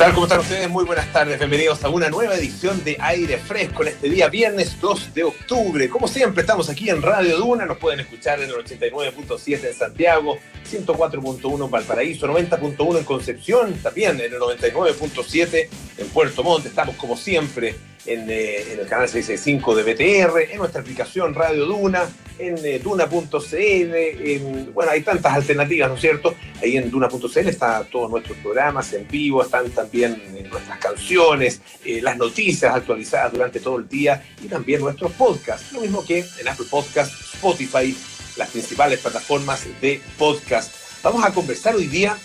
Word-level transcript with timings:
tal? 0.00 0.14
¿Cómo 0.14 0.24
están 0.24 0.40
ustedes? 0.40 0.70
Muy 0.70 0.86
buenas 0.86 1.12
tardes. 1.12 1.38
Bienvenidos 1.38 1.84
a 1.84 1.90
una 1.90 2.08
nueva 2.08 2.34
edición 2.34 2.82
de 2.84 2.96
Aire 3.00 3.36
Fresco 3.36 3.82
en 3.82 3.88
este 3.88 4.08
día, 4.08 4.30
viernes 4.30 4.80
2 4.80 5.12
de 5.12 5.24
octubre. 5.24 5.90
Como 5.90 6.08
siempre, 6.08 6.40
estamos 6.40 6.70
aquí 6.70 6.88
en 6.88 7.02
Radio 7.02 7.36
Duna. 7.36 7.66
Nos 7.66 7.76
pueden 7.76 8.00
escuchar 8.00 8.40
en 8.40 8.48
el 8.48 8.54
89.7 8.54 9.62
en 9.62 9.74
Santiago, 9.74 10.38
104.1 10.70 11.64
en 11.66 11.70
Valparaíso, 11.70 12.26
90.1 12.26 12.96
en 12.96 13.04
Concepción, 13.04 13.74
también 13.82 14.18
en 14.20 14.32
el 14.32 14.40
99.7 14.40 15.68
en 15.98 16.08
Puerto 16.08 16.42
Montt. 16.42 16.64
Estamos 16.64 16.96
como 16.96 17.14
siempre 17.14 17.74
en, 18.06 18.30
eh, 18.30 18.72
en, 18.72 18.80
el 18.80 18.86
canal 18.86 19.08
665 19.08 19.74
de 19.74 19.82
BTR, 19.82 20.52
en 20.52 20.58
nuestra 20.58 20.80
aplicación 20.80 21.34
Radio 21.34 21.66
Duna, 21.66 22.08
en 22.40 22.58
eh, 22.64 22.78
duna.cl, 22.78 24.72
bueno, 24.72 24.90
hay 24.90 25.02
tantas 25.02 25.34
alternativas, 25.34 25.88
¿no 25.88 25.94
es 25.94 26.00
cierto? 26.00 26.34
Ahí 26.62 26.76
en 26.76 26.90
duna.cl 26.90 27.48
están 27.48 27.84
todos 27.86 28.10
nuestros 28.10 28.36
programas 28.38 28.92
en 28.92 29.06
vivo, 29.06 29.42
están 29.42 29.70
también 29.70 30.20
eh, 30.34 30.46
nuestras 30.50 30.78
canciones, 30.78 31.60
eh, 31.84 32.00
las 32.02 32.16
noticias 32.16 32.74
actualizadas 32.74 33.32
durante 33.32 33.60
todo 33.60 33.76
el 33.78 33.88
día 33.88 34.24
y 34.42 34.48
también 34.48 34.80
nuestros 34.80 35.12
podcasts, 35.12 35.72
lo 35.72 35.80
mismo 35.80 36.04
que 36.04 36.24
en 36.38 36.48
Apple 36.48 36.66
Podcasts, 36.70 37.34
Spotify, 37.34 37.96
las 38.36 38.50
principales 38.50 39.00
plataformas 39.00 39.66
de 39.80 40.00
podcast. 40.18 40.74
Vamos 41.02 41.24
a 41.24 41.32
conversar 41.32 41.74
hoy 41.74 41.86
día 41.86 42.16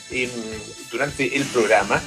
durante 0.91 1.35
el 1.35 1.43
programa 1.45 2.01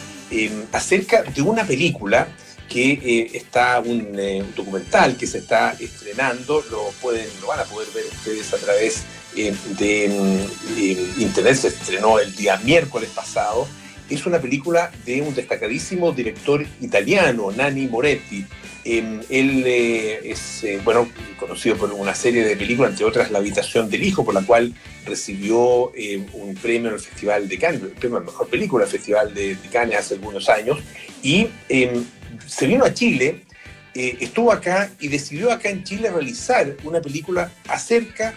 acerca 0.73 1.23
de 1.23 1.41
una 1.43 1.65
película 1.65 2.29
que 2.69 2.93
eh, 2.93 3.31
está 3.35 3.79
eh, 3.85 4.43
un, 4.43 4.55
documental 4.55 5.17
que 5.17 5.27
se 5.27 5.39
está 5.39 5.75
estrenando, 5.79 6.63
lo 6.71 6.91
pueden, 7.01 7.27
lo 7.41 7.49
van 7.49 7.61
a 7.61 7.65
poder 7.65 7.89
ver 7.95 8.05
ustedes 8.05 8.53
a 8.53 8.59
través 8.59 9.05
eh, 9.37 9.55
de 9.79 10.09
mm, 10.09 11.21
internet, 11.21 11.55
se 11.57 11.69
estrenó 11.69 12.19
el 12.19 12.35
día 12.37 12.59
miércoles 12.59 13.11
pasado. 13.15 13.67
Es 14.11 14.25
una 14.27 14.41
película 14.41 14.91
de 15.05 15.21
un 15.23 15.35
destacadísimo 15.35 16.13
director 16.13 16.65
italiano, 16.81 17.51
Nanni 17.51 17.87
Moretti. 17.89 18.45
Em, 18.85 19.21
él 19.29 19.67
es 19.67 20.65
bueno, 20.83 21.11
conocido 21.39 21.77
por 21.77 21.93
una 21.93 22.15
serie 22.15 22.43
de 22.43 22.57
películas, 22.57 22.93
entre 22.93 23.05
otras 23.05 23.31
La 23.31 23.39
habitación 23.39 23.91
del 23.91 24.03
hijo, 24.03 24.25
por 24.25 24.33
la 24.33 24.41
cual 24.43 24.73
recibió 25.05 25.93
un 26.33 26.55
premio 26.63 26.89
en 26.89 26.95
el 26.95 27.01
Festival 27.01 27.49
de 27.49 27.59
Cannes, 27.59 27.83
el 27.83 27.89
premio 27.89 28.17
a 28.17 28.21
Mejor 28.21 28.49
Película 28.49 28.85
el 28.85 28.91
Festival 28.91 29.35
de, 29.35 29.57
de 29.57 29.69
Cannes 29.71 29.99
hace 29.99 30.15
algunos 30.15 30.49
años. 30.49 30.79
Y 31.23 31.49
em, 31.69 32.03
se 32.47 32.67
vino 32.67 32.85
a 32.85 32.93
Chile, 32.93 33.43
eh, 33.95 34.17
estuvo 34.21 34.53
acá 34.53 34.91
y 35.01 35.09
decidió 35.09 35.51
acá 35.51 35.71
en 35.71 35.83
Chile 35.85 36.11
realizar 36.11 36.77
una 36.85 37.01
película 37.01 37.51
acerca 37.69 38.35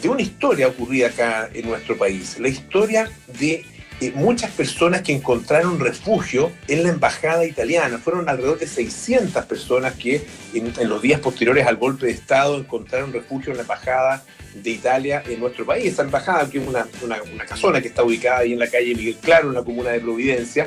de 0.00 0.08
una 0.08 0.22
historia 0.22 0.68
ocurrida 0.68 1.08
acá 1.08 1.50
en 1.52 1.68
nuestro 1.68 1.96
país, 1.96 2.38
la 2.38 2.48
historia 2.48 3.10
de 3.38 3.64
eh, 4.02 4.10
muchas 4.16 4.50
personas 4.50 5.02
que 5.02 5.12
encontraron 5.12 5.78
refugio 5.78 6.50
en 6.66 6.82
la 6.82 6.88
embajada 6.88 7.44
italiana. 7.46 7.98
Fueron 7.98 8.28
alrededor 8.28 8.58
de 8.58 8.66
600 8.66 9.44
personas 9.44 9.94
que 9.94 10.26
en, 10.54 10.88
los 10.88 11.00
días 11.02 11.20
posteriores 11.20 11.68
al 11.68 11.76
golpe 11.76 12.06
de 12.06 12.12
Estado 12.12 12.58
encontraron 12.58 13.12
refugio 13.12 13.52
en 13.52 13.58
la 13.58 13.62
embajada 13.62 14.24
de 14.54 14.70
Italia 14.70 15.22
en 15.28 15.38
nuestro 15.38 15.64
país. 15.64 15.92
Esa 15.92 16.02
embajada, 16.02 16.50
que 16.50 16.58
es 16.58 16.66
una, 16.66 16.88
una, 17.02 17.22
una 17.22 17.44
casona 17.46 17.80
que 17.80 17.88
está 17.88 18.02
ubicada 18.02 18.38
ahí 18.38 18.54
en 18.54 18.58
la 18.58 18.66
calle 18.66 18.92
Miguel 18.94 19.18
Claro, 19.22 19.50
en 19.50 19.54
la 19.54 19.62
comuna 19.62 19.90
de 19.90 20.00
Providencia, 20.00 20.66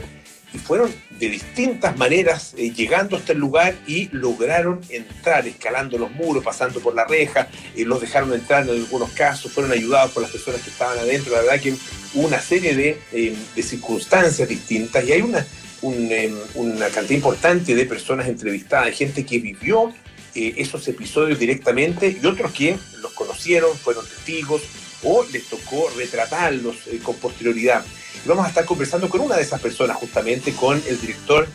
y 0.56 0.58
fueron 0.58 0.94
de 1.20 1.30
distintas 1.30 1.98
maneras 1.98 2.54
eh, 2.58 2.72
llegando 2.72 3.18
hasta 3.18 3.34
el 3.34 3.40
lugar 3.40 3.76
y 3.86 4.08
lograron 4.12 4.80
entrar, 4.90 5.46
escalando 5.48 5.98
los 5.98 6.12
muros, 6.12 6.44
pasando 6.44 6.80
por 6.80 6.96
la 6.96 7.06
reja, 7.06 7.50
eh, 7.76 7.84
los 7.86 8.00
dejaron 8.00 8.34
entrar 8.34 8.64
en 8.64 8.70
algunos 8.70 9.12
casos, 9.12 9.52
fueron 9.52 9.74
ayudados 9.74 10.12
por 10.12 10.24
las 10.24 10.32
personas 10.32 10.62
que 10.62 10.70
estaban 10.70 10.98
adentro, 10.98 11.34
la 11.34 11.42
verdad 11.42 11.60
que 11.60 11.76
una 12.14 12.40
serie 12.40 12.74
de, 12.76 12.98
eh, 13.12 13.36
circunstancias 13.62 14.48
distintas 14.48 15.04
y 15.06 15.12
hay 15.12 15.22
una, 15.22 15.46
una 15.82 16.88
cantidad 16.88 17.18
importante 17.18 17.76
de 17.76 17.86
personas 17.86 18.28
entrevistadas, 18.28 18.86
de 18.86 18.94
gente 18.94 19.26
que 19.26 19.40
vivió 19.40 19.94
esos 20.34 20.86
episodios 20.90 21.40
directamente 21.40 22.18
y 22.22 22.26
otros 22.26 22.52
que 22.52 22.78
los 23.02 23.14
conocieron, 23.14 23.76
fueron 23.78 24.06
testigos 24.06 24.64
o 25.04 25.26
les 25.32 25.46
tocó 25.46 25.90
retratarlos 25.96 26.76
con 27.04 27.16
posterioridad 27.16 27.86
vamos 28.26 28.46
a 28.46 28.50
estar 28.50 28.66
conversando 28.66 29.10
con 29.10 29.22
una 29.22 29.36
de 29.36 29.44
esas 29.44 29.60
personas, 29.60 29.98
justamente 29.98 30.54
con 30.54 30.82
el 30.88 31.00
director 31.00 31.48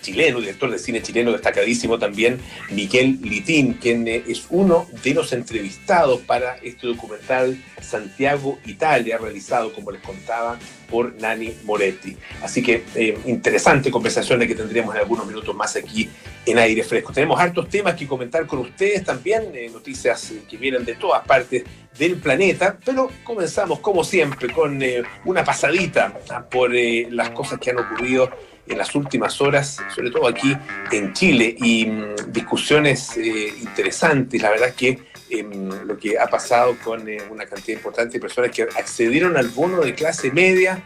chileno, 0.00 0.40
director 0.40 0.70
de 0.70 0.78
cine 0.78 1.02
chileno 1.02 1.32
destacadísimo 1.32 1.98
también, 1.98 2.38
Miguel 2.70 3.18
Litín, 3.22 3.74
quien 3.74 4.06
eh, 4.08 4.22
es 4.26 4.46
uno 4.50 4.86
de 5.02 5.14
los 5.14 5.32
entrevistados 5.32 6.20
para 6.20 6.56
este 6.62 6.86
documental 6.86 7.62
Santiago 7.80 8.58
Italia, 8.66 9.18
realizado, 9.18 9.72
como 9.72 9.90
les 9.90 10.00
contaba, 10.02 10.58
por 10.90 11.14
Nani 11.20 11.52
Moretti. 11.64 12.16
Así 12.42 12.62
que 12.62 12.84
eh, 12.94 13.18
interesante 13.26 13.90
conversación 13.90 14.40
que 14.46 14.54
tendremos 14.54 14.94
en 14.94 15.00
algunos 15.00 15.26
minutos 15.26 15.54
más 15.54 15.74
aquí 15.76 16.08
en 16.44 16.58
aire 16.58 16.84
fresco. 16.84 17.12
Tenemos 17.12 17.40
hartos 17.40 17.68
temas 17.68 17.94
que 17.94 18.06
comentar 18.06 18.46
con 18.46 18.60
ustedes 18.60 19.02
también, 19.04 19.50
eh, 19.54 19.68
noticias 19.72 20.32
que 20.48 20.56
vienen 20.56 20.84
de 20.84 20.94
todas 20.94 21.26
partes 21.26 21.64
del 21.98 22.16
planeta, 22.16 22.78
pero 22.84 23.10
comenzamos 23.24 23.80
como 23.80 24.04
siempre 24.04 24.52
con 24.52 24.78
una 25.24 25.42
pasadita 25.42 26.12
por 26.50 26.70
las 26.74 27.30
cosas 27.30 27.58
que 27.58 27.70
han 27.70 27.78
ocurrido 27.78 28.30
en 28.66 28.78
las 28.78 28.94
últimas 28.94 29.40
horas, 29.40 29.78
sobre 29.94 30.10
todo 30.10 30.26
aquí 30.28 30.56
en 30.90 31.12
Chile, 31.12 31.54
y 31.58 31.86
mm, 31.86 32.32
discusiones 32.32 33.16
eh, 33.16 33.54
interesantes. 33.60 34.40
La 34.40 34.50
verdad 34.50 34.74
que 34.74 34.98
em, 35.30 35.68
lo 35.86 35.96
que 35.96 36.18
ha 36.18 36.26
pasado 36.26 36.76
con 36.82 37.08
eh, 37.08 37.18
una 37.30 37.46
cantidad 37.46 37.76
importante 37.78 38.14
de 38.14 38.20
personas 38.20 38.50
que 38.50 38.62
accedieron 38.62 39.36
al 39.36 39.48
bono 39.48 39.80
de 39.80 39.94
clase 39.94 40.30
media 40.30 40.82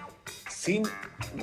sin 0.48 0.82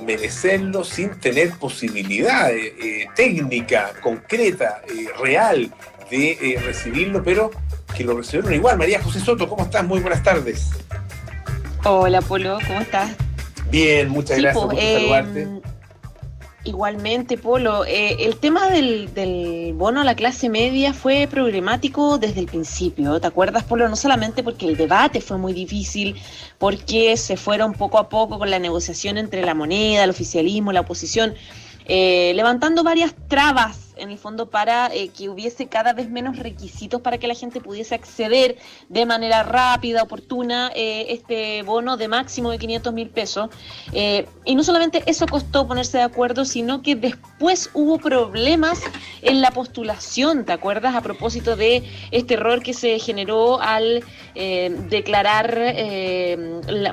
merecerlo, 0.04 0.84
sin 0.84 1.18
tener 1.18 1.50
posibilidad 1.52 2.50
eh, 2.52 3.08
técnica, 3.16 3.92
concreta, 4.00 4.82
real 5.20 5.72
de 6.10 6.60
recibirlo, 6.64 7.22
pero 7.22 7.50
que 7.96 8.04
lo 8.04 8.16
recibieron 8.16 8.54
igual. 8.54 8.78
María 8.78 9.02
José 9.02 9.20
Soto, 9.20 9.48
¿cómo 9.48 9.64
estás? 9.64 9.84
Muy 9.84 10.00
buenas 10.00 10.22
tardes. 10.22 10.70
Hola, 11.84 12.20
Polo, 12.20 12.58
¿cómo 12.66 12.80
estás? 12.80 13.10
Bien, 13.70 14.08
muchas 14.08 14.38
gracias 14.38 14.64
por 14.64 14.74
saludarte. 14.76 15.67
Igualmente, 16.68 17.38
Polo, 17.38 17.86
eh, 17.86 18.26
el 18.26 18.36
tema 18.36 18.68
del, 18.68 19.72
bono 19.74 20.02
a 20.02 20.04
la 20.04 20.14
clase 20.14 20.50
media 20.50 20.92
fue 20.92 21.26
problemático 21.26 22.18
desde 22.18 22.40
el 22.40 22.46
principio. 22.46 23.18
¿Te 23.18 23.26
acuerdas, 23.26 23.64
Polo? 23.64 23.88
No 23.88 23.96
solamente 23.96 24.42
porque 24.42 24.66
el 24.66 24.76
debate 24.76 25.22
fue 25.22 25.38
muy 25.38 25.54
difícil, 25.54 26.16
porque 26.58 27.16
se 27.16 27.38
fueron 27.38 27.72
poco 27.72 27.96
a 27.96 28.10
poco 28.10 28.38
con 28.38 28.50
la 28.50 28.58
negociación 28.58 29.16
entre 29.16 29.46
la 29.46 29.54
moneda, 29.54 30.04
el 30.04 30.10
oficialismo, 30.10 30.70
la 30.70 30.82
oposición, 30.82 31.32
eh, 31.86 32.32
levantando 32.34 32.84
varias 32.84 33.14
trabas 33.28 33.87
en 33.98 34.10
el 34.10 34.18
fondo 34.18 34.46
para 34.50 34.88
eh, 34.94 35.08
que 35.08 35.28
hubiese 35.28 35.66
cada 35.66 35.92
vez 35.92 36.08
menos 36.08 36.38
requisitos 36.38 37.00
para 37.00 37.18
que 37.18 37.26
la 37.26 37.34
gente 37.34 37.60
pudiese 37.60 37.94
acceder 37.94 38.56
de 38.88 39.06
manera 39.06 39.42
rápida, 39.42 40.02
oportuna, 40.02 40.70
eh, 40.74 41.06
este 41.10 41.62
bono 41.62 41.96
de 41.96 42.08
máximo 42.08 42.50
de 42.50 42.58
500 42.58 42.92
mil 42.92 43.10
pesos. 43.10 43.50
Eh, 43.92 44.26
y 44.44 44.54
no 44.54 44.62
solamente 44.62 45.02
eso 45.06 45.26
costó 45.26 45.66
ponerse 45.66 45.98
de 45.98 46.04
acuerdo, 46.04 46.44
sino 46.44 46.82
que 46.82 46.94
después 46.94 47.70
hubo 47.74 47.98
problemas 47.98 48.80
en 49.22 49.40
la 49.40 49.50
postulación, 49.50 50.44
¿te 50.44 50.52
acuerdas? 50.52 50.94
A 50.94 51.00
propósito 51.00 51.56
de 51.56 51.82
este 52.10 52.34
error 52.34 52.62
que 52.62 52.74
se 52.74 52.98
generó 52.98 53.60
al 53.60 54.04
declarar 54.88 55.58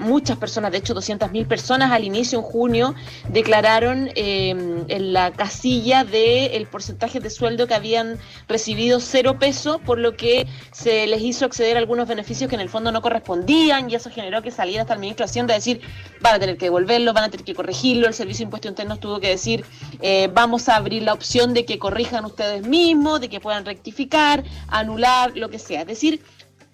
muchas 0.02 0.36
personas, 0.38 0.72
de 0.72 0.80
hecho 0.80 0.96
200 0.96 1.32
mil 1.32 1.46
personas 1.46 1.92
al 1.92 2.04
inicio 2.04 2.40
en 2.40 2.44
junio, 2.44 2.96
declararon 3.30 4.10
en 4.16 5.14
la 5.14 5.32
casilla 5.32 6.04
del 6.04 6.66
porcentaje 6.66 6.95
de 6.98 7.30
sueldo 7.30 7.68
que 7.68 7.74
habían 7.74 8.18
recibido 8.48 9.00
cero 9.00 9.38
peso, 9.40 9.80
por 9.80 10.00
lo 10.00 10.16
que 10.16 10.48
se 10.72 11.06
les 11.08 11.22
hizo 11.22 11.46
acceder 11.46 11.76
a 11.76 11.80
algunos 11.80 12.08
beneficios 12.08 12.50
que 12.50 12.56
en 12.56 12.62
el 12.62 12.70
fondo 12.70 12.92
no 12.92 13.02
correspondían 13.02 13.90
y 13.90 13.96
eso 13.96 14.10
generó 14.10 14.42
que 14.42 14.52
saliera 14.52 14.82
hasta 14.82 14.94
el 14.94 15.00
ministro 15.00 15.26
de 15.26 15.30
Hacienda 15.30 15.54
a 15.54 15.58
decir 15.58 15.82
van 16.22 16.36
a 16.36 16.40
tener 16.40 16.58
que 16.58 16.66
devolverlo, 16.66 17.14
van 17.14 17.26
a 17.26 17.30
tener 17.30 17.46
que 17.46 17.54
corregirlo, 17.54 18.08
el 18.08 18.14
Servicio 18.14 18.40
de 18.40 18.44
Impuesto 18.46 18.68
Interno 18.68 18.98
tuvo 18.98 19.20
que 19.20 19.30
decir 19.30 19.66
eh, 20.02 20.30
vamos 20.34 20.68
a 20.70 20.78
abrir 20.78 21.04
la 21.04 21.14
opción 21.14 21.54
de 21.54 21.66
que 21.66 21.78
corrijan 21.78 22.26
ustedes 22.26 22.66
mismos, 22.66 23.22
de 23.22 23.30
que 23.30 23.40
puedan 23.40 23.66
rectificar, 23.66 24.44
anular, 24.68 25.32
lo 25.36 25.50
que 25.50 25.60
sea. 25.60 25.82
Es 25.82 25.88
decir, 25.88 26.22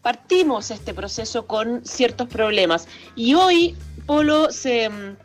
partimos 0.02 0.72
este 0.72 0.94
proceso 0.94 1.46
con 1.46 1.86
ciertos 1.86 2.28
problemas 2.28 2.88
y 3.16 3.34
hoy 3.34 3.76
Polo 4.06 4.52
se 4.52 4.90
mm, 4.90 5.16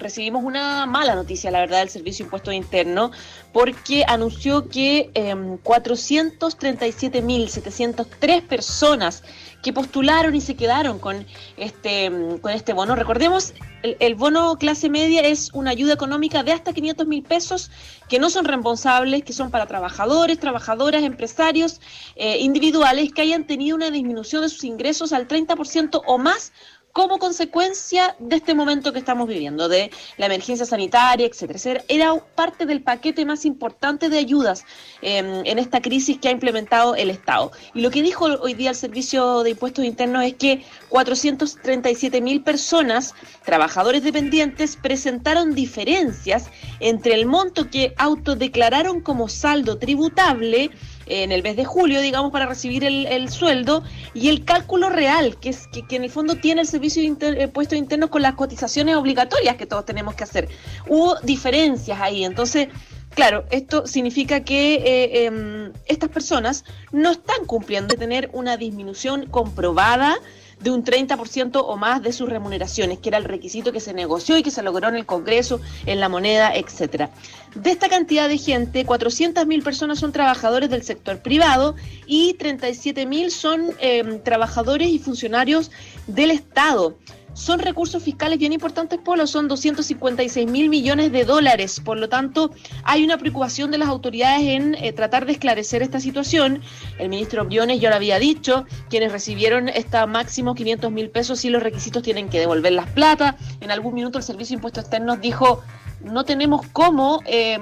recibimos 0.00 0.42
una 0.42 0.86
mala 0.86 1.14
noticia, 1.14 1.50
la 1.50 1.60
verdad, 1.60 1.80
del 1.80 1.90
Servicio 1.90 2.24
de 2.24 2.26
Impuestos 2.26 2.54
Interno, 2.54 3.10
porque 3.52 4.04
anunció 4.08 4.68
que 4.68 5.10
eh, 5.14 5.30
em, 5.30 5.58
437.703 5.58 8.42
personas 8.42 9.22
que 9.62 9.72
postularon 9.72 10.34
y 10.34 10.40
se 10.40 10.56
quedaron 10.56 10.98
con 10.98 11.26
este, 11.56 12.06
em, 12.06 12.38
con 12.38 12.52
este 12.52 12.72
bono. 12.72 12.96
Recordemos, 12.96 13.54
el, 13.82 14.14
bono 14.14 14.56
clase 14.56 14.88
media 14.88 15.20
es 15.22 15.50
una 15.52 15.70
ayuda 15.70 15.94
económica 15.94 16.42
de 16.42 16.52
hasta 16.52 16.72
500 16.72 17.06
mil 17.06 17.22
pesos 17.22 17.70
que 18.08 18.18
no 18.18 18.30
son 18.30 18.44
responsables, 18.44 19.22
que 19.22 19.32
son 19.32 19.50
para 19.50 19.66
trabajadores, 19.66 20.38
trabajadoras, 20.38 21.02
empresarios 21.02 21.80
eh, 22.16 22.38
individuales 22.38 23.12
que 23.12 23.22
hayan 23.22 23.46
tenido 23.46 23.76
una 23.76 23.90
disminución 23.90 24.42
de 24.42 24.48
sus 24.48 24.64
ingresos 24.64 25.12
al 25.12 25.28
30% 25.28 26.02
o 26.06 26.18
más 26.18 26.52
como 26.92 27.18
consecuencia 27.18 28.16
de 28.18 28.36
este 28.36 28.54
momento 28.54 28.92
que 28.92 28.98
estamos 28.98 29.28
viviendo, 29.28 29.68
de 29.68 29.90
la 30.16 30.26
emergencia 30.26 30.66
sanitaria, 30.66 31.26
etcétera. 31.26 31.82
Era 31.88 32.14
parte 32.34 32.66
del 32.66 32.82
paquete 32.82 33.24
más 33.24 33.44
importante 33.44 34.08
de 34.08 34.18
ayudas 34.18 34.64
em, 35.02 35.42
en 35.44 35.58
esta 35.58 35.80
crisis 35.80 36.18
que 36.18 36.28
ha 36.28 36.32
implementado 36.32 36.94
el 36.94 37.10
Estado. 37.10 37.52
Y 37.74 37.80
lo 37.80 37.90
que 37.90 38.02
dijo 38.02 38.24
hoy 38.24 38.54
día 38.54 38.70
el 38.70 38.76
Servicio 38.76 39.42
de 39.42 39.50
Impuestos 39.50 39.84
Internos 39.84 40.24
es 40.24 40.34
que 40.34 40.64
437 40.88 42.20
mil 42.20 42.42
personas, 42.42 43.14
trabajadores 43.44 44.02
dependientes, 44.02 44.76
presentaron 44.76 45.54
diferencias 45.54 46.50
entre 46.80 47.14
el 47.14 47.26
monto 47.26 47.70
que 47.70 47.94
autodeclararon 47.96 49.00
como 49.00 49.28
saldo 49.28 49.78
tributable 49.78 50.70
en 51.10 51.32
el 51.32 51.42
mes 51.42 51.56
de 51.56 51.64
julio, 51.64 52.00
digamos, 52.00 52.32
para 52.32 52.46
recibir 52.46 52.84
el, 52.84 53.28
sueldo 53.28 53.82
y 54.14 54.28
el 54.28 54.44
cálculo 54.44 54.88
real, 54.88 55.36
que 55.38 55.50
es 55.50 55.66
que, 55.66 55.96
en 55.96 56.04
el 56.04 56.10
fondo 56.10 56.36
tiene 56.36 56.62
el 56.62 56.66
servicio 56.66 57.02
de 57.02 57.42
impuestos 57.42 57.76
internos 57.76 58.10
con 58.10 58.22
las 58.22 58.34
cotizaciones 58.34 58.96
obligatorias 58.96 59.56
que 59.56 59.66
todos 59.66 59.84
tenemos 59.84 60.14
que 60.14 60.24
hacer. 60.24 60.48
Hubo 60.88 61.16
diferencias 61.20 62.00
ahí, 62.00 62.24
entonces... 62.24 62.68
Claro, 63.12 63.44
esto 63.50 63.88
significa 63.88 64.44
que 64.44 64.74
eh, 64.74 65.24
em, 65.24 65.72
estas 65.86 66.10
personas 66.10 66.64
no 66.92 67.10
están 67.10 67.44
cumpliendo 67.44 67.88
de 67.88 67.98
tener 67.98 68.30
una 68.32 68.56
disminución 68.56 69.26
comprobada 69.26 70.16
de 70.60 70.70
un 70.70 70.84
30% 70.84 71.62
o 71.64 71.76
más 71.76 72.02
de 72.02 72.12
sus 72.12 72.28
remuneraciones, 72.28 72.98
que 72.98 73.08
era 73.08 73.18
el 73.18 73.24
requisito 73.24 73.72
que 73.72 73.80
se 73.80 73.94
negoció 73.94 74.36
y 74.36 74.42
que 74.42 74.50
se 74.50 74.62
logró 74.62 74.88
en 74.88 74.96
el 74.96 75.06
Congreso, 75.06 75.60
en 75.86 76.00
la 76.00 76.08
moneda, 76.08 76.54
etcétera. 76.54 77.10
De 77.54 77.70
esta 77.70 77.88
cantidad 77.88 78.28
de 78.28 78.38
gente, 78.38 78.86
400.000 78.86 79.62
personas 79.62 79.98
son 79.98 80.12
trabajadores 80.12 80.70
del 80.70 80.82
sector 80.82 81.18
privado 81.20 81.74
y 82.06 82.36
37.000 82.38 83.30
son 83.30 83.70
em, 83.78 84.20
trabajadores 84.22 84.88
y 84.88 84.98
funcionarios 84.98 85.70
del 86.06 86.30
Estado 86.30 86.96
son 87.40 87.58
recursos 87.58 88.02
fiscales 88.02 88.38
bien 88.38 88.52
importantes, 88.52 88.98
Polo, 89.02 89.26
son 89.26 89.48
256 89.48 90.46
mil 90.46 90.68
millones 90.68 91.10
de 91.10 91.24
dólares. 91.24 91.80
Por 91.82 91.98
lo 91.98 92.10
tanto, 92.10 92.50
hay 92.84 93.02
una 93.02 93.16
preocupación 93.16 93.70
de 93.70 93.78
las 93.78 93.88
autoridades 93.88 94.42
en 94.42 94.74
eh, 94.74 94.92
tratar 94.92 95.24
de 95.24 95.32
esclarecer 95.32 95.82
esta 95.82 96.00
situación. 96.00 96.60
El 96.98 97.08
ministro 97.08 97.46
Briones 97.46 97.80
ya 97.80 97.88
lo 97.88 97.96
había 97.96 98.18
dicho, 98.18 98.66
quienes 98.90 99.10
recibieron 99.10 99.70
esta 99.70 100.06
máximo 100.06 100.54
500 100.54 100.92
mil 100.92 101.08
pesos 101.08 101.42
y 101.46 101.50
los 101.50 101.62
requisitos 101.62 102.02
tienen 102.02 102.28
que 102.28 102.40
devolver 102.40 102.72
las 102.72 102.90
plata. 102.90 103.38
En 103.62 103.70
algún 103.70 103.94
minuto 103.94 104.18
el 104.18 104.24
Servicio 104.24 104.54
de 104.54 104.58
Impuestos 104.58 104.84
Externos 104.84 105.20
dijo, 105.22 105.62
no 106.04 106.24
tenemos 106.24 106.66
cómo... 106.72 107.20
Eh, 107.24 107.58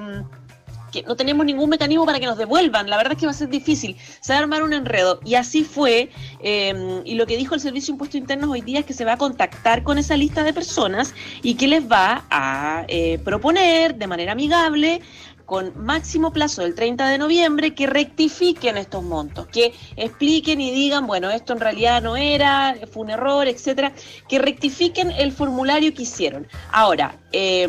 que 0.90 1.02
no 1.02 1.16
tenemos 1.16 1.44
ningún 1.46 1.70
mecanismo 1.70 2.06
para 2.06 2.20
que 2.20 2.26
nos 2.26 2.38
devuelvan. 2.38 2.88
La 2.88 2.96
verdad 2.96 3.12
es 3.12 3.18
que 3.18 3.26
va 3.26 3.32
a 3.32 3.34
ser 3.34 3.48
difícil. 3.48 3.96
Se 4.20 4.32
va 4.32 4.38
a 4.38 4.42
armar 4.42 4.62
un 4.62 4.72
enredo. 4.72 5.20
Y 5.24 5.34
así 5.34 5.64
fue. 5.64 6.10
Em, 6.40 7.02
y 7.04 7.14
lo 7.14 7.26
que 7.26 7.36
dijo 7.36 7.54
el 7.54 7.60
Servicio 7.60 7.92
de 7.92 7.96
Impuestos 7.96 8.20
Internos 8.20 8.50
hoy 8.50 8.60
día 8.60 8.80
es 8.80 8.86
que 8.86 8.94
se 8.94 9.04
va 9.04 9.14
a 9.14 9.18
contactar 9.18 9.82
con 9.82 9.98
esa 9.98 10.16
lista 10.16 10.42
de 10.42 10.52
personas 10.52 11.14
y 11.42 11.54
que 11.54 11.68
les 11.68 11.90
va 11.90 12.24
a 12.30 12.84
eh, 12.88 13.18
proponer 13.24 13.94
de 13.96 14.06
manera 14.06 14.32
amigable 14.32 15.00
con 15.48 15.72
máximo 15.82 16.30
plazo 16.30 16.60
del 16.60 16.74
30 16.74 17.08
de 17.08 17.16
noviembre 17.16 17.74
que 17.74 17.86
rectifiquen 17.86 18.76
estos 18.76 19.02
montos, 19.02 19.46
que 19.46 19.72
expliquen 19.96 20.60
y 20.60 20.70
digan, 20.70 21.06
bueno, 21.06 21.30
esto 21.30 21.54
en 21.54 21.60
realidad 21.60 22.02
no 22.02 22.18
era, 22.18 22.76
fue 22.92 23.04
un 23.04 23.10
error, 23.10 23.48
etcétera, 23.48 23.94
que 24.28 24.38
rectifiquen 24.38 25.10
el 25.10 25.32
formulario 25.32 25.94
que 25.94 26.02
hicieron. 26.02 26.46
Ahora, 26.70 27.16
eh, 27.32 27.66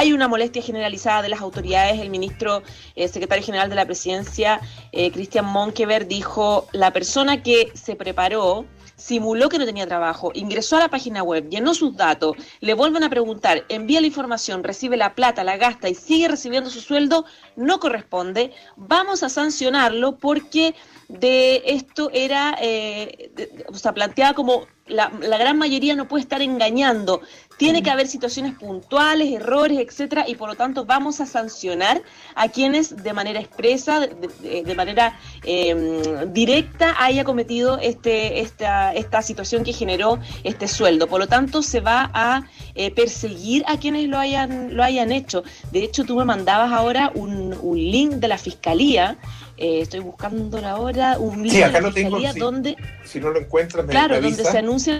hay 0.00 0.14
una 0.14 0.28
molestia 0.28 0.62
generalizada 0.62 1.20
de 1.20 1.28
las 1.28 1.42
autoridades. 1.42 2.00
El 2.00 2.08
ministro 2.08 2.62
eh, 2.96 3.06
secretario 3.06 3.44
general 3.44 3.68
de 3.68 3.76
la 3.76 3.84
presidencia, 3.84 4.58
eh, 4.92 5.10
Cristian 5.12 5.44
Monkever, 5.44 6.08
dijo, 6.08 6.66
la 6.72 6.90
persona 6.90 7.42
que 7.42 7.70
se 7.74 7.96
preparó 7.96 8.64
simuló 8.96 9.50
que 9.50 9.58
no 9.58 9.66
tenía 9.66 9.86
trabajo, 9.86 10.30
ingresó 10.34 10.76
a 10.76 10.80
la 10.80 10.88
página 10.88 11.22
web, 11.22 11.48
llenó 11.50 11.74
sus 11.74 11.96
datos, 11.96 12.34
le 12.60 12.74
vuelven 12.74 13.02
a 13.02 13.10
preguntar, 13.10 13.64
envía 13.68 14.00
la 14.00 14.06
información, 14.06 14.62
recibe 14.64 14.96
la 14.96 15.14
plata, 15.14 15.44
la 15.44 15.58
gasta 15.58 15.88
y 15.88 15.94
sigue 15.94 16.28
recibiendo 16.28 16.70
su 16.70 16.80
sueldo, 16.80 17.26
no 17.56 17.78
corresponde. 17.78 18.52
Vamos 18.76 19.22
a 19.22 19.28
sancionarlo 19.28 20.16
porque 20.16 20.74
de 21.08 21.62
esto 21.66 22.10
era, 22.14 22.56
eh, 22.60 23.30
o 23.68 23.74
sea, 23.74 23.92
planteada 23.92 24.32
como 24.34 24.66
la, 24.90 25.08
gran 25.08 25.58
mayoría 25.58 25.94
no 25.94 26.08
puede 26.08 26.22
estar 26.22 26.42
engañando. 26.42 27.20
Tiene 27.60 27.82
que 27.82 27.90
haber 27.90 28.08
situaciones 28.08 28.54
puntuales, 28.54 29.30
errores, 29.30 29.78
etcétera, 29.78 30.24
y 30.26 30.34
por 30.34 30.48
lo 30.48 30.54
tanto 30.54 30.86
vamos 30.86 31.20
a 31.20 31.26
sancionar 31.26 32.02
a 32.34 32.48
quienes 32.48 33.02
de 33.02 33.12
manera 33.12 33.38
expresa, 33.38 34.00
de, 34.00 34.74
manera 34.74 35.20
em, 35.44 36.32
directa, 36.32 36.94
haya 36.98 37.22
cometido 37.22 37.78
este, 37.78 38.40
esta, 38.40 38.94
esta 38.94 39.20
situación 39.20 39.62
que 39.62 39.74
generó 39.74 40.18
este 40.42 40.68
sueldo. 40.68 41.06
Por 41.06 41.20
lo 41.20 41.26
tanto, 41.26 41.60
se 41.60 41.80
va 41.80 42.10
a 42.14 42.44
eh, 42.74 42.90
perseguir 42.92 43.62
a 43.66 43.76
quienes 43.76 44.08
lo 44.08 44.18
hayan, 44.18 44.74
lo 44.74 44.82
hayan 44.82 45.12
hecho. 45.12 45.44
De 45.70 45.84
hecho, 45.84 46.04
tú 46.04 46.16
me 46.16 46.24
mandabas 46.24 46.72
ahora 46.72 47.12
un, 47.14 47.54
un 47.60 47.76
link 47.76 48.12
de 48.12 48.28
la 48.28 48.38
fiscalía. 48.38 49.18
Eh, 49.58 49.82
estoy 49.82 50.00
buscando 50.00 50.66
ahora 50.66 51.18
un 51.18 51.42
link 51.42 51.52
de 51.52 51.80
la 51.82 51.92
fiscalía 51.92 52.32
donde. 52.32 52.76
Si 53.04 53.20
no 53.20 53.28
lo 53.28 53.38
encuentras, 53.38 53.84
me 53.84 53.90
Claro, 53.90 54.18
donde 54.18 54.44
se 54.44 54.56
anuncia. 54.56 54.98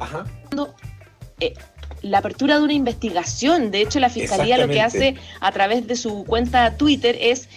Eh, 1.40 1.54
la 2.02 2.19
apertura 2.19 2.58
de 2.58 2.64
una 2.64 2.73
investigación. 2.73 3.70
De 3.70 3.82
hecho, 3.82 4.00
la 4.00 4.11
Fiscalía 4.11 4.58
lo 4.58 4.69
que 4.69 4.81
hace 4.81 5.17
a 5.41 5.52
través 5.52 5.87
de 5.87 5.97
su 5.97 6.25
cuenta 6.25 6.76
Twitter 6.76 7.17
es, 7.20 7.49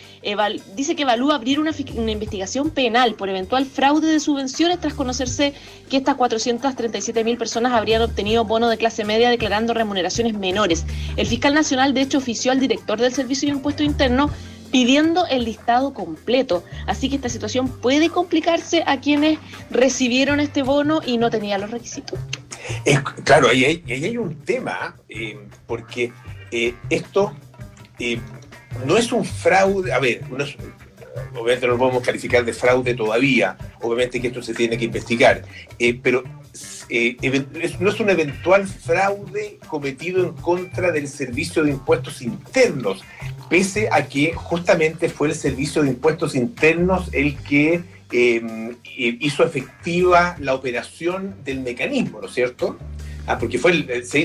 dice 0.75 0.95
que 0.95 1.03
evalúa 1.03 1.35
abrir 1.35 1.59
una, 1.59 1.71
una, 1.95 2.11
investigación 2.11 2.69
penal 2.69 3.15
por 3.15 3.29
eventual 3.29 3.65
fraude 3.65 4.07
de 4.07 4.19
subvenciones 4.19 4.79
tras 4.79 4.93
conocerse 4.93 5.53
que 5.89 5.97
estas 5.97 6.15
437 6.15 7.23
mil 7.23 7.37
personas 7.37 7.73
habrían 7.73 8.01
obtenido 8.01 8.45
bono 8.45 8.69
de 8.69 8.77
clase 8.77 9.05
media 9.05 9.29
declarando 9.29 9.73
remuneraciones 9.73 10.33
menores. 10.33 10.85
El 11.17 11.27
fiscal 11.27 11.53
nacional, 11.53 11.93
de 11.93 12.01
hecho, 12.01 12.17
ofició 12.17 12.51
al 12.51 12.59
director 12.59 12.99
del 12.99 13.13
Servicio 13.13 13.47
de 13.47 13.55
Impuesto 13.55 13.83
Interno 13.83 14.29
pidiendo 14.71 15.27
el 15.27 15.45
listado 15.45 15.93
completo. 15.93 16.63
Así 16.87 17.07
que 17.07 17.15
esta 17.15 17.29
situación 17.29 17.67
puede 17.67 18.09
complicarse 18.09 18.83
a 18.87 18.99
quienes 18.99 19.37
recibieron 19.69 20.39
este 20.39 20.63
bono 20.63 21.01
y 21.05 21.17
no 21.17 21.29
tenían 21.29 21.61
los 21.61 21.69
requisitos 21.69 22.19
claro, 23.23 23.49
ahí 23.49 23.65
hay, 23.65 23.83
hay, 23.87 24.17
un 24.17 24.35
tema, 24.43 24.97
eh, 25.09 25.37
porque 25.67 26.11
eh, 26.51 26.73
esto 26.89 27.35
eh, 27.99 28.19
no 28.85 28.97
es 28.97 29.11
un 29.11 29.25
fraude, 29.25 29.91
a 29.93 29.99
ver, 29.99 30.21
obviamente 31.33 31.67
no 31.67 31.73
lo 31.73 31.79
podemos 31.79 32.03
calificar 32.03 32.43
de 32.45 32.53
fraude 32.53 32.93
todavía, 32.93 33.57
obviamente 33.81 34.21
que 34.21 34.27
esto 34.27 34.41
se 34.41 34.53
tiene 34.53 34.77
que 34.77 34.85
investigar, 34.85 35.43
pero 36.01 36.23
no 37.79 37.89
es 37.89 37.99
un 37.99 38.09
eventual 38.09 38.67
fraude 38.67 39.57
cometido 39.67 40.23
en 40.23 40.33
contra 40.33 40.91
del 40.91 41.07
Servicio 41.07 41.63
de 41.63 41.71
Impuestos 41.71 42.21
Internos, 42.21 43.03
pese 43.49 43.89
a 43.91 44.07
que 44.07 44.33
justamente 44.33 45.09
fue 45.09 45.29
el 45.29 45.35
Servicio 45.35 45.83
de 45.83 45.89
Impuestos 45.89 46.35
Internos 46.35 47.09
el 47.11 47.37
que 47.37 47.83
Em, 48.11 48.75
hizo 48.95 49.43
efectiva 49.43 50.35
la 50.39 50.53
operación 50.53 51.35
del 51.43 51.61
mecanismo, 51.61 52.21
¿no 52.21 52.27
es 52.27 52.33
cierto? 52.33 52.77
Ah, 53.25 53.39
porque 53.39 53.57
fue 53.57 53.71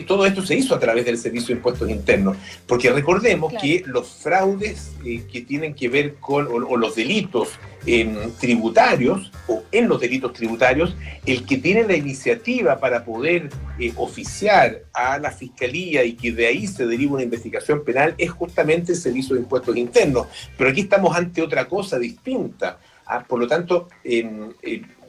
todo 0.06 0.26
esto 0.26 0.44
se 0.44 0.56
hizo 0.56 0.74
a 0.74 0.80
través 0.80 1.04
del 1.04 1.16
Servicio 1.16 1.48
de 1.48 1.60
Impuestos 1.60 1.88
Internos. 1.88 2.36
Porque 2.66 2.90
recordemos 2.90 3.52
que 3.60 3.84
los 3.86 4.08
fraudes 4.08 4.90
eh, 5.04 5.22
que 5.30 5.42
tienen 5.42 5.74
que 5.74 5.88
ver 5.88 6.16
con, 6.16 6.48
o, 6.48 6.76
los 6.76 6.96
delitos 6.96 7.50
em, 7.86 8.16
tributarios, 8.40 9.30
o 9.46 9.62
en 9.70 9.88
los 9.88 10.00
delitos 10.00 10.32
tributarios, 10.32 10.96
el 11.26 11.46
que 11.46 11.58
tiene 11.58 11.84
la 11.84 11.94
iniciativa 11.94 12.80
para 12.80 13.04
poder 13.04 13.50
eh, 13.78 13.92
oficiar 13.96 14.82
a 14.92 15.18
la 15.18 15.30
Fiscalía 15.30 16.04
y 16.04 16.14
que 16.14 16.32
de 16.32 16.48
ahí 16.48 16.66
se 16.66 16.84
deriva 16.84 17.14
una 17.14 17.22
investigación 17.22 17.84
penal 17.84 18.16
es 18.18 18.30
justamente 18.32 18.92
el 18.92 18.98
Servicio 18.98 19.36
de 19.36 19.42
Impuestos 19.42 19.76
Internos. 19.76 20.26
Pero 20.56 20.70
aquí 20.70 20.80
estamos 20.80 21.16
ante 21.16 21.40
otra 21.40 21.68
cosa 21.68 22.00
distinta. 22.00 22.80
Ah, 23.10 23.24
por 23.26 23.40
lo 23.40 23.46
tanto, 23.46 23.88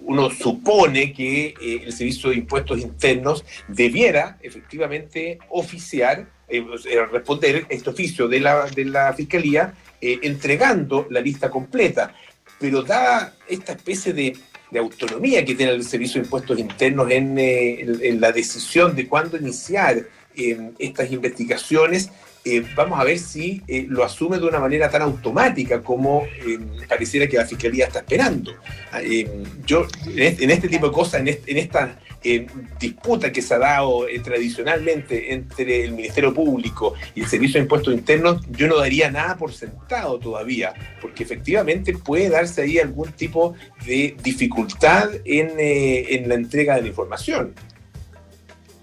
uno 0.02 0.30
supone 0.30 1.12
que 1.14 1.48
eh, 1.48 1.82
el 1.86 1.92
Servicio 1.92 2.30
de 2.30 2.38
Impuestos 2.38 2.80
Internos 2.80 3.44
debiera 3.68 4.38
efectivamente 4.42 5.38
oficiar, 5.50 6.30
eh, 6.48 6.66
eh, 6.90 7.06
responder 7.12 7.66
este 7.68 7.90
oficio 7.90 8.28
de 8.30 8.40
la, 8.40 8.66
de 8.68 8.86
la 8.86 9.14
Fiscalía 9.14 9.74
entregando 10.02 11.08
la 11.10 11.20
lista 11.20 11.50
completa. 11.50 12.16
Pero 12.58 12.84
da 12.84 13.34
esta 13.50 13.74
especie 13.74 14.14
de, 14.14 14.38
autonomía 14.80 15.44
que 15.44 15.56
tiene 15.56 15.74
el 15.74 15.84
Servicio 15.84 16.22
de 16.22 16.28
Impuestos 16.28 16.60
Internos 16.60 17.10
en 17.12 18.22
la 18.22 18.32
decisión 18.32 18.96
de 18.96 19.08
cuándo 19.08 19.36
iniciar 19.36 20.06
estas 20.78 21.12
investigaciones, 21.12 22.12
eh, 22.46 22.66
vamos 22.74 22.98
a 22.98 23.04
ver 23.04 23.20
si 23.20 23.62
eh, 23.68 23.86
lo 23.90 24.04
asume 24.04 24.38
de 24.38 24.46
una 24.46 24.60
manera 24.60 24.90
tan 24.90 25.02
automática 25.02 25.82
como 25.82 26.24
eh, 26.26 26.58
pareciera 26.88 27.28
que 27.28 27.36
la 27.36 27.46
Fiscalía 27.46 27.88
está 27.88 28.00
esperando. 28.00 28.54
Ah, 28.92 29.02
yo, 29.66 29.86
en 30.08 30.50
este, 30.50 30.70
tipo 30.70 30.88
de 30.88 30.94
cosas, 30.94 31.22
en, 31.22 31.58
esta 31.58 32.00
disputa 32.80 33.32
que 33.32 33.42
se 33.42 33.54
ha 33.54 33.60
dado 33.60 34.06
tradicionalmente 34.24 35.34
entre 35.34 35.86
el 35.86 35.94
Ministerio 35.94 36.34
Público 36.34 36.94
y 37.16 37.22
el 37.22 37.28
Servicio 37.28 37.60
de 37.60 37.64
Impuestos 37.64 37.94
Internos, 37.94 38.42
yo 38.50 38.68
no 38.68 38.78
daría 38.78 39.10
nada 39.12 39.38
por 39.38 39.54
sentado 39.54 40.20
todavía, 40.20 40.74
porque 41.02 41.24
efectivamente 41.24 41.94
puede 41.94 42.30
darse 42.30 42.64
ahí 42.64 42.78
algún 42.78 43.12
tipo 43.14 43.56
de 43.86 44.18
dificultad 44.22 45.10
en 45.24 46.28
la 46.28 46.36
entrega 46.36 46.76
de 46.76 46.82
la 46.82 46.88
información. 46.88 47.54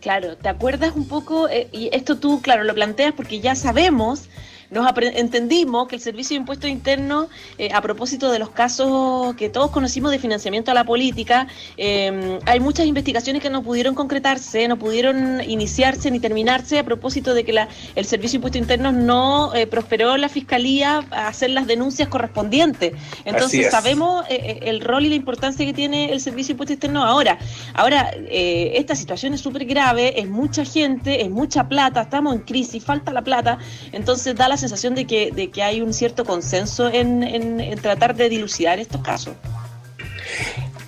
Claro, 0.01 0.37
¿te 0.37 0.49
acuerdas 0.49 0.95
un 0.95 1.09
poco? 1.09 1.49
y 1.73 1.89
esto 1.93 2.19
tú, 2.19 2.41
claro, 2.43 2.65
lo 2.65 2.75
planteas 2.75 3.13
porque 3.13 3.41
ya 3.41 3.55
sabemos 3.55 4.29
nos 4.71 4.87
entendimos 5.15 5.89
que 5.89 5.97
el 5.97 6.03
Servicio 6.03 6.35
de 6.35 6.41
Impuestos 6.41 6.71
Internos, 6.71 7.29
eh, 7.59 7.71
a 7.73 7.81
propósito 7.81 8.31
de 8.31 8.39
los 8.39 8.51
casos 8.51 9.35
que 9.37 9.49
todos 9.49 9.71
conocimos 9.71 10.11
de 10.11 10.19
financiamiento 10.19 10.71
a 10.71 10.75
la 10.75 10.85
política, 10.85 11.47
eh, 11.77 12.39
hay 12.47 12.61
muchas 12.61 12.87
investigaciones 12.87 13.43
que 13.43 13.51
no 13.51 13.63
pudieron 13.63 13.95
concretarse, 13.95 14.67
no 14.69 14.79
pudieron 14.79 15.41
iniciarse 15.49 16.11
ni 16.11 16.21
terminarse 16.21 16.79
a 16.79 16.85
propósito 16.85 17.35
de 17.35 17.45
que 17.45 17.53
la, 17.53 17.69
el 17.95 18.05
Servicio 18.05 18.33
de 18.33 18.37
Impuestos 18.39 18.61
Internos 18.61 18.95
no 18.95 19.55
eh, 19.55 19.67
prosperó 19.67 20.17
la 20.17 20.29
Fiscalía 20.29 21.05
a 21.11 21.29
hacer 21.29 21.51
las 21.51 21.67
denuncias 21.67 22.09
correspondientes. 22.09 22.93
Entonces 23.25 23.71
sabemos 23.71 24.25
el 24.29 24.81
rol 24.81 25.07
y 25.07 25.09
la 25.09 25.15
importancia 25.15 25.65
que 25.65 25.73
tiene 25.73 26.13
el 26.13 26.21
Servicio 26.21 26.49
de 26.49 26.53
Impuestos 26.53 26.75
Internos 26.75 27.05
ahora. 27.05 27.39
Ahora, 27.75 28.11
esta 28.29 28.95
situación 28.95 29.35
es 29.35 29.41
súper 29.41 29.65
grave, 29.65 30.21
es 30.21 30.29
mucha 30.29 30.65
gente, 30.65 31.23
es 31.23 31.31
mucha 31.31 31.69
plata, 31.69 32.03
estamos 32.03 32.35
en 32.35 32.41
crisis, 32.41 32.85
falta 32.85 33.13
la 33.13 33.23
plata, 33.23 33.59
entonces 33.93 34.35
da 34.35 34.49
la 34.49 34.57
sensación 34.57 34.66
de 34.95 35.07
que, 35.07 35.31
de 35.31 35.51
que 35.51 35.63
hay 35.63 35.81
un 35.81 35.93
cierto 35.93 36.25
consenso 36.25 36.89
en, 36.93 37.79
tratar 37.81 38.15
de 38.15 38.29
dilucidar 38.29 38.79
estos 38.79 39.01
casos. 39.03 39.35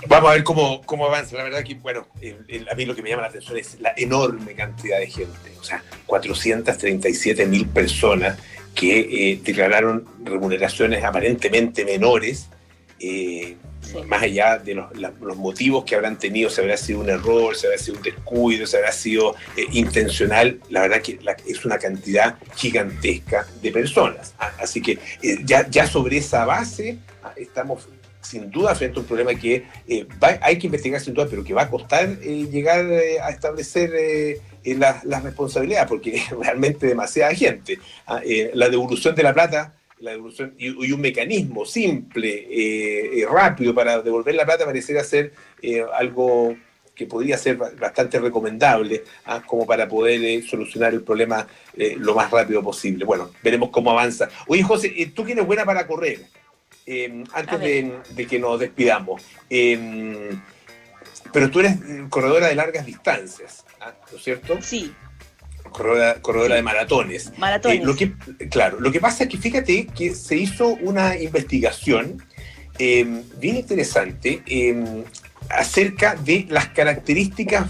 Vamos 0.06 0.30
a 0.30 0.34
ver 0.34 0.44
cómo, 0.44 0.82
cómo 0.82 1.06
avanza. 1.06 1.36
La 1.36 1.44
verdad 1.44 1.62
que, 1.62 1.74
bueno, 1.74 2.06
a 2.70 2.74
mí 2.74 2.86
lo 2.86 2.94
que 2.94 3.02
me 3.02 3.10
llama 3.10 3.22
la 3.22 3.28
atención 3.28 3.58
es 3.58 3.78
la 3.80 3.92
enorme 3.96 4.54
cantidad 4.54 4.98
de 4.98 5.06
gente. 5.06 5.52
O 5.60 5.64
sea, 5.64 5.82
437 6.06 7.46
mil 7.46 7.66
personas 7.66 8.38
que 8.74 9.32
eh, 9.32 9.40
declararon 9.42 10.06
remuneraciones 10.24 11.04
aparentemente 11.04 11.84
menores. 11.84 12.48
Eh, 13.00 13.56
más 14.06 14.22
allá 14.22 14.58
de 14.58 14.74
los, 14.74 15.36
motivos 15.36 15.84
que 15.84 15.94
habrán 15.94 16.18
tenido, 16.18 16.50
si 16.50 16.60
habrá 16.60 16.76
sido 16.76 17.00
un 17.00 17.10
error, 17.10 17.56
si 17.56 17.66
habrá 17.66 17.78
sido 17.78 17.96
un 17.96 18.02
descuido, 18.02 18.66
si 18.66 18.76
habrá 18.76 18.92
sido 18.92 19.34
eh, 19.56 19.64
intencional, 19.72 20.60
la 20.68 20.82
verdad 20.82 21.02
que 21.02 21.18
es 21.46 21.64
una 21.64 21.78
cantidad 21.78 22.36
gigantesca 22.56 23.46
de 23.62 23.72
personas. 23.72 24.34
Ah, 24.38 24.52
así 24.60 24.80
que 24.80 24.98
eh, 25.22 25.38
ya, 25.44 25.68
ya 25.68 25.86
sobre 25.86 26.18
esa 26.18 26.44
base 26.44 26.98
ah, 27.22 27.32
estamos 27.36 27.88
sin 28.20 28.50
duda 28.50 28.74
frente 28.74 28.98
a 28.98 29.00
un 29.00 29.06
problema 29.06 29.34
que 29.34 29.64
eh, 29.86 30.06
hay 30.42 30.58
que 30.58 30.66
investigar 30.66 31.00
sin 31.00 31.14
duda, 31.14 31.26
pero 31.30 31.44
que 31.44 31.54
va 31.54 31.62
a 31.62 31.70
costar 31.70 32.18
llegar 32.18 32.84
a 33.22 33.30
establecer 33.30 33.90
las 34.64 35.04
la 35.04 35.20
responsabilidades, 35.20 35.88
porque 35.88 36.22
realmente 36.42 36.86
demasiada 36.86 37.34
gente. 37.34 37.78
Ah, 38.06 38.20
la 38.52 38.68
devolución 38.68 39.14
de 39.14 39.22
la 39.22 39.32
plata 39.32 39.77
la 40.00 40.12
devolución 40.12 40.54
y, 40.58 40.68
un 40.70 41.00
mecanismo 41.00 41.64
simple, 41.64 42.28
y 42.28 42.62
eh, 42.62 43.20
eh, 43.22 43.26
rápido 43.30 43.74
para 43.74 44.00
devolver 44.00 44.34
la 44.34 44.44
plata 44.44 44.64
pareciera 44.64 45.02
ser 45.02 45.32
eh, 45.62 45.84
algo 45.94 46.56
que 46.94 47.06
podría 47.06 47.38
ser 47.38 47.56
bastante 47.56 48.18
recomendable 48.18 49.04
¿ah? 49.24 49.40
como 49.46 49.64
para 49.64 49.86
poder 49.86 50.42
solucionar 50.42 50.92
el 50.92 51.02
problema 51.02 51.46
lo 51.76 52.12
más 52.12 52.28
rápido 52.28 52.60
posible. 52.60 53.04
Bueno, 53.04 53.30
veremos 53.40 53.70
cómo 53.70 53.92
avanza. 53.92 54.28
Oye, 54.48 54.64
José, 54.64 55.12
tú 55.14 55.22
tienes 55.24 55.46
buena 55.46 55.64
para 55.64 55.86
correr. 55.86 56.22
Em, 56.86 57.22
antes 57.34 57.60
de, 57.60 58.26
que 58.26 58.40
nos 58.40 58.58
despidamos. 58.58 59.22
Em, 59.48 60.40
pero 61.32 61.48
tú 61.50 61.60
eres 61.60 61.76
corredora 62.08 62.48
de 62.48 62.56
largas 62.56 62.84
distancias, 62.84 63.64
¿ah? 63.80 63.94
¿no 64.10 64.16
es 64.18 64.24
cierto? 64.24 64.60
Sí 64.60 64.92
corredora, 65.70 66.54
de 66.54 66.62
maratones. 66.62 67.32
Maratones. 67.38 67.80
Eh, 67.80 67.84
lo 67.84 67.96
que, 67.96 68.12
claro, 68.48 68.80
lo 68.80 68.92
que 68.92 69.00
pasa 69.00 69.24
es 69.24 69.30
que 69.30 69.38
fíjate 69.38 69.86
que 69.86 70.14
se 70.14 70.36
hizo 70.36 70.68
una 70.68 71.16
investigación 71.18 72.22
eh, 72.78 73.22
bien 73.38 73.56
interesante 73.56 74.42
eh, 74.46 75.04
acerca 75.50 76.14
de 76.14 76.46
las 76.48 76.68
características 76.68 77.66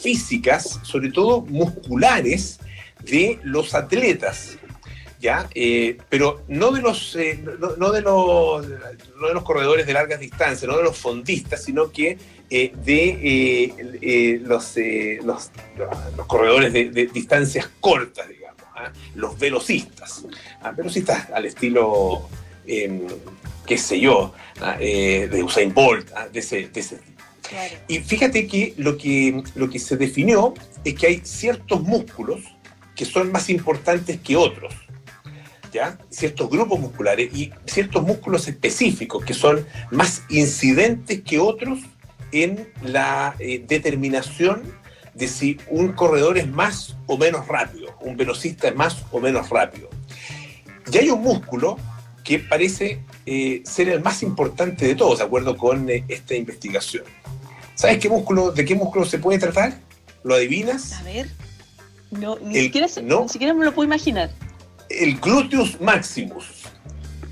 físicas, 0.00 0.80
sobre 0.82 1.10
todo 1.10 1.42
musculares, 1.42 2.58
de 3.02 3.38
los 3.42 3.74
atletas. 3.74 4.58
¿Ya? 5.20 5.48
pero 6.08 6.42
no 6.46 6.70
de 6.70 6.80
los 6.80 7.16
no, 7.16 7.90
de 7.90 8.02
los 8.02 8.66
no 9.16 9.26
de 9.28 9.34
los 9.34 9.42
corredores 9.42 9.84
de 9.84 9.92
largas 9.92 10.20
distancias, 10.20 10.70
no 10.70 10.76
de 10.76 10.84
los 10.84 10.96
fondistas, 10.96 11.64
sino 11.64 11.90
que 11.90 12.16
eh, 12.50 12.72
de 12.82 13.08
eh, 13.08 13.74
eh, 14.00 14.40
los, 14.42 14.74
los, 15.22 15.50
corredores 16.26 16.72
de, 16.72 17.06
distancias 17.12 17.68
cortas, 17.78 18.26
digamos, 18.26 18.62
¿ah? 18.74 18.90
los 19.16 19.38
velocistas, 19.38 20.24
¿ah? 20.62 20.70
velocistas 20.70 21.28
al 21.30 21.44
estilo, 21.44 22.26
em, 22.66 23.02
qué 23.66 23.76
sé 23.76 24.00
yo, 24.00 24.32
¿ah? 24.62 24.78
de 24.78 25.42
Usain 25.44 25.74
Bolt, 25.74 26.08
de 26.32 26.40
ese, 26.40 26.68
de 26.68 26.80
ese 26.80 27.00
Y 27.86 27.98
fíjate 27.98 28.46
que 28.46 28.72
lo, 28.78 28.96
que 28.96 29.42
lo 29.54 29.68
que 29.68 29.78
se 29.78 29.98
definió 29.98 30.54
es 30.84 30.94
que 30.94 31.06
hay 31.06 31.20
ciertos 31.24 31.82
músculos 31.82 32.40
que 32.96 33.04
son 33.04 33.30
más 33.30 33.50
importantes 33.50 34.20
que 34.20 34.36
otros. 34.36 34.72
¿Ya? 35.72 35.98
ciertos 36.10 36.48
grupos 36.48 36.80
musculares 36.80 37.34
y 37.34 37.52
ciertos 37.66 38.02
músculos 38.02 38.48
específicos 38.48 39.24
que 39.24 39.34
son 39.34 39.66
más 39.90 40.22
incidentes 40.28 41.20
que 41.22 41.38
otros 41.38 41.80
en 42.32 42.68
la 42.82 43.34
eh, 43.38 43.64
determinación 43.66 44.62
de 45.14 45.28
si 45.28 45.58
un 45.68 45.92
corredor 45.92 46.38
es 46.38 46.48
más 46.48 46.96
o 47.06 47.18
menos 47.18 47.46
rápido, 47.48 47.94
un 48.00 48.16
velocista 48.16 48.68
es 48.68 48.76
más 48.76 49.04
o 49.10 49.20
menos 49.20 49.50
rápido. 49.50 49.88
Y 50.90 50.98
hay 50.98 51.10
un 51.10 51.22
músculo 51.22 51.76
que 52.24 52.38
parece 52.38 53.00
eh, 53.26 53.62
ser 53.64 53.88
el 53.88 54.02
más 54.02 54.22
importante 54.22 54.86
de 54.86 54.94
todos, 54.94 55.18
de 55.18 55.24
acuerdo 55.24 55.56
con 55.56 55.88
eh, 55.90 56.04
esta 56.08 56.34
investigación. 56.34 57.04
¿Sabes 57.74 57.98
qué 57.98 58.08
músculo, 58.08 58.52
de 58.52 58.64
qué 58.64 58.74
músculo 58.74 59.04
se 59.04 59.18
puede 59.18 59.38
tratar? 59.38 59.78
¿Lo 60.22 60.34
adivinas? 60.34 60.92
A 60.94 61.02
ver. 61.02 61.28
No, 62.10 62.38
ni, 62.38 62.54
siquiera, 62.54 62.86
ni 62.86 63.28
siquiera 63.28 63.54
me 63.54 63.64
lo 63.64 63.74
puedo 63.74 63.86
imaginar. 63.86 64.30
El 64.90 65.18
gluteus 65.18 65.80
maximus. 65.80 66.64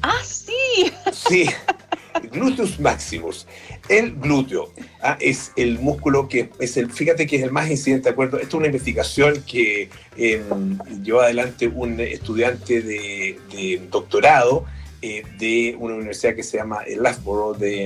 Ah, 0.02 0.22
sí. 0.22 0.92
Sí, 1.12 1.46
gluteus 2.32 2.78
maximus. 2.78 3.46
El 3.88 4.14
glúteo 4.16 4.72
ah, 5.02 5.16
es 5.20 5.52
el 5.56 5.78
músculo 5.78 6.28
que 6.28 6.50
es 6.58 6.76
el, 6.76 6.90
fíjate 6.90 7.26
que 7.26 7.36
es 7.36 7.42
el 7.42 7.52
más 7.52 7.70
incidente, 7.70 8.08
¿de 8.08 8.10
acuerdo? 8.10 8.38
Esto 8.38 8.48
es 8.48 8.54
una 8.54 8.66
investigación 8.66 9.42
que 9.46 9.88
em, 10.16 10.78
llevó 11.02 11.20
adelante 11.20 11.68
un 11.68 12.00
estudiante 12.00 12.82
de, 12.82 13.80
doctorado 13.90 14.64
eh, 15.08 15.22
de 15.38 15.76
una 15.78 15.94
universidad 15.94 16.34
que 16.34 16.42
se 16.42 16.56
llama 16.56 16.82
Loughborough 16.86 17.56
de 17.56 17.84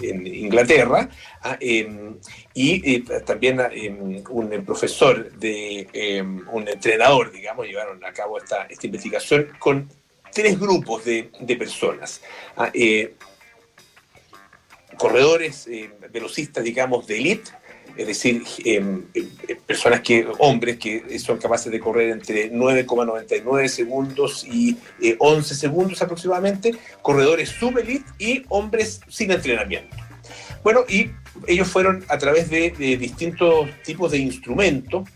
en 0.00 0.26
Inglaterra 0.26 1.08
ah, 1.42 1.56
em, 1.60 2.16
y 2.54 2.94
eh, 2.94 3.04
también 3.26 3.60
em, 3.72 4.22
un 4.30 4.64
profesor 4.64 5.30
de 5.32 6.22
un 6.50 6.68
entrenador, 6.68 7.30
digamos, 7.30 7.66
llevaron 7.66 8.04
a 8.04 8.12
cabo 8.12 8.38
esta, 8.38 8.64
esta 8.64 8.86
investigación 8.86 9.48
con 9.58 9.88
tres 10.32 10.58
grupos 10.58 11.04
de, 11.04 11.30
personas. 11.58 12.20
Ah, 12.56 12.70
eh, 12.74 13.14
corredores, 14.96 15.66
eh, 15.66 15.90
velocistas, 16.10 16.64
digamos, 16.64 17.06
de 17.06 17.18
élite, 17.18 17.50
es 17.96 18.06
decir, 18.06 18.42
em, 18.64 19.02
em, 19.14 19.28
personas 19.66 20.00
que, 20.00 20.26
hombres 20.38 20.78
que 20.78 21.18
son 21.18 21.38
capaces 21.38 21.70
de 21.70 21.80
correr 21.80 22.10
entre 22.10 22.50
9,99 22.50 23.68
segundos 23.68 24.44
y 24.44 24.76
11 25.18 25.54
eh, 25.54 25.56
segundos 25.56 26.02
aproximadamente, 26.02 26.74
corredores 27.02 27.48
subelite 27.48 28.04
y 28.18 28.44
hombres 28.48 29.00
sin 29.08 29.30
entrenamiento. 29.30 29.96
Bueno, 30.62 30.84
y 30.88 31.10
ellos 31.46 31.68
fueron 31.68 32.04
a 32.08 32.18
través 32.18 32.48
de, 32.50 32.70
distintos 32.98 33.68
tipos 33.84 34.12
de 34.12 34.18
instrumentos, 34.18 35.08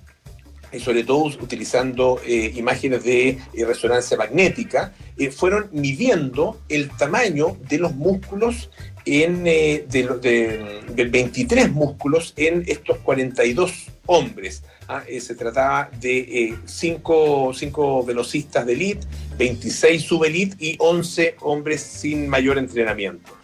y 0.73 0.81
sobre 0.81 1.05
todo 1.05 1.25
utilizando 1.25 2.21
eh, 2.27 2.53
imágenes 2.57 3.05
de 3.05 3.39
resonancia 3.67 4.17
magnética, 4.17 4.93
fueron 5.35 5.69
midiendo 5.73 6.61
el 6.69 6.91
tamaño 6.91 7.57
de 7.69 7.79
los 7.79 7.95
músculos 7.95 8.71
en, 9.07 9.47
eh, 9.47 9.87
de, 9.89 11.05
23 11.09 11.71
músculos 11.73 12.35
en 12.37 12.65
estos 12.67 12.99
42 12.99 13.87
hombres. 14.07 14.63
¿ah? 14.89 15.03
Eh, 15.09 15.21
se 15.21 15.35
trataba 15.35 15.89
de 16.01 16.57
5 16.65 17.53
eh, 17.61 17.73
velocistas 18.05 18.67
de 18.67 18.73
elite, 18.73 19.07
26 19.39 20.03
subelite 20.03 20.57
y 20.59 20.77
11 20.79 21.37
hombres 21.41 21.81
sin 21.81 22.29
mayor 22.29 22.59
entrenamiento. 22.59 23.36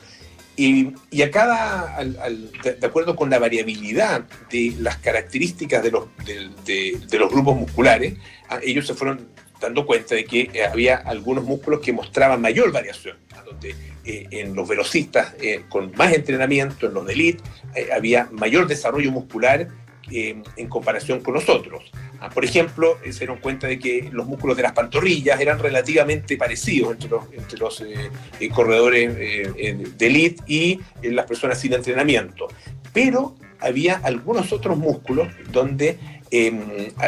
Y, 0.56 0.92
y 1.10 1.22
a 1.22 1.30
cada, 1.30 1.98
de, 2.04 2.86
acuerdo 2.86 3.16
con 3.16 3.30
la 3.30 3.38
variabilidad 3.38 4.24
de 4.50 4.74
las 4.78 4.98
características 4.98 5.82
de 5.82 5.90
los, 5.90 6.04
de, 6.26 7.18
los 7.18 7.30
grupos 7.30 7.56
musculares, 7.56 8.14
¿ah? 8.48 8.60
ellos 8.62 8.86
se 8.86 8.94
fueron 8.94 9.28
dando 9.60 9.86
cuenta 9.86 10.14
de 10.14 10.24
que 10.24 10.50
había 10.70 10.96
algunos 10.96 11.44
músculos 11.44 11.80
que 11.80 11.92
mostraban 11.92 12.40
mayor 12.40 12.72
variación, 12.72 13.16
donde 13.46 13.74
eh, 14.04 14.26
en 14.30 14.54
los 14.54 14.68
velocistas 14.68 15.34
eh, 15.40 15.62
con 15.68 15.92
más 15.92 16.12
entrenamiento, 16.12 16.88
en 16.88 16.94
los 16.94 17.06
de 17.06 17.38
eh, 17.76 17.88
había 17.94 18.28
mayor 18.32 18.66
desarrollo 18.66 19.10
muscular 19.12 19.68
en 20.10 20.68
comparación 20.68 21.20
con 21.20 21.32
los 21.32 21.48
otros. 21.48 21.90
Ah, 22.24 22.30
por 22.30 22.44
ejemplo, 22.44 22.98
se 23.02 23.18
dieron 23.18 23.38
cuenta 23.38 23.66
de 23.66 23.80
que 23.80 24.08
los 24.12 24.28
músculos 24.28 24.56
de 24.56 24.62
las 24.62 24.72
pantorrillas 24.72 25.40
eran 25.40 25.58
relativamente 25.58 26.36
parecidos 26.36 26.92
entre 26.92 27.08
los, 27.08 27.24
entre 27.32 27.58
los 27.58 27.82
corredores 28.54 29.16
de 29.16 30.06
elite 30.06 30.40
y 30.46 30.78
las 31.02 31.26
personas 31.26 31.58
sin 31.58 31.72
entrenamiento. 31.72 32.46
Pero 32.92 33.34
había 33.58 33.96
algunos 34.04 34.52
otros 34.52 34.78
músculos 34.78 35.28
donde 35.50 35.98
em, 36.30 36.60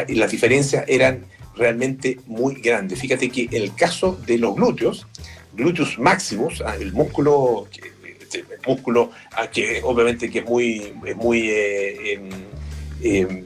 las 0.09 0.31
diferencias 0.31 0.83
eran 0.85 1.25
realmente 1.55 2.17
muy 2.27 2.55
grandes. 2.55 2.99
Fíjate 2.99 3.29
que 3.29 3.47
el 3.53 3.73
caso 3.73 4.19
de 4.25 4.37
los 4.37 4.53
glúteos, 4.53 5.07
glúteos 5.53 5.97
máximos, 5.97 6.61
ah, 6.65 6.75
el 6.77 6.91
músculo, 6.91 7.69
este, 8.19 8.39
el 8.39 8.45
músculo 8.67 9.11
ah, 9.31 9.47
que 9.47 9.79
obviamente 9.81 10.29
que 10.29 10.39
es 10.39 10.45
muy, 10.45 10.93
muy 11.15 11.49
eh, 11.49 12.19
em, 13.05 13.45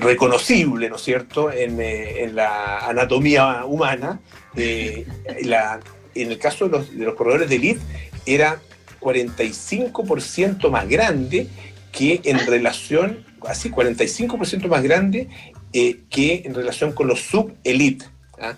reconocible, 0.00 0.88
¿no 0.88 0.96
es 0.96 1.02
cierto?, 1.02 1.52
en, 1.52 1.80
eh, 1.80 2.30
la 2.32 2.86
anatomía 2.86 3.64
humana. 3.64 4.20
Eh, 4.56 5.06
en 6.14 6.30
el 6.30 6.38
caso 6.38 6.66
de 6.66 6.70
los, 6.70 6.96
de 6.96 7.04
los 7.04 7.14
corredores 7.14 7.48
de 7.48 7.56
elite 7.56 7.80
era 8.26 8.60
45% 9.00 10.70
más 10.70 10.88
grande 10.88 11.48
que 11.90 12.20
en 12.24 12.38
relación, 12.46 13.24
así 13.46 13.70
45% 13.70 14.68
más 14.68 14.82
grande 14.82 15.28
eh, 15.72 16.00
que 16.10 16.42
en 16.44 16.54
relación 16.54 16.92
con 16.92 17.06
los 17.06 17.20
sub-elite. 17.20 18.06
¿ah? 18.40 18.56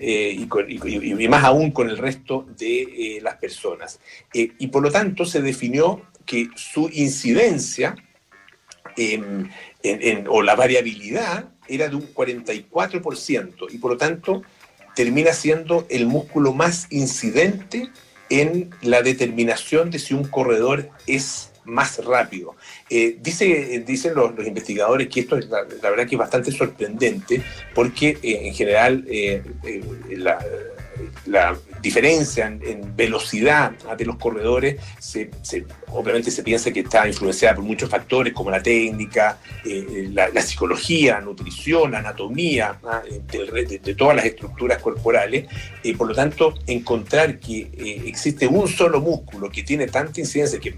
Eh, 0.00 0.36
y, 0.38 1.28
más 1.28 1.44
aún 1.44 1.70
con 1.70 1.88
el 1.88 1.96
resto 1.96 2.46
de 2.58 2.82
eh, 2.82 3.20
las 3.22 3.36
personas. 3.36 4.00
y 4.34 4.66
por 4.66 4.82
lo 4.82 4.90
tanto 4.90 5.24
se 5.24 5.40
definió 5.40 6.02
que 6.26 6.48
su 6.56 6.90
incidencia 6.92 7.96
o 10.28 10.42
la 10.42 10.54
variabilidad 10.54 11.48
era 11.68 11.88
de 11.88 11.96
un 11.96 12.12
44% 12.14 13.66
y 13.70 13.78
por 13.78 13.92
lo 13.92 13.96
tanto 13.96 14.42
termina 14.94 15.32
siendo 15.32 15.86
el 15.88 16.06
músculo 16.06 16.52
más 16.52 16.86
incidente 16.90 17.90
en 18.28 18.70
la 18.82 19.02
determinación 19.02 19.90
de 19.90 19.98
si 19.98 20.14
un 20.14 20.24
corredor 20.24 20.90
es 21.06 21.50
más 21.64 22.04
rápido. 22.04 22.56
Eh, 22.90 23.16
dice, 23.20 23.84
dicen 23.86 24.14
los, 24.14 24.32
investigadores 24.46 25.08
que 25.08 25.20
esto 25.20 25.36
es 25.36 25.48
la, 25.48 25.62
verdad 25.62 26.06
que 26.06 26.16
es 26.16 26.18
bastante 26.18 26.50
sorprendente 26.50 27.42
porque 27.74 28.18
eh, 28.22 28.48
en 28.48 28.54
general 28.54 29.04
eh, 29.08 29.42
la 31.26 31.56
diferencia 31.82 32.46
en, 32.46 32.96
velocidad 32.96 33.72
de 33.96 34.04
los 34.04 34.16
corredores, 34.16 34.76
obviamente 35.88 36.30
se 36.30 36.42
piensa 36.42 36.70
que 36.70 36.80
está 36.80 37.06
influenciada 37.08 37.56
por 37.56 37.64
muchos 37.64 37.90
factores 37.90 38.32
como 38.32 38.50
la 38.50 38.62
técnica, 38.62 39.38
eh, 39.64 39.86
eh, 39.90 40.08
la, 40.12 40.42
psicología, 40.42 41.14
la 41.14 41.22
nutrición, 41.22 41.90
la 41.90 41.98
anatomía 41.98 42.78
¿ah? 42.84 43.02
eh, 43.10 43.78
de, 43.82 43.94
todas 43.94 44.16
las 44.16 44.24
estructuras 44.24 44.80
corporales. 44.80 45.46
y 45.82 45.94
por 45.94 46.06
lo 46.08 46.14
tanto, 46.14 46.54
encontrar 46.66 47.38
que 47.40 47.68
existe 48.06 48.46
un 48.46 48.68
solo 48.68 49.00
músculo 49.00 49.50
que 49.50 49.62
tiene 49.62 49.88
tanta 49.88 50.20
incidencia, 50.20 50.60
que, 50.60 50.76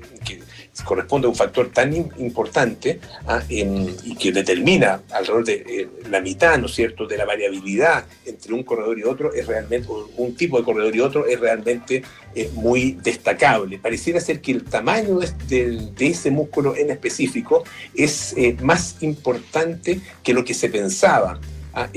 corresponde 0.82 1.26
a 1.26 1.30
un 1.30 1.36
factor 1.36 1.70
tan 1.70 1.94
importante 1.94 2.98
¿ah? 3.26 3.42
y 3.48 4.16
que 4.16 4.32
determina 4.32 5.02
alrededor 5.10 5.44
de 5.44 5.88
la 6.10 6.20
mitad, 6.20 6.58
¿no 6.58 6.66
es 6.66 6.74
cierto?, 6.74 7.06
de 7.06 7.16
la 7.16 7.24
variabilidad 7.24 8.04
entre 8.26 8.54
un 8.54 8.62
corredor 8.64 8.98
y 8.98 9.04
otro, 9.04 9.32
es 9.32 9.46
realmente 9.46 9.88
un 10.16 10.34
tipo 10.34 10.58
de 10.58 10.64
corredor 10.64 10.94
y 10.94 11.00
otro 11.00 11.26
es 11.26 11.38
realmente 11.38 12.02
eh, 12.34 12.50
muy 12.54 12.98
destacable. 13.02 13.78
Pareciera 13.78 14.20
ser 14.20 14.40
que 14.40 14.52
el 14.52 14.64
tamaño 14.64 15.20
de, 15.48 15.92
ese 16.00 16.30
músculo 16.30 16.74
en 16.76 16.90
específico 16.90 17.64
es 17.94 18.34
eh, 18.36 18.56
más 18.60 18.96
importante 19.02 20.00
que 20.22 20.34
lo 20.34 20.44
que 20.44 20.54
se 20.54 20.68
pensaba. 20.68 21.38
Ah, 21.76 21.88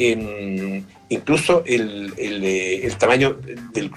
incluso 1.09 1.63
el, 1.65 2.13
eh, 2.17 2.91
tamaño 2.97 3.37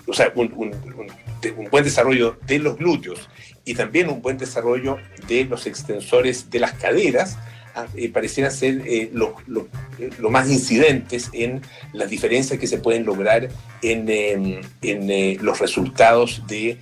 o 0.07 0.13
sea, 0.13 0.31
un 0.35 1.69
buen 1.71 1.85
desarrollo 1.85 2.37
de 2.47 2.59
los 2.59 2.77
glúteos 2.77 3.29
y 3.71 3.75
también 3.75 4.09
un 4.09 4.21
buen 4.21 4.37
desarrollo 4.39 4.99
de 5.29 5.45
los 5.45 5.67
extensores 5.67 6.51
de 6.51 6.61
las 6.61 6.73
caderas 6.73 7.39
Ah, 7.75 7.87
eh, 7.95 8.09
parecieran 8.09 8.51
ser 8.51 8.83
eh, 8.85 9.11
los 9.13 9.31
lo, 9.47 10.31
más 10.31 10.51
incidentes 10.51 11.31
en 11.33 11.63
las 11.93 12.11
diferencias 12.11 12.59
que 12.59 12.67
se 12.67 12.79
pueden 12.79 13.05
lograr 13.05 13.49
en, 13.83 14.09
em, 14.09 14.61
eh, 14.83 15.37
los 15.41 15.61
resultados 15.61 16.43
de 16.49 16.79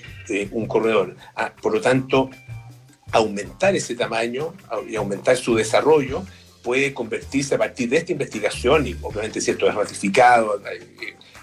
un 0.51 0.67
corredor. 0.67 1.15
Ah, 1.37 1.53
por 1.61 1.75
lo 1.75 1.81
tanto, 1.83 2.31
aumentar 3.13 3.77
ese 3.77 3.95
tamaño 3.95 4.55
y 4.89 4.97
aumentar 4.97 5.37
su 5.37 5.55
desarrollo 5.55 6.25
puede 6.63 6.95
convertirse 6.95 7.55
a 7.55 7.59
partir 7.59 7.89
de 7.91 7.99
esta 7.99 8.13
investigación, 8.13 8.87
y 8.87 8.97
obviamente 9.03 9.41
cierto 9.41 9.69
es 9.69 9.75
ratificado, 9.75 10.61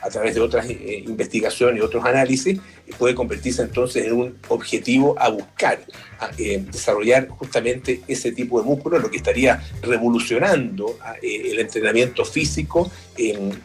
a 0.06 0.10
través 0.10 0.36
de 0.36 0.42
otras 0.42 0.70
eh, 0.70 1.04
investigaciones 1.08 1.80
y 1.80 1.82
otros 1.82 2.06
análisis, 2.06 2.60
puede 3.00 3.16
convertirse 3.16 3.64
entonces 3.64 4.06
en 4.06 4.14
un 4.14 4.38
objetivo 4.50 5.16
a 5.18 5.30
buscar, 5.30 5.80
a, 6.20 6.30
eh, 6.38 6.64
desarrollar 6.72 7.28
justamente 7.28 8.02
ese 8.08 8.32
tipo 8.32 8.62
de 8.62 8.68
músculo, 8.68 9.00
lo 9.00 9.10
que 9.10 9.18
estaría 9.18 9.64
revolucionando 9.82 11.00
eh, 11.24 11.50
el 11.52 11.60
entrenamiento 11.60 12.24
físico 12.24 12.92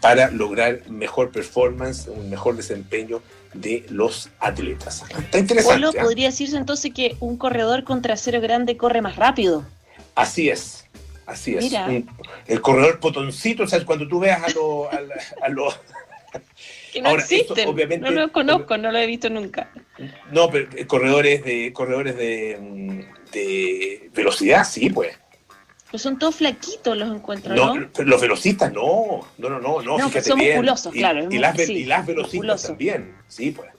para 0.01 0.31
lograr 0.31 0.89
mejor 0.89 1.31
performance, 1.31 2.09
un 2.09 2.31
mejor 2.31 2.57
desempeño 2.57 3.21
de 3.53 3.85
los 3.91 4.31
atletas. 4.39 5.03
Está 5.11 5.39
interesante. 5.39 5.99
¿ah? 5.99 6.03
podría 6.03 6.29
decirse 6.29 6.57
entonces 6.57 6.93
que 6.95 7.17
un 7.21 7.37
corredor 7.37 7.85
con 7.85 8.01
trasero 8.01 8.41
grande 8.41 8.79
corre 8.79 9.03
más 9.03 9.17
rápido. 9.17 9.67
Así 10.15 10.49
es. 10.49 10.87
Así 11.27 11.55
es. 11.55 11.73
el 12.49 12.61
corredor 12.61 12.99
potoncito, 12.99 13.63
o 13.63 13.67
sea, 13.67 13.85
cuando 13.85 14.09
tú 14.09 14.19
veas 14.19 14.43
a 14.43 14.49
los 14.49 14.89
a 15.43 15.49
lo, 15.49 15.73
que 16.91 17.03
no 17.03 17.11
existen. 17.11 17.75
no 18.01 18.11
lo 18.11 18.33
conozco, 18.33 18.77
no 18.77 18.91
lo 18.91 18.99
he 18.99 19.07
visto 19.07 19.31
nunca. 19.31 19.71
No, 20.31 20.51
pero 20.51 20.69
eh, 20.77 20.87
corredores 20.87 21.45
de 21.45 21.73
corredores 21.73 22.17
de, 22.17 22.59
mm, 22.61 23.31
de 23.33 24.11
velocidad, 24.15 24.65
sí, 24.65 24.91
pues. 24.91 25.19
Pues 25.91 26.03
son 26.03 26.19
todos 26.19 26.37
flaquitos 26.37 26.97
los 26.97 27.11
encuentros, 27.11 27.57
¿no? 27.57 27.75
Los 28.05 28.21
velocistas 28.21 28.73
no, 28.73 29.27
no, 29.39 29.49
no, 29.49 29.61
no, 29.61 29.83
no, 29.83 29.99
fíjate 30.09 30.23
son 30.23 30.39
musculosos, 30.39 30.93
claro. 30.93 31.27
Y, 31.31 31.39
las, 31.39 31.59
y 31.69 31.85
las 31.85 32.07
velocistas 32.07 32.63
también, 32.63 33.15
sí, 33.27 33.51
pues. 33.51 33.71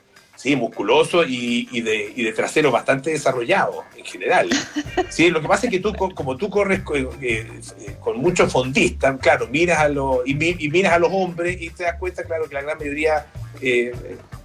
Sí, 0.41 0.55
musculoso 0.55 1.23
y, 1.23 1.69
y, 1.71 1.81
de, 1.81 2.13
y 2.15 2.23
de 2.23 2.33
trasero 2.33 2.71
bastante 2.71 3.11
desarrollado 3.11 3.83
en 3.95 4.03
general. 4.03 4.49
Sí, 5.09 5.29
lo 5.29 5.41
que 5.41 5.47
pasa 5.47 5.67
es 5.67 5.71
que 5.71 5.79
tú, 5.79 5.93
como 5.93 6.35
tú 6.37 6.49
corres 6.49 6.81
con, 6.81 6.97
eh, 6.97 7.07
eh, 7.21 7.95
con 7.99 8.17
muchos 8.17 8.51
fondistas, 8.51 9.19
claro, 9.19 9.47
miras 9.47 9.79
a 9.79 9.89
los, 9.89 10.19
y, 10.25 10.33
miras 10.33 10.93
a 10.93 10.99
los 10.99 11.09
hombres 11.11 11.61
y 11.61 11.69
te 11.69 11.83
das 11.83 11.97
cuenta, 11.99 12.23
claro, 12.23 12.47
que 12.47 12.55
la 12.55 12.61
gran 12.61 12.77
mayoría 12.77 13.27
eh, 13.61 13.91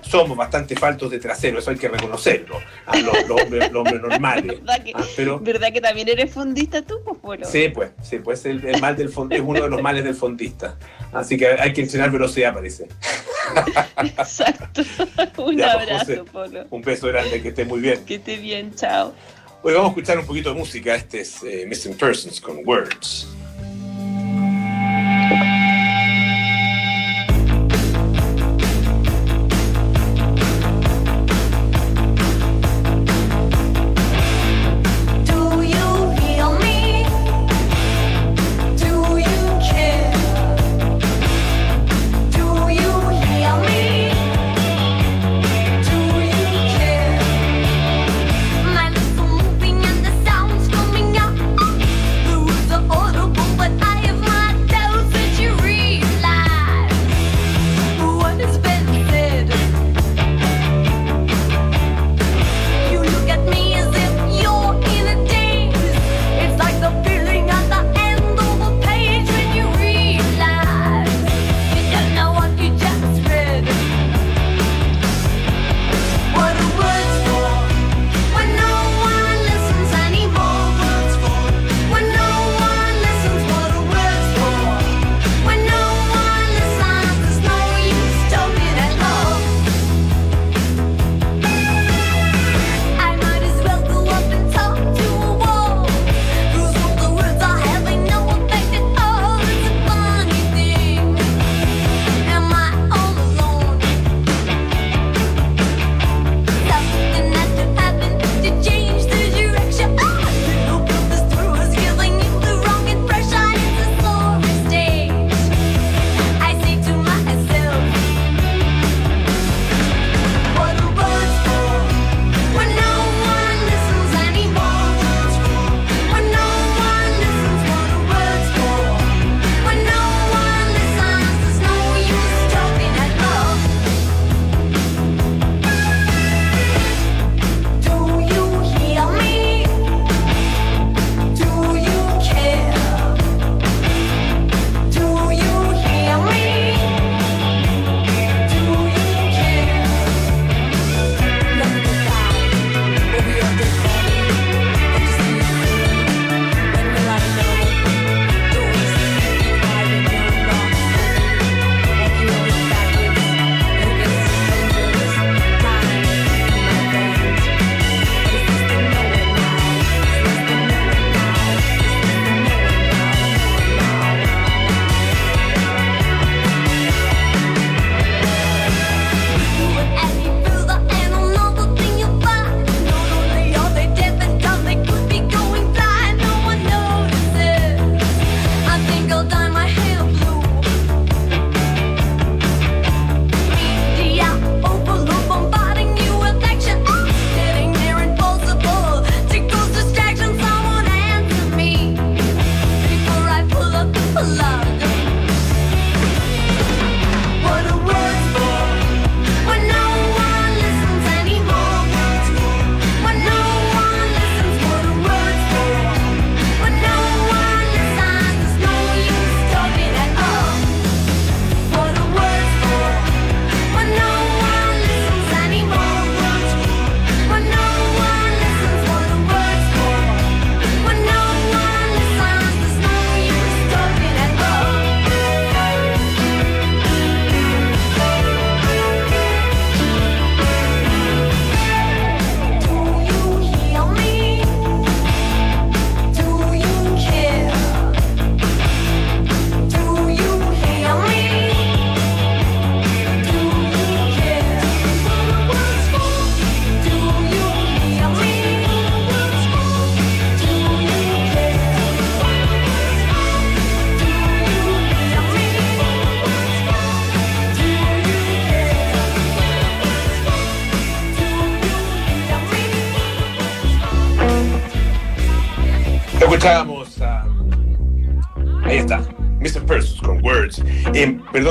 somos 0.02 0.36
bastante 0.36 0.76
faltos 0.76 1.10
de 1.10 1.18
trasero, 1.18 1.58
eso 1.58 1.70
hay 1.70 1.76
que 1.76 1.88
reconocerlo, 1.88 2.60
a 2.86 2.96
los, 2.98 3.16
hombres, 3.30 3.70
normales. 3.72 4.60
¿Verdad 4.64 4.84
que, 4.84 4.92
ah, 4.94 5.04
pero, 5.16 5.40
¿Verdad 5.40 5.72
que 5.72 5.80
también 5.80 6.08
eres 6.08 6.32
fondista 6.32 6.82
tú, 6.82 7.00
pues, 7.20 7.48
Sí, 7.48 7.68
pues, 7.68 7.90
sí, 8.02 8.18
pues 8.18 8.44
el, 8.46 8.62
mal 8.80 8.96
del 8.96 9.08
es 9.08 9.40
uno 9.40 9.62
de 9.62 9.68
los 9.68 9.82
males 9.82 10.04
del 10.04 10.14
fondista. 10.14 10.76
Así 11.12 11.36
que 11.36 11.46
hay 11.46 11.72
que 11.72 11.82
enseñar 11.82 12.10
velocidad, 12.10 12.54
parece. 12.54 12.88
Exacto. 14.02 14.82
Un 15.42 15.56
pues, 15.56 15.62
abrazo, 15.62 16.24
Polo. 16.26 16.66
Un 16.70 16.82
beso 16.82 17.08
grande, 17.08 17.42
que 17.42 17.48
esté 17.48 17.64
muy 17.64 17.80
bien. 17.80 18.04
Que 18.04 18.16
esté 18.16 18.36
bien, 18.36 18.74
chao. 18.74 19.14
Hoy 19.62 19.72
vamos 19.72 19.88
a 19.88 19.90
escuchar 19.90 20.18
un 20.18 20.26
poquito 20.26 20.52
de 20.52 20.58
música. 20.58 20.94
Este 20.94 21.20
es 21.20 21.42
eh, 21.42 21.64
Missing 21.66 21.96
Persons 21.96 22.40
con 22.40 22.60
Words. 22.64 23.35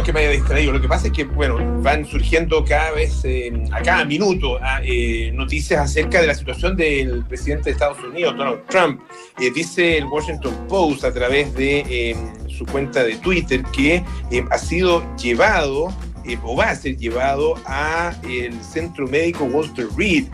Que 0.06 0.14
me 0.14 0.20
haya 0.20 0.30
distraído. 0.30 0.72
Lo 0.72 0.80
que 0.80 0.88
pasa 0.88 1.08
es 1.08 1.14
que, 1.14 1.24
bueno, 1.24 1.58
van 1.82 2.06
surgiendo 2.06 2.64
cada 2.64 2.92
vez, 2.92 3.22
eh, 3.26 3.52
a 3.72 3.82
cada 3.82 4.06
minuto, 4.06 4.60
ah, 4.62 4.80
eh, 4.84 5.32
noticias 5.34 5.82
acerca 5.82 6.22
de 6.22 6.28
la 6.28 6.36
situación 6.36 6.78
del 6.78 7.26
presidente 7.26 7.66
de 7.66 7.72
Estados 7.72 7.98
Unidos, 8.04 8.38
Donald 8.38 8.62
Trump. 8.70 9.02
dice 9.54 9.98
el 9.98 10.06
Washington 10.06 10.54
Post 10.70 11.04
a 11.04 11.14
través 11.14 11.54
de 11.56 12.16
su 12.48 12.66
cuenta 12.66 13.04
de 13.04 13.16
Twitter 13.18 13.64
que 13.74 14.04
ha 14.50 14.58
sido 14.58 15.04
llevado 15.18 15.94
o 16.44 16.56
va 16.56 16.70
a 16.70 16.76
ser 16.76 16.98
llevado 16.98 17.56
a 17.66 18.14
el 18.28 18.60
centro 18.62 19.08
médico 19.08 19.46
Walter 19.46 19.88
Reed. 19.98 20.26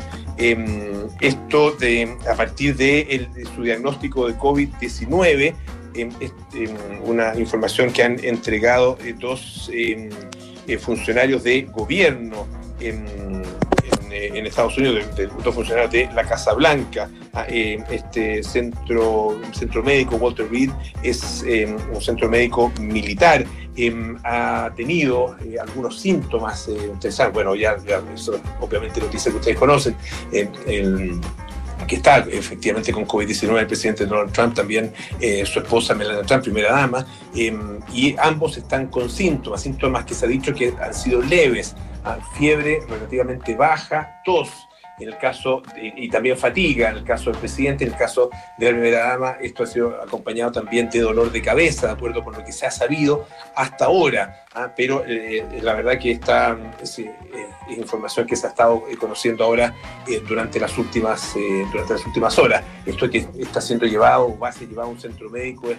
esto 1.21 1.71
de, 1.71 2.17
a 2.29 2.36
partir 2.36 2.75
de 2.75 3.27
su 3.55 3.63
diagnóstico 3.63 4.27
de 4.27 4.38
COVID-19 4.38 5.53
una 7.04 7.36
información 7.38 7.91
que 7.91 8.04
han 8.04 8.23
entregado 8.23 8.97
eh, 9.04 9.15
dos 9.17 9.69
em, 9.73 10.10
eh, 10.67 10.77
funcionarios 10.77 11.43
de 11.43 11.63
gobierno 11.63 12.47
en, 12.80 13.06
eh, 14.12 14.43
Estados 14.45 14.77
Unidos, 14.77 15.06
dos 15.43 15.56
funcionarios 15.56 15.91
de 15.91 16.10
la 16.13 16.23
Casa 16.23 16.54
Blanca. 16.54 17.10
Ah, 17.34 17.45
em, 17.47 17.82
este 17.89 18.43
centro, 18.43 19.39
centro 19.54 19.82
médico, 19.82 20.17
Walter 20.17 20.49
Reed, 20.51 20.69
es 21.01 21.43
em, 21.47 21.77
un 21.93 22.01
centro 22.01 22.30
médico 22.30 22.71
militar. 22.80 23.45
ha 24.25 24.69
tenido 24.75 25.38
algunos 25.60 25.99
síntomas, 25.99 26.69
saben, 27.10 27.34
bueno, 27.34 27.56
ya, 27.56 27.77
ya 27.88 28.01
obviamente 28.60 28.99
noticias 28.99 29.34
que 29.34 29.39
ustedes 29.39 29.58
conocen, 29.58 29.95
que 31.87 31.95
está 31.97 32.19
efectivamente 32.19 32.91
con 32.91 33.05
COVID-19 33.07 33.59
el 33.59 33.67
presidente 33.67 34.05
Donald 34.05 34.31
Trump, 34.31 34.55
también 34.55 34.93
eh, 35.19 35.45
su 35.45 35.59
esposa 35.59 35.93
Melania 35.93 36.23
Trump, 36.23 36.43
primera 36.43 36.71
dama, 36.73 37.05
em, 37.35 37.79
y 37.93 38.15
ambos 38.17 38.57
están 38.57 38.87
con 38.87 39.09
síntomas, 39.09 39.61
síntomas 39.61 40.05
que 40.05 40.13
se 40.13 40.25
ha 40.25 40.29
dicho 40.29 40.53
que 40.53 40.73
han 40.81 40.93
sido 40.93 41.21
leves, 41.21 41.75
ah, 42.03 42.17
fiebre 42.37 42.79
relativamente 42.87 43.55
baja, 43.55 44.21
tos, 44.25 44.49
en 45.01 45.09
el 45.09 45.17
caso, 45.17 45.63
y 45.77 46.09
también 46.09 46.37
fatiga, 46.37 46.89
en 46.89 46.97
el 46.97 47.03
caso 47.03 47.31
del 47.31 47.39
presidente, 47.39 47.83
en 47.83 47.91
el 47.91 47.97
caso 47.97 48.29
de 48.57 48.65
la 48.65 48.71
primera 48.71 49.07
dama, 49.09 49.37
esto 49.41 49.63
ha 49.63 49.67
sido 49.67 50.01
acompañado 50.01 50.51
también 50.51 50.89
de 50.89 50.99
dolor 50.99 51.31
de 51.31 51.41
cabeza, 51.41 51.87
de 51.87 51.93
acuerdo 51.93 52.23
con 52.23 52.33
lo 52.33 52.43
que 52.43 52.51
se 52.51 52.65
ha 52.65 52.71
sabido 52.71 53.27
hasta 53.55 53.85
ahora, 53.85 54.45
¿ah? 54.53 54.73
pero 54.75 55.03
eh, 55.07 55.45
la 55.61 55.73
verdad 55.73 55.97
que 55.99 56.11
esta 56.11 56.57
es, 56.81 56.99
eh, 56.99 57.11
información 57.77 58.27
que 58.27 58.35
se 58.35 58.47
ha 58.47 58.49
estado 58.49 58.83
eh, 58.89 58.97
conociendo 58.97 59.43
ahora 59.43 59.73
durante, 60.27 60.59
las 60.59 60.77
últimas, 60.77 61.33
durante 61.71 61.93
las 61.93 62.05
últimas 62.05 62.37
horas. 62.37 62.63
Esto 62.85 63.09
que 63.09 63.25
está 63.39 63.61
siendo 63.61 63.85
llevado 63.85 64.37
va 64.37 64.49
a 64.49 64.51
ser 64.51 64.67
llevado 64.67 64.89
a 64.89 64.91
un 64.91 64.99
centro 64.99 65.29
médico 65.29 65.69
es 65.71 65.77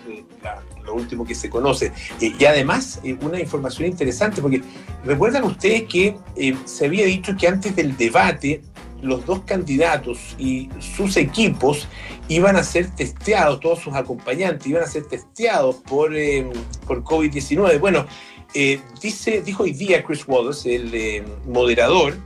lo 0.85 0.95
último 0.95 1.25
que 1.25 1.35
se 1.35 1.51
conoce. 1.51 1.93
y 2.21 2.45
además, 2.45 3.01
una 3.21 3.39
información 3.39 3.89
interesante, 3.89 4.41
porque 4.41 4.63
recuerdan 5.05 5.45
ustedes 5.45 5.83
que 5.85 6.17
se 6.65 6.87
había 6.87 7.05
dicho 7.05 7.37
que 7.37 7.49
antes 7.49 7.77
del 7.77 7.97
debate, 7.97 8.63
los 9.03 9.27
dos 9.27 9.41
candidatos 9.41 10.35
y 10.39 10.69
sus 10.79 11.17
equipos 11.17 11.89
iban 12.29 12.57
a 12.57 12.63
ser 12.63 12.89
testeados, 12.95 13.61
todos 13.61 13.81
sus 13.81 13.95
acompañantes 13.95 14.67
iban 14.67 14.83
a 14.83 14.87
ser 14.87 15.05
testeados 15.05 15.77
por, 15.77 16.17
eh, 16.17 16.49
por 16.87 17.03
COVID-19. 17.03 17.79
Bueno, 17.81 18.07
eh, 18.55 18.81
dice, 19.01 19.43
dijo 19.43 19.65
hoy 19.65 19.73
día 19.73 20.05
Chris 20.05 20.25
Wallace, 20.27 20.75
el 20.75 20.95
eh, 20.95 21.25
moderador 21.47 22.17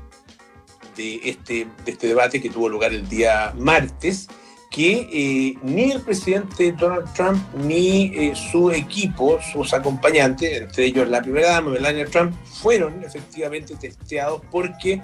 de 0.96 1.20
este, 1.24 1.66
de 1.84 1.92
este 1.92 2.08
debate 2.08 2.40
que 2.40 2.50
tuvo 2.50 2.68
lugar 2.68 2.92
el 2.92 3.08
día 3.08 3.54
martes, 3.58 4.28
que 4.70 5.56
ni 5.62 5.92
el 5.92 6.02
presidente 6.02 6.72
Donald 6.72 7.10
Trump 7.14 7.42
ni 7.54 8.34
su 8.34 8.70
equipo, 8.70 9.38
sus 9.40 9.72
acompañantes, 9.72 10.60
entre 10.60 10.86
ellos 10.86 11.08
la 11.08 11.22
primera 11.22 11.52
dama, 11.52 11.70
Melania 11.70 12.04
Trump, 12.06 12.34
fueron 12.44 13.02
efectivamente 13.02 13.74
testeados 13.76 14.42
porque 14.50 15.00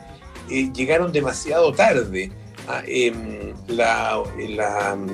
eh, 0.51 0.71
llegaron 0.73 1.13
demasiado 1.13 1.73
tarde. 1.73 2.31
Ah, 2.69 2.83
em, 2.87 3.53
la, 3.67 4.23
em, 4.39 5.09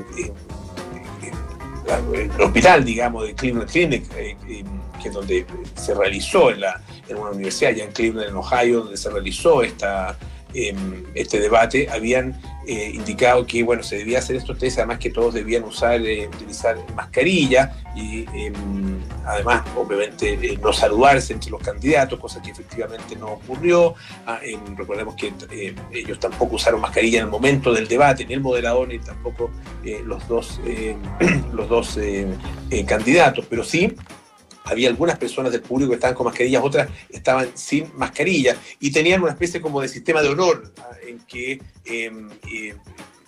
el 2.12 2.40
hospital, 2.42 2.84
digamos, 2.84 3.26
de 3.26 3.34
Cleveland 3.34 3.70
Clinic, 3.70 4.04
eh, 4.16 4.36
em, 4.48 4.66
que 5.00 5.08
es 5.08 5.14
donde 5.14 5.46
se 5.74 5.94
realizó 5.94 6.50
en, 6.50 6.60
la, 6.60 6.82
en 7.08 7.16
una 7.16 7.30
universidad, 7.30 7.70
ya 7.70 7.84
en 7.84 7.92
Cleveland, 7.92 8.30
en 8.30 8.36
Ohio, 8.36 8.80
donde 8.80 8.96
se 8.96 9.08
realizó 9.08 9.62
esta, 9.62 10.18
este 11.14 11.40
debate, 11.40 11.88
habían 11.90 12.38
eh, 12.70 12.92
indicado 12.92 13.46
que 13.46 13.62
bueno, 13.62 13.82
se 13.82 13.96
debía 13.96 14.18
hacer 14.18 14.36
estos 14.36 14.58
test, 14.58 14.76
además 14.76 14.98
que 14.98 15.08
todos 15.08 15.32
debían 15.32 15.64
usar, 15.64 16.02
eh, 16.04 16.28
utilizar 16.28 16.76
mascarilla 16.94 17.72
y 17.96 18.26
em, 18.34 18.98
además, 19.24 19.62
obviamente, 19.74 20.34
eh, 20.34 20.58
no 20.62 20.70
saludarse 20.74 21.32
entre 21.32 21.50
los 21.50 21.62
candidatos, 21.62 22.20
cosa 22.20 22.42
que 22.42 22.50
efectivamente 22.50 23.16
no 23.16 23.28
ocurrió. 23.28 23.94
Ah, 24.26 24.40
em, 24.42 24.76
recordemos 24.76 25.14
que 25.14 25.32
ellos 25.92 26.20
tampoco 26.20 26.56
usaron 26.56 26.82
mascarilla 26.82 27.20
en 27.20 27.24
el 27.24 27.30
momento 27.30 27.72
del 27.72 27.88
debate, 27.88 28.26
ni 28.26 28.34
el 28.34 28.42
moderador, 28.42 28.86
ni 28.86 28.98
tampoco 28.98 29.50
los 30.04 30.28
dos, 30.28 30.60
los 31.54 31.68
dos 31.70 31.98
candidatos, 32.86 33.46
pero 33.48 33.64
sí 33.64 33.96
había 34.70 34.88
algunas 34.88 35.18
personas 35.18 35.52
del 35.52 35.62
público 35.62 35.90
que 35.90 35.96
estaban 35.96 36.14
con 36.14 36.26
mascarillas, 36.26 36.62
otras 36.62 36.88
estaban 37.08 37.48
sin 37.54 37.90
mascarilla 37.96 38.56
y 38.80 38.90
tenían 38.90 39.22
una 39.22 39.32
especie 39.32 39.60
como 39.60 39.80
de 39.80 39.88
sistema 39.88 40.22
de 40.22 40.28
honor 40.28 40.72
ah, 40.80 40.90
en 41.06 41.18
que 41.20 41.60
em, 41.84 42.28
eh, 42.52 42.74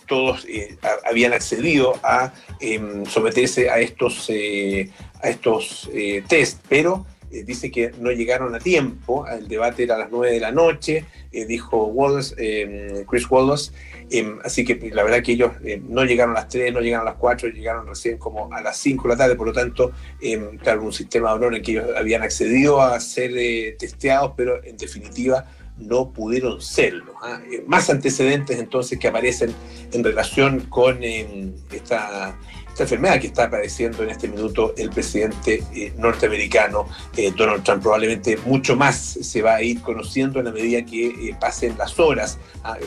todos 0.07 0.45
eh, 0.47 0.77
habían 1.05 1.33
accedido 1.33 1.97
a 2.03 2.33
em, 2.59 3.05
someterse 3.05 3.69
a 3.69 3.79
estos, 3.79 4.25
eh, 4.29 4.89
a 5.23 5.29
estos 5.29 5.89
test, 6.27 6.59
pero 6.67 7.05
dice 7.45 7.71
que 7.71 7.91
no 7.99 8.11
llegaron 8.11 8.53
a 8.55 8.59
tiempo, 8.59 9.25
el 9.27 9.47
debate 9.47 9.83
era 9.83 9.95
a 9.95 9.99
las 9.99 10.11
9 10.11 10.33
de 10.33 10.39
la 10.39 10.51
noche, 10.51 11.05
dijo 11.31 11.85
Wallace, 11.85 12.35
em, 12.37 13.05
Chris 13.05 13.29
Wallace, 13.29 13.71
Em, 14.13 14.39
así 14.43 14.65
que 14.65 14.91
la 14.93 15.03
verdad 15.03 15.23
que 15.23 15.31
ellos 15.31 15.51
em, 15.63 15.81
no 15.87 16.03
llegaron 16.03 16.35
a 16.35 16.41
las 16.41 16.49
3, 16.49 16.73
no 16.73 16.81
llegaron 16.81 17.07
a 17.07 17.11
las 17.11 17.19
4, 17.19 17.47
llegaron 17.47 17.87
recién 17.87 18.17
como 18.17 18.53
a 18.53 18.61
las 18.61 18.77
5 18.77 19.03
de 19.03 19.13
la 19.13 19.17
tarde, 19.17 19.35
por 19.35 19.47
lo 19.47 19.53
tanto, 19.53 19.93
eh, 20.19 20.57
claro, 20.61 20.83
un 20.83 20.91
sistema 20.91 21.29
de 21.29 21.35
honor 21.35 21.55
en 21.55 21.63
que 21.63 21.71
ellos 21.71 21.85
habían 21.95 22.21
accedido 22.21 22.81
a 22.81 22.99
ser 22.99 23.31
eh, 23.37 23.77
testeados, 23.79 24.33
pero 24.35 24.61
en 24.65 24.75
definitiva 24.75 25.45
no 25.77 26.11
pudieron 26.11 26.61
serlo. 26.61 27.13
¿ah? 27.21 27.41
Eh, 27.49 27.63
más 27.67 27.89
antecedentes 27.89 28.59
entonces 28.59 28.99
que 28.99 29.07
aparecen 29.07 29.53
en 29.93 30.03
relación 30.03 30.59
con 30.67 31.01
esta, 31.01 32.37
esta, 32.71 32.83
enfermedad 32.83 33.19
que 33.19 33.27
está 33.27 33.49
padeciendo 33.49 34.03
en 34.03 34.09
este 34.09 34.27
minuto 34.27 34.73
el 34.77 34.89
presidente 34.89 35.63
norteamericano 35.97 36.87
Donald 37.35 37.63
Trump. 37.63 37.81
Probablemente 37.81 38.37
mucho 38.45 38.75
más 38.75 38.97
se 38.97 39.41
va 39.41 39.55
a 39.55 39.61
ir 39.61 39.81
conociendo 39.81 40.39
en 40.39 40.45
la 40.45 40.51
medida 40.51 40.85
que 40.85 41.35
pasen 41.39 41.77
las 41.77 41.99
horas. 41.99 42.37
¿ah? 42.63 42.77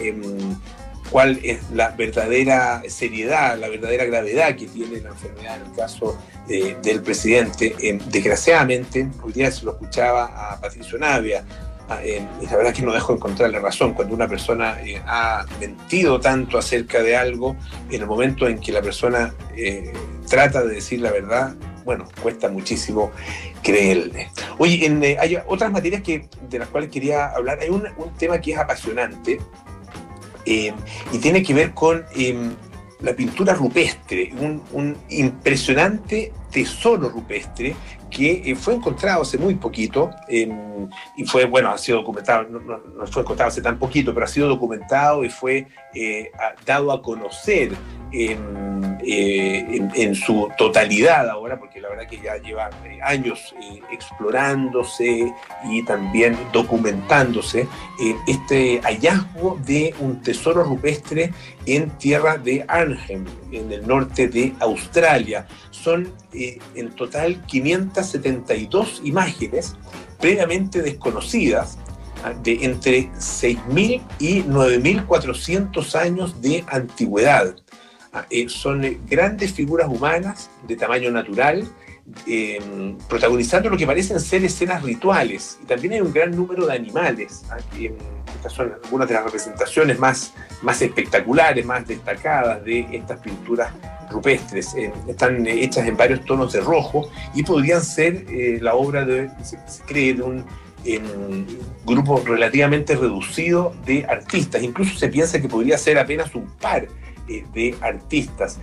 cuál 1.11 1.39
es 1.43 1.71
la 1.71 1.91
verdadera 1.91 2.83
seriedad, 2.89 3.59
la 3.59 3.69
verdadera 3.69 4.05
gravedad 4.05 4.57
que 4.57 4.67
tiene 4.67 5.01
la 5.01 5.11
enfermedad 5.11 5.57
en 5.61 5.71
el 5.71 5.77
caso 5.77 6.19
del 6.49 7.03
presidente. 7.03 7.75
Eh, 7.81 7.99
desgraciadamente, 8.07 9.09
hoy 9.23 9.33
día 9.33 9.51
se 9.51 9.65
lo 9.65 9.73
escuchaba 9.73 10.53
a 10.53 10.61
Patricio 10.61 10.99
Navia, 10.99 11.45
eh, 12.03 12.27
y 12.41 12.47
la 12.47 12.57
verdad 12.57 12.73
es 12.73 12.79
que 12.79 12.85
no 12.85 12.93
dejo 12.93 13.13
de 13.13 13.17
encontrarle 13.17 13.59
razón. 13.59 13.95
Cuando 13.95 14.15
una 14.15 14.29
persona 14.29 14.81
eh, 14.81 15.01
ha 15.07 15.45
mentido 15.61 16.21
tanto 16.21 16.59
acerca 16.59 17.03
de 17.03 17.17
algo, 17.17 17.57
en 17.91 18.01
el 18.01 18.07
momento 18.07 18.49
en 18.49 18.59
que 18.59 18.73
la 18.73 18.83
persona 18.83 19.35
trata 20.29 20.63
de 20.63 20.75
decir 20.75 21.01
la 21.01 21.13
verdad, 21.13 21.55
bueno, 21.85 22.07
cuesta 22.23 22.49
muchísimo 22.49 23.11
creerle. 23.63 24.31
Oye, 24.59 25.19
hay 25.21 25.39
otras 25.47 25.71
materias 25.71 26.03
que, 26.03 26.29
de 26.49 26.59
las 26.59 26.69
cuales 26.69 26.91
quería 26.91 27.27
hablar. 27.27 27.59
Hay 27.61 27.69
un, 27.69 27.87
un 27.99 28.15
tema 28.15 28.41
que 28.41 28.53
es 28.53 28.59
apasionante, 28.59 29.39
eh, 30.47 30.73
y 31.13 31.19
tiene 31.19 31.43
que 31.43 31.55
ver 31.55 31.73
con 31.73 32.05
em, 32.15 32.55
la 33.01 33.15
pintura 33.15 33.55
rupestre, 33.55 34.33
un, 34.73 34.97
impresionante 35.09 36.33
tesoro 36.55 37.09
rupestre 37.09 37.75
que 38.09 38.43
eh, 38.47 38.55
fue 38.55 38.75
encontrado 38.75 39.23
hace 39.23 39.37
muy 39.37 39.57
poquito 39.57 40.11
em, 40.29 40.89
y 41.17 41.25
fue, 41.25 41.47
bueno, 41.47 41.71
ha 41.71 41.77
sido 41.77 41.99
documentado, 41.99 42.45
no, 42.45 43.07
fue 43.09 43.23
encontrado 43.23 43.49
hace 43.49 43.61
tan 43.61 43.77
poquito, 43.77 44.15
pero 44.15 44.25
ha 44.25 44.29
sido 44.29 44.47
documentado 44.49 45.25
y 45.25 45.31
fue 45.31 45.67
eh, 45.93 46.31
dado 46.65 46.93
a 46.93 47.03
conocer 47.03 47.73
eh, 49.07 49.89
en, 49.95 50.15
su 50.15 50.49
totalidad 50.57 51.29
ahora, 51.29 51.59
porque 51.59 51.81
la 51.81 51.91
verdad 51.91 52.07
que 52.09 52.21
ya 52.21 52.37
lleva 52.37 52.71
eh, 52.85 52.99
años 53.03 53.55
eh, 53.61 53.81
explorándose 53.93 55.33
y 55.69 55.85
también 55.85 56.37
documentándose 56.53 57.67
este 58.27 58.81
hallazgo 58.83 59.61
de 59.65 59.95
un 60.01 60.23
tesoro 60.23 60.65
rupestre 60.65 61.33
en 61.67 61.91
tierra 61.99 62.39
de 62.39 62.65
Arnhem, 62.67 63.27
en 63.53 63.73
el 63.73 63.87
norte 63.87 64.29
de 64.29 64.55
Australia. 64.61 65.47
Son 65.71 66.11
en 66.33 66.91
total 66.93 67.43
572 67.47 69.03
imágenes 69.05 69.77
previamente 70.19 70.81
desconocidas 70.81 71.77
ah, 72.25 72.33
de 72.33 72.65
entre 72.65 73.11
6.000 73.13 74.01
y 74.19 74.43
9.400 74.43 75.95
años 75.95 76.41
de 76.41 76.65
antigüedad 76.69 77.55
eh, 78.31 78.49
son 78.49 78.83
grandes 79.07 79.53
figuras 79.53 79.89
humanas 79.89 80.51
de 80.67 80.77
tamaño 80.77 81.11
natural, 81.11 81.69
Em, 82.27 82.99
protagonizando 83.09 83.71
lo 83.71 83.79
que 83.79 83.87
parecen 83.87 84.21
ser 84.21 84.45
escenas 84.45 84.83
rituales. 84.83 85.59
Y 85.63 85.67
también 85.67 85.95
hay 85.95 86.01
un 86.03 86.13
gran 86.13 86.33
número 86.33 86.67
de 86.67 86.75
animales. 86.75 87.45
¿ah? 87.51 87.57
Em, 87.79 87.95
estas 88.37 88.53
son 88.53 88.75
algunas 88.85 89.09
de 89.09 89.15
las 89.15 89.25
representaciones 89.25 89.99
más, 89.99 90.35
más 90.61 90.83
espectaculares, 90.83 91.65
más 91.65 91.87
destacadas 91.89 92.63
de 92.63 92.87
estas 92.93 93.21
pinturas 93.21 93.73
rupestres. 94.11 94.75
Em, 94.75 94.93
están 95.09 95.47
hechas 95.47 95.87
en 95.89 95.97
varios 95.97 96.23
tonos 96.27 96.53
de 96.53 96.61
rojo 96.61 97.09
y 97.35 97.43
podrían 97.43 97.83
ser 97.83 98.27
eh, 98.29 98.59
la 98.61 98.75
obra 98.75 99.07
de, 99.07 99.31
se, 99.43 99.59
cree, 99.87 100.13
de 100.13 100.23
un 100.23 100.45
grupo 101.87 102.23
relativamente 102.23 102.97
reducido 102.97 103.75
de 103.87 104.05
artistas. 104.05 104.63
Incluso 104.63 104.99
se 104.99 105.09
piensa 105.09 105.41
que 105.41 105.49
podría 105.49 105.79
ser 105.79 105.99
apenas 105.99 106.35
un 106.35 106.47
par 106.61 106.85
eh, 106.85 106.89
de 107.27 107.75
artistas. 107.81 108.59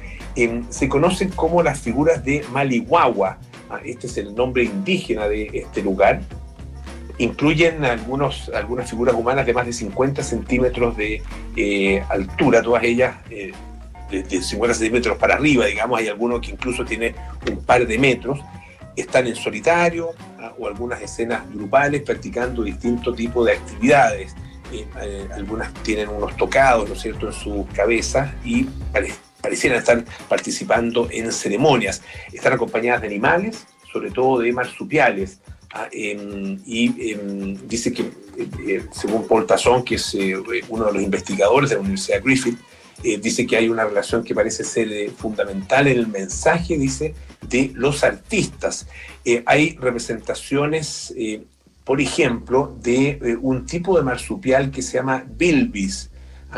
se 0.69 0.89
conocen 0.89 1.30
como 1.30 1.63
las 1.63 1.80
figuras 1.80 2.24
de 2.24 2.45
Malihuahua. 2.52 3.38
Ah, 3.69 3.80
este 3.86 4.08
es 4.08 4.17
el 4.17 4.36
nombre 4.36 4.63
indígena 4.63 5.28
de 5.28 5.50
este 5.54 5.82
lugar. 5.82 6.21
Incluyen 7.17 7.86
algunos, 7.86 8.50
algunas 8.50 8.89
figuras 8.89 9.15
humanas 9.15 9.45
de 9.45 9.54
más 9.54 9.65
de 9.65 9.74
50 9.74 10.24
centímetros 10.24 10.97
de 10.97 11.21
eh, 11.56 12.04
altura, 12.10 12.62
todas 12.62 12.84
ellas 12.84 13.15
eh, 13.30 13.52
de, 14.10 14.41
50 14.41 14.74
centímetros 14.74 15.17
para 15.17 15.36
arriba, 15.36 15.65
digamos. 15.65 16.00
Hay 16.00 16.08
algunos 16.08 16.41
que 16.41 16.52
incluso 16.52 16.84
tiene 16.84 17.15
un 17.50 17.63
par 17.63 17.86
de 17.86 17.97
metros. 17.97 18.39
Están 18.95 19.28
en 19.28 19.36
solitario 19.36 20.10
ah, 20.39 20.52
o 20.60 20.67
algunas 20.67 21.02
escenas 21.02 21.50
grupales 21.54 22.02
practicando 22.02 22.63
distintos 22.63 23.15
tipos 23.15 23.45
de 23.45 23.54
actividades. 23.54 24.36
Eh, 24.71 25.27
algunas 25.34 25.73
tienen 25.84 26.10
unos 26.10 26.36
tocados, 26.38 26.88
¿no 26.88 26.95
es 26.95 27.01
cierto?, 27.01 27.27
en 27.27 27.34
su 27.34 27.67
cabeza 27.73 28.34
y 28.45 28.67
parecieran 29.41 29.79
estar 29.79 30.05
participando 30.29 31.10
en 31.12 31.31
ceremonias. 31.31 32.01
Están 32.31 32.53
acompañadas 32.53 33.01
de 33.01 33.07
animales, 33.07 33.65
sobre 33.91 34.12
todo 34.12 34.39
de 34.39 34.53
marsupiales. 34.53 35.39
Ah, 35.73 35.88
em, 35.91 36.60
y 36.65 37.12
em, 37.12 37.67
dice 37.67 37.93
que, 37.93 38.01
eh, 38.03 38.49
eh, 38.67 38.86
según 38.91 39.27
Paul 39.27 39.45
Tazón, 39.45 39.84
que 39.84 39.95
es 39.95 40.13
uno 40.67 40.86
de 40.86 40.93
los 40.93 41.01
investigadores 41.01 41.69
de 41.69 41.75
la 41.77 41.81
Universidad 41.81 42.21
Griffith, 42.23 42.57
dice 43.03 43.47
que 43.47 43.57
hay 43.57 43.67
una 43.67 43.84
relación 43.84 44.23
que 44.23 44.36
parece 44.36 44.63
ser 44.63 45.10
fundamental 45.10 45.88
en 45.88 45.97
el 45.97 46.07
mensaje, 46.07 46.77
dice, 46.77 47.15
de 47.41 47.71
los 47.73 48.03
artistas. 48.03 48.86
hay 49.47 49.75
representaciones 49.77 51.12
por 51.91 51.99
ejemplo, 51.99 52.73
de 52.82 53.19
eh, 53.21 53.38
un 53.41 53.65
tipo 53.65 53.97
de 53.97 54.01
marsupial 54.01 54.71
que 54.71 54.82
se 54.82 54.93
llama 54.93 55.25
bilbis, 55.27 56.10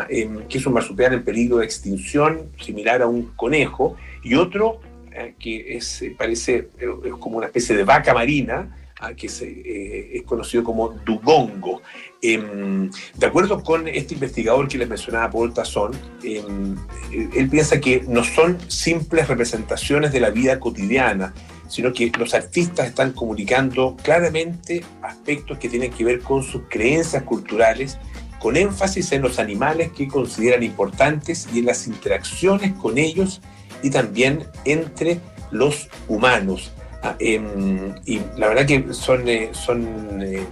em, 0.08 0.48
que 0.48 0.60
es 0.60 0.66
un 0.68 0.74
marsupial 0.74 1.12
en 1.16 1.24
peligro 1.24 1.58
de 1.58 1.66
extinción, 1.66 2.52
similar 2.62 3.02
a 3.02 3.08
un 3.08 3.32
conejo, 3.36 3.96
y 4.24 4.36
otro 4.36 4.80
eh, 5.12 5.34
que 5.40 5.76
es, 5.76 6.04
eh, 6.04 6.16
parece 6.16 6.70
es 6.78 7.14
como 7.20 7.38
una 7.38 7.48
especie 7.48 7.76
de 7.76 7.84
vaca 7.84 8.14
marina, 8.14 8.78
ah, 9.00 9.16
que 9.16 9.26
es 9.26 10.22
conocido 10.28 10.64
como 10.64 10.90
dugongo. 11.04 11.82
Em, 12.22 12.92
de 13.16 13.26
acuerdo 13.26 13.64
con 13.64 13.88
este 13.88 14.14
investigador 14.14 14.68
que 14.68 14.78
les 14.78 14.88
mencionaba, 14.88 15.32
Paul 15.32 15.52
Tazón, 15.52 15.94
em, 16.24 16.76
él 17.12 17.50
piensa 17.50 17.82
que 17.82 18.04
no 18.08 18.24
son 18.24 18.60
simples 18.70 19.28
representaciones 19.28 20.12
de 20.12 20.20
la 20.20 20.30
vida 20.30 20.60
cotidiana, 20.60 21.34
sino 21.74 21.92
que 21.92 22.12
los 22.20 22.36
artistas 22.36 22.86
están 22.86 23.14
comunicando 23.14 23.98
claramente 24.04 24.86
aspectos 25.02 25.58
que 25.58 25.68
tienen 25.68 25.92
que 25.92 26.04
ver 26.06 26.20
con 26.20 26.44
sus 26.44 26.62
creencias 26.70 27.24
culturales, 27.24 27.98
con 28.40 28.58
énfasis 28.58 29.12
en 29.12 29.24
los 29.24 29.40
animales 29.40 29.92
que 29.92 30.08
consideran 30.08 30.62
importantes 30.62 31.48
y 31.52 31.60
en 31.60 31.66
las 31.66 31.88
interacciones 31.88 32.74
con 32.74 33.00
ellos 33.00 33.42
y 33.82 33.90
también 33.90 34.46
entre 34.66 35.20
los 35.50 35.90
humanos. 36.08 36.72
Ah, 37.02 37.16
em, 37.18 37.96
y 38.06 38.20
la 38.38 38.50
verdad 38.50 38.68
que 38.68 38.94
son, 38.94 39.28
eh, 39.28 39.50
son 39.54 40.22
eh, 40.22 40.46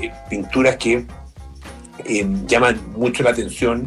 eh, 0.00 0.12
pinturas 0.30 0.76
que 0.76 1.04
em, 2.04 2.46
llaman 2.46 2.78
mucho 2.92 3.24
la 3.24 3.30
atención 3.30 3.84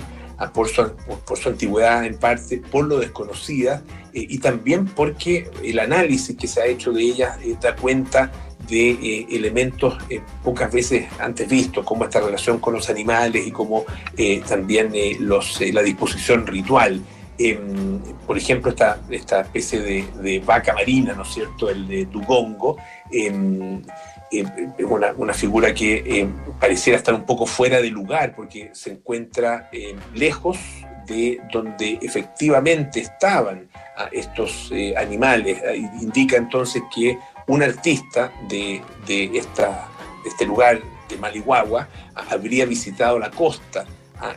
por 0.49 0.67
su, 0.67 0.91
por 1.25 1.38
su 1.38 1.49
antigüedad 1.49 2.06
en 2.06 2.17
parte, 2.17 2.58
por 2.71 2.86
lo 2.86 2.99
desconocida 2.99 3.84
eh, 4.13 4.25
y 4.30 4.39
también 4.39 4.86
porque 4.86 5.49
el 5.63 5.80
análisis 5.80 6.36
que 6.36 6.47
se 6.47 6.62
ha 6.62 6.65
hecho 6.65 6.91
de 6.91 7.04
ellas 7.04 7.38
eh, 7.43 7.56
da 7.62 7.75
cuenta 7.75 8.32
de 8.67 8.91
eh, 8.91 9.27
elementos 9.32 9.97
pocas 10.43 10.71
veces 10.71 11.08
antes 11.19 11.47
vistos, 11.49 11.86
como 11.86 12.06
esta 12.06 12.21
relación 12.21 12.60
con 12.60 12.73
los 12.73 12.89
animales 12.89 13.45
y 13.45 13.51
como 13.51 13.86
también 14.47 14.93
los, 15.19 15.60
la 15.60 15.82
disposición 15.82 16.47
ritual. 16.47 17.01
Em, 17.43 17.99
por 18.27 18.38
ejemplo, 18.38 18.71
esta, 18.71 19.41
especie 19.41 19.82
de, 19.82 20.39
vaca 20.45 20.73
marina, 20.73 21.13
¿no 21.13 21.23
es 21.23 21.30
cierto?, 21.30 21.69
el 21.69 21.88
de 21.88 22.06
Dugongo, 22.06 22.77
em, 23.12 23.82
es 24.32 24.45
una, 24.86 25.34
figura 25.34 25.73
que 25.73 26.30
pareciera 26.60 26.97
estar 26.97 27.13
un 27.15 27.25
poco 27.25 27.45
fuera 27.45 27.82
de 27.82 27.89
lugar 27.89 28.34
porque 28.36 28.69
se 28.73 28.91
encuentra 28.91 29.69
lejos 30.13 30.58
de 31.08 31.41
donde 31.51 31.99
efectivamente 32.01 33.01
estaban 33.01 33.67
estos 34.12 34.69
eh, 34.71 34.93
animales. 34.95 35.62
Indica 35.99 36.38
entonces 36.38 36.84
que 36.95 37.17
un 37.47 37.63
artista 37.63 38.32
de, 38.47 38.82
de, 39.08 39.43
este 40.25 40.45
lugar 40.45 40.80
de 41.10 41.17
Malihuahua 41.17 41.88
habría 42.30 42.65
visitado 42.65 43.19
la 43.19 43.32
costa, 43.32 43.86
ah, 44.19 44.36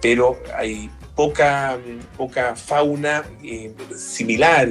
pero 0.00 0.38
hay 0.56 0.90
poca, 1.14 1.78
poca 2.16 2.56
fauna 2.56 3.24
eh, 3.42 3.72
similar, 3.96 4.68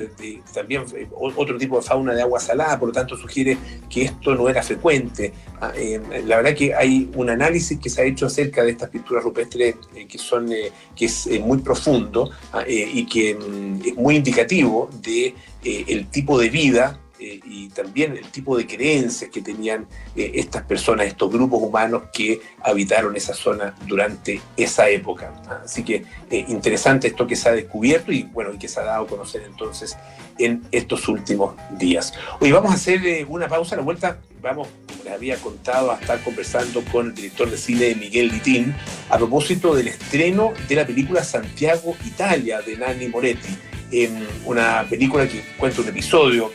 también 0.54 0.84
eh, 0.96 1.08
otro 1.14 1.58
tipo 1.58 1.80
de 1.80 1.84
fauna 1.84 2.14
de 2.14 2.22
agua 2.22 2.40
salada, 2.40 2.80
por 2.80 2.90
lo 2.90 2.94
tanto 2.94 3.16
sugiere 3.16 3.58
que 3.90 4.04
esto 4.04 4.36
no 4.36 4.50
era 4.50 4.64
frecuente. 4.64 5.34
Ah, 5.60 5.72
eh, 5.76 6.02
la 6.26 6.38
verdad 6.38 6.56
que 6.56 6.74
hay 6.74 7.10
un 7.16 7.30
análisis 7.30 7.80
que 7.80 7.90
se 7.90 8.02
ha 8.02 8.06
hecho 8.06 8.26
acerca 8.26 8.64
de 8.64 8.72
estas 8.72 8.90
pinturas 8.90 9.24
rupestres 9.24 9.76
que, 10.10 10.18
son, 10.18 10.50
que 10.96 11.06
es 11.06 11.28
muy 11.42 11.60
profundo 11.60 12.32
ah, 12.54 12.64
y 12.68 13.06
que 13.06 13.36
mm, 13.36 13.82
es 13.86 13.96
muy 13.96 14.16
indicativo 14.16 14.90
de 15.02 15.36
el 15.64 16.08
tipo 16.08 16.40
de 16.40 16.50
vida 16.50 17.00
eh, 17.22 17.40
y 17.46 17.70
también 17.70 18.18
el 18.18 18.26
tipo 18.32 18.58
de 18.58 18.66
creencias 18.66 19.30
que 19.30 19.44
tenían 19.44 19.86
eh, 20.16 20.32
estas 20.34 20.64
personas, 20.64 21.06
estos 21.06 21.32
grupos 21.32 21.62
humanos 21.62 22.06
que 22.12 22.42
habitaron 22.64 23.16
esa 23.16 23.36
zona 23.36 23.76
durante 23.86 24.42
esa 24.58 24.90
época. 24.90 25.32
Así 25.64 25.84
que 25.84 26.04
eh, 26.32 26.46
interesante 26.48 27.08
esto 27.08 27.28
que 27.28 27.36
se 27.36 27.48
ha 27.48 27.52
descubierto 27.52 28.12
y 28.12 28.24
bueno, 28.24 28.52
y 28.56 28.58
que 28.58 28.68
se 28.68 28.80
ha 28.80 28.86
dado 28.86 29.04
a 29.04 29.08
conocer 29.08 29.44
entonces 29.44 29.96
en 30.40 30.64
estos 30.72 31.08
últimos 31.08 31.54
días. 31.78 32.12
Hoy 32.40 32.52
vamos 32.52 32.72
a 32.72 32.74
hacer 32.74 33.28
una 33.30 33.48
pausa, 33.48 33.76
a 33.76 33.78
la 33.78 33.84
vuelta 33.84 34.18
vamos, 34.42 34.68
como 34.88 35.04
les 35.04 35.14
había 35.14 35.38
contado, 35.38 35.92
a 35.92 36.00
estar 36.00 36.24
conversando 36.24 36.82
con 36.92 37.10
el 37.10 37.14
director 37.14 37.52
de 37.52 37.58
cine 37.58 37.94
Miguel 37.94 38.30
Litín 38.30 38.74
a 39.12 39.20
propósito 39.20 39.76
del 39.76 39.90
estreno 39.90 40.54
de 40.68 40.76
la 40.76 40.88
película 40.88 41.24
Santiago, 41.24 41.96
Italia, 42.04 42.62
de 42.62 42.78
Nanni 42.78 43.10
Moretti. 43.10 43.56
en 43.92 44.26
una 44.46 44.88
película 44.90 45.28
que 45.28 45.44
cuenta 45.60 45.82
un 45.82 45.90
episodio 45.90 46.50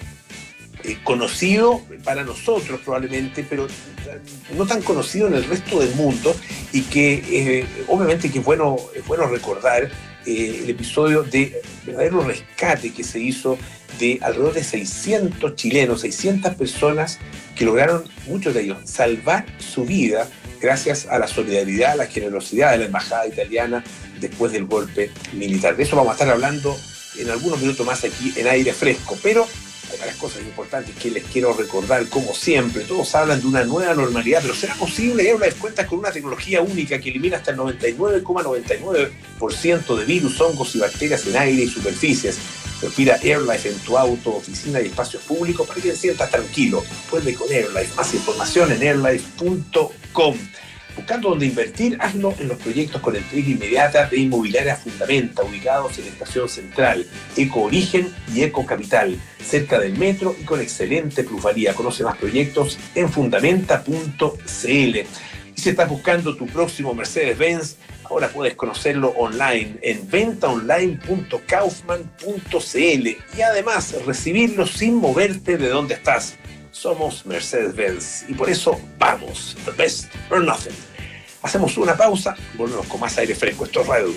eh, 0.86 0.98
conocido 1.02 1.82
para 2.04 2.22
nosotros 2.22 2.80
probablemente, 2.84 3.44
pero 3.48 3.66
no 4.56 4.66
tan 4.66 4.82
conocido 4.82 5.26
en 5.26 5.34
el 5.34 5.42
resto 5.42 5.80
del 5.80 5.92
mundo 5.96 6.32
y 6.72 6.82
que 6.82 7.14
eh, 7.28 7.66
obviamente 7.88 8.30
que 8.30 8.38
es 8.38 8.44
bueno, 8.44 8.76
es 8.94 9.04
bueno 9.04 9.26
recordar 9.26 9.90
eh, 10.26 10.60
el 10.62 10.70
episodio 10.70 11.24
de 11.24 11.60
verdadero 11.84 12.22
rescate 12.22 12.92
que 12.92 13.02
se 13.02 13.18
hizo 13.18 13.58
de 13.98 14.20
alrededor 14.22 14.54
de 14.54 14.62
600 14.62 15.56
chilenos, 15.56 16.02
600 16.02 16.54
personas 16.54 17.18
que 17.56 17.64
lograron, 17.64 18.04
muchos 18.28 18.54
de 18.54 18.62
ellos, 18.62 18.78
salvar 18.84 19.44
su 19.58 19.84
vida 19.84 20.28
gracias 20.60 21.06
a 21.06 21.18
la 21.18 21.26
solidaridad, 21.26 21.94
a 21.94 21.96
la 21.96 22.06
generosidad 22.06 22.70
de 22.70 22.78
la 22.78 22.84
Embajada 22.84 23.26
Italiana 23.26 23.82
después 24.20 24.52
del 24.52 24.66
golpe 24.66 25.10
militar. 25.32 25.76
De 25.76 25.82
eso 25.82 25.96
vamos 25.96 26.10
a 26.10 26.12
estar 26.12 26.30
hablando 26.30 26.76
en 27.18 27.28
algunos 27.28 27.60
minutos 27.60 27.84
más 27.84 28.04
aquí 28.04 28.32
en 28.36 28.46
aire 28.46 28.72
fresco, 28.72 29.18
pero 29.20 29.48
hay 29.92 29.98
varias 29.98 30.16
cosas 30.16 30.40
importantes 30.42 30.96
que 30.96 31.10
les 31.10 31.24
quiero 31.24 31.52
recordar, 31.52 32.08
como 32.08 32.32
siempre. 32.34 32.84
Todos 32.84 33.14
hablan 33.14 33.40
de 33.40 33.46
una 33.46 33.62
nueva 33.64 33.92
normalidad, 33.94 34.40
pero 34.42 34.54
¿será 34.54 34.74
posible 34.74 35.32
una 35.34 35.46
cuentas 35.60 35.86
con 35.86 35.98
una 36.00 36.10
tecnología 36.10 36.60
única 36.60 37.00
que 37.00 37.10
elimina 37.10 37.36
hasta 37.38 37.52
el 37.52 37.58
99,99% 37.58 39.96
de 39.96 40.04
virus, 40.04 40.40
hongos 40.40 40.74
y 40.74 40.80
bacterias 40.80 41.24
en 41.26 41.36
aire 41.36 41.62
y 41.62 41.68
superficies? 41.68 42.38
Respira 42.80 43.18
AirLife 43.22 43.68
en 43.70 43.78
tu 43.78 43.96
auto, 43.96 44.36
oficina 44.36 44.80
y 44.80 44.86
espacios 44.86 45.22
públicos 45.22 45.66
para 45.66 45.80
que 45.80 45.90
te 45.90 45.96
sientas 45.96 46.30
tranquilo. 46.30 46.84
Vuelve 47.10 47.34
con 47.34 47.50
AirLife. 47.50 47.94
Más 47.96 48.12
información 48.12 48.70
en 48.72 48.82
airlife.com. 48.82 50.36
Buscando 50.96 51.28
dónde 51.28 51.46
invertir, 51.46 51.98
hazlo 52.00 52.34
en 52.38 52.48
los 52.48 52.58
proyectos 52.58 53.02
con 53.02 53.14
entrega 53.14 53.50
inmediata 53.50 54.06
de 54.06 54.16
Inmobiliaria 54.16 54.76
Fundamenta, 54.76 55.44
ubicados 55.44 55.98
en 55.98 56.06
Estación 56.06 56.48
Central, 56.48 57.06
Eco 57.36 57.64
Origen 57.64 58.10
y 58.34 58.42
Eco 58.42 58.64
Capital, 58.64 59.20
cerca 59.44 59.78
del 59.78 59.98
metro 59.98 60.34
y 60.40 60.44
con 60.44 60.58
excelente 60.60 61.22
plusvalía. 61.22 61.74
Conoce 61.74 62.02
más 62.02 62.16
proyectos 62.16 62.78
en 62.94 63.10
fundamenta.cl. 63.10 64.66
Y 64.66 65.04
si 65.60 65.70
estás 65.70 65.88
buscando 65.88 66.34
tu 66.34 66.46
próximo 66.46 66.94
Mercedes-Benz, 66.94 67.76
ahora 68.04 68.28
puedes 68.28 68.54
conocerlo 68.54 69.10
online 69.10 69.76
en 69.82 70.10
ventaonline.kaufman.cl 70.10 73.08
y 73.36 73.42
además 73.42 73.94
recibirlo 74.06 74.66
sin 74.66 74.94
moverte 74.94 75.58
de 75.58 75.68
donde 75.68 75.94
estás. 75.94 76.38
Somos 76.78 77.24
Mercedes-Benz 77.24 78.28
y 78.28 78.34
por 78.34 78.50
eso 78.50 78.78
vamos, 78.98 79.56
the 79.64 79.70
best 79.70 80.12
or 80.30 80.44
nothing. 80.44 80.74
Hacemos 81.42 81.78
una 81.78 81.96
pausa, 81.96 82.36
volvemos 82.54 82.86
con 82.86 83.00
más 83.00 83.16
aire 83.16 83.34
fresco. 83.34 83.64
Esto 83.64 83.80
es 83.80 83.86
Radio. 83.86 84.12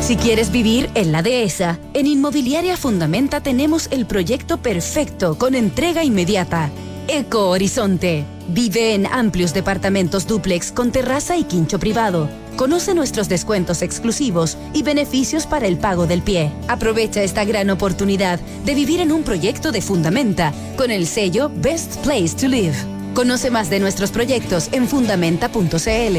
Si 0.00 0.16
quieres 0.16 0.50
vivir 0.50 0.90
en 0.94 1.12
la 1.12 1.22
dehesa, 1.22 1.78
en 1.94 2.08
Inmobiliaria 2.08 2.76
Fundamenta 2.76 3.40
tenemos 3.40 3.86
el 3.92 4.06
proyecto 4.06 4.60
perfecto 4.60 5.38
con 5.38 5.54
entrega 5.54 6.02
inmediata. 6.02 6.68
Eco 7.06 7.50
Horizonte. 7.50 8.24
Vive 8.48 8.94
en 8.94 9.06
amplios 9.06 9.54
departamentos 9.54 10.26
dúplex 10.26 10.72
con 10.72 10.90
terraza 10.90 11.36
y 11.36 11.44
quincho 11.44 11.78
privado. 11.78 12.28
Conoce 12.60 12.92
nuestros 12.92 13.30
descuentos 13.30 13.80
exclusivos 13.80 14.58
y 14.74 14.82
beneficios 14.82 15.46
para 15.46 15.66
el 15.66 15.78
pago 15.78 16.06
del 16.06 16.20
pie. 16.20 16.52
Aprovecha 16.68 17.22
esta 17.22 17.46
gran 17.46 17.70
oportunidad 17.70 18.38
de 18.38 18.74
vivir 18.74 19.00
en 19.00 19.12
un 19.12 19.22
proyecto 19.22 19.72
de 19.72 19.80
Fundamenta 19.80 20.52
con 20.76 20.90
el 20.90 21.06
sello 21.06 21.50
Best 21.54 21.96
Place 22.04 22.36
to 22.38 22.48
Live. 22.48 22.76
Conoce 23.14 23.50
más 23.50 23.70
de 23.70 23.80
nuestros 23.80 24.10
proyectos 24.10 24.68
en 24.72 24.88
fundamenta.cl. 24.88 26.18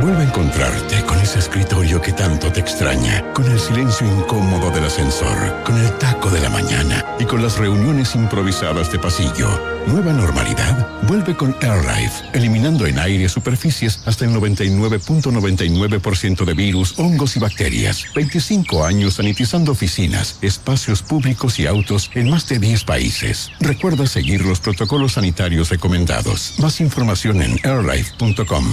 Vuelve 0.00 0.22
a 0.22 0.28
encontrarte 0.28 1.04
con 1.04 1.20
ese 1.20 1.40
escritorio 1.40 2.00
que 2.00 2.14
tanto 2.14 2.50
te 2.50 2.60
extraña, 2.60 3.22
con 3.34 3.44
el 3.44 3.60
silencio 3.60 4.06
incómodo 4.06 4.70
del 4.70 4.84
ascensor, 4.84 5.62
con 5.62 5.76
el 5.76 5.92
taco 5.98 6.30
de 6.30 6.40
la 6.40 6.48
mañana 6.48 7.04
y 7.18 7.26
con 7.26 7.42
las 7.42 7.58
reuniones 7.58 8.14
improvisadas 8.14 8.90
de 8.90 8.98
pasillo. 8.98 9.60
Nueva 9.86 10.14
normalidad 10.14 10.88
vuelve 11.02 11.36
con 11.36 11.54
AirLife, 11.60 12.24
eliminando 12.32 12.86
en 12.86 12.98
aire 12.98 13.28
superficies 13.28 14.00
hasta 14.06 14.24
el 14.24 14.30
99.99% 14.30 16.46
de 16.46 16.54
virus, 16.54 16.98
hongos 16.98 17.36
y 17.36 17.40
bacterias. 17.40 18.06
25 18.14 18.86
años 18.86 19.14
sanitizando 19.14 19.72
oficinas, 19.72 20.38
espacios 20.40 21.02
públicos 21.02 21.58
y 21.58 21.66
autos 21.66 22.10
en 22.14 22.30
más 22.30 22.48
de 22.48 22.58
10 22.58 22.84
países. 22.84 23.50
Recuerda 23.60 24.06
seguir 24.06 24.46
los 24.46 24.60
protocolos 24.60 25.12
sanitarios 25.12 25.68
recomendados. 25.68 26.54
Más 26.58 26.80
información 26.80 27.42
en 27.42 27.60
airlife.com. 27.64 28.64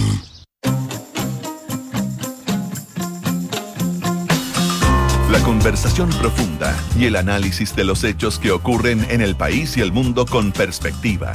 conversación 5.58 6.08
profunda 6.10 6.72
y 6.96 7.06
el 7.06 7.16
análisis 7.16 7.74
de 7.74 7.82
los 7.82 8.04
hechos 8.04 8.38
que 8.38 8.52
ocurren 8.52 9.04
en 9.10 9.20
el 9.20 9.34
país 9.34 9.76
y 9.76 9.80
el 9.80 9.90
mundo 9.90 10.24
con 10.24 10.52
perspectiva. 10.52 11.32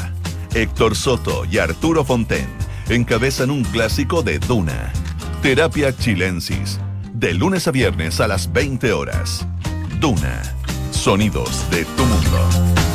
Héctor 0.53 0.95
Soto 0.95 1.43
y 1.43 1.57
Arturo 1.57 2.05
Fonten 2.05 2.47
encabezan 2.87 3.51
un 3.51 3.65
clásico 3.65 4.23
de 4.23 4.39
Duna. 4.39 4.93
Terapia 5.41 5.93
Chilensis. 5.93 6.79
De 7.13 7.33
lunes 7.33 7.67
a 7.67 7.71
viernes 7.71 8.21
a 8.21 8.29
las 8.29 8.53
20 8.53 8.93
horas. 8.93 9.45
Duna. 9.99 10.41
Sonidos 10.91 11.69
de 11.69 11.83
tu 11.83 12.05
mundo. 12.05 12.92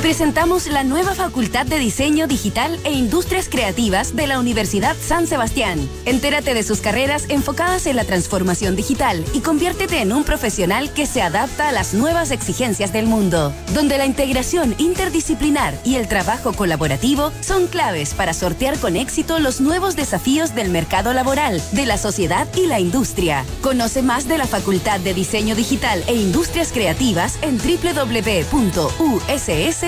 Presentamos 0.00 0.66
la 0.66 0.82
nueva 0.82 1.14
Facultad 1.14 1.66
de 1.66 1.78
Diseño 1.78 2.26
Digital 2.26 2.80
e 2.84 2.92
Industrias 2.92 3.50
Creativas 3.50 4.16
de 4.16 4.26
la 4.26 4.40
Universidad 4.40 4.96
San 4.96 5.26
Sebastián. 5.26 5.78
Entérate 6.06 6.54
de 6.54 6.62
sus 6.62 6.80
carreras 6.80 7.26
enfocadas 7.28 7.84
en 7.84 7.96
la 7.96 8.04
transformación 8.04 8.76
digital 8.76 9.22
y 9.34 9.40
conviértete 9.40 10.00
en 10.00 10.14
un 10.14 10.24
profesional 10.24 10.90
que 10.94 11.04
se 11.04 11.20
adapta 11.20 11.68
a 11.68 11.72
las 11.72 11.92
nuevas 11.92 12.30
exigencias 12.30 12.94
del 12.94 13.04
mundo, 13.04 13.52
donde 13.74 13.98
la 13.98 14.06
integración 14.06 14.74
interdisciplinar 14.78 15.74
y 15.84 15.96
el 15.96 16.08
trabajo 16.08 16.54
colaborativo 16.54 17.30
son 17.42 17.66
claves 17.66 18.14
para 18.14 18.32
sortear 18.32 18.78
con 18.78 18.96
éxito 18.96 19.38
los 19.38 19.60
nuevos 19.60 19.96
desafíos 19.96 20.54
del 20.54 20.70
mercado 20.70 21.12
laboral, 21.12 21.60
de 21.72 21.84
la 21.84 21.98
sociedad 21.98 22.48
y 22.56 22.66
la 22.66 22.80
industria. 22.80 23.44
Conoce 23.60 24.00
más 24.00 24.26
de 24.26 24.38
la 24.38 24.46
Facultad 24.46 24.98
de 25.00 25.12
Diseño 25.12 25.54
Digital 25.54 26.02
e 26.06 26.14
Industrias 26.14 26.72
Creativas 26.72 27.38
en 27.42 27.58
www.uss 27.58 28.70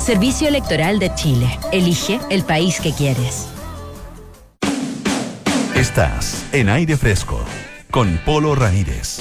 Servicio 0.00 0.48
Electoral 0.48 0.98
de 0.98 1.14
Chile. 1.14 1.46
Elige 1.72 2.18
el 2.30 2.42
país 2.44 2.80
que 2.80 2.92
quieres. 2.92 3.46
Estás 5.74 6.44
en 6.52 6.68
aire 6.68 6.96
fresco 6.96 7.40
con 7.90 8.18
Polo 8.24 8.56
Ramírez. 8.56 9.20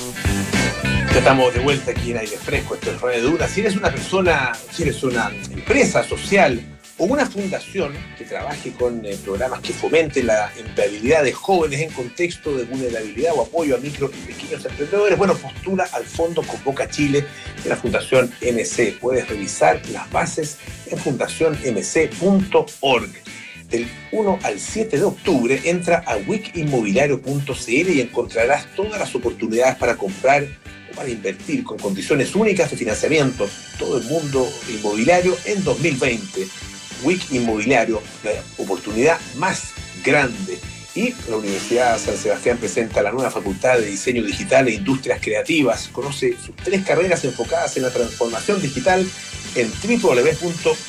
Ya 1.12 1.20
estamos 1.20 1.54
de 1.54 1.60
vuelta 1.60 1.92
aquí 1.92 2.10
en 2.12 2.18
aire 2.18 2.38
fresco, 2.38 2.74
esto 2.76 2.92
es 2.92 3.02
Radio 3.02 3.32
Dura. 3.32 3.48
Si 3.48 3.62
eres 3.62 3.76
una 3.76 3.90
persona, 3.92 4.52
si 4.72 4.84
eres 4.84 5.04
una 5.04 5.32
empresa 5.52 6.04
social 6.04 6.77
o 6.98 7.06
una 7.06 7.26
fundación 7.26 7.94
que 8.18 8.26
trabaje 8.26 8.72
con 8.72 9.06
eh, 9.06 9.16
programas 9.24 9.62
que 9.62 9.74
fomenten 9.74 10.28
la 10.28 10.52
empleabilidad 10.58 11.24
de 11.24 11.32
jóvenes 11.32 11.80
en 11.82 11.92
contexto 11.92 12.58
de 12.58 12.66
vulnerabilidad 12.66 13.34
o 13.36 13.44
apoyo 13.44 13.76
a 13.76 13.80
micro 13.80 14.12
y 14.12 14.18
pequeños 14.26 14.66
emprendedores, 14.66 15.18
bueno, 15.18 15.36
postula 15.36 15.88
al 15.94 16.06
Fondo 16.06 16.42
Convoca 16.42 16.90
Chile 16.90 17.26
de 17.64 17.70
la 17.70 17.76
Fundación 17.76 18.32
MC. 18.42 18.98
Puedes 19.00 19.28
revisar 19.28 19.80
las 19.92 20.10
bases 20.12 20.58
en 20.88 20.98
fundacionmc.org 20.98 23.10
del 23.70 23.88
1 24.12 24.40
al 24.44 24.60
7 24.60 24.98
de 24.98 25.04
octubre, 25.04 25.62
entra 25.66 26.04
a 26.06 26.18
wikimmobiliario.cl 26.18 27.70
y 27.70 28.02
encontrarás 28.02 28.66
todas 28.76 29.00
las 29.00 29.14
oportunidades 29.14 29.76
para 29.76 29.98
comprar 29.98 30.48
o 30.92 30.96
para 30.96 31.10
invertir 31.10 31.64
con 31.64 31.78
condiciones 31.78 32.34
únicas 32.34 32.72
de 32.72 32.78
financiamiento 32.78 33.48
todo 33.78 33.98
el 33.98 34.06
mundo 34.06 34.48
inmobiliario 34.70 35.38
en 35.46 35.64
2020. 35.64 36.48
Wik 37.04 37.32
Inmobiliario, 37.32 38.02
la 38.24 38.32
oportunidad 38.58 39.20
más 39.36 39.72
grande. 40.04 40.60
Y 40.96 41.14
la 41.30 41.38
Universidad 41.38 42.00
San 42.00 42.18
Sebastián 42.18 42.58
presenta 42.58 43.04
la 43.04 43.12
nueva 43.12 43.30
Facultad 43.30 43.78
de 43.78 43.86
Diseño 43.86 44.24
Digital 44.24 44.68
e 44.68 44.74
Industrias 44.74 45.20
Creativas. 45.22 45.90
Conoce 45.90 46.36
sus 46.44 46.56
tres 46.56 46.84
carreras 46.84 47.24
enfocadas 47.24 47.78
en 47.78 47.84
la 47.84 47.92
transformación 47.92 48.60
digital 48.62 49.08
en 49.56 49.72
www.uss.cl. 49.72 50.88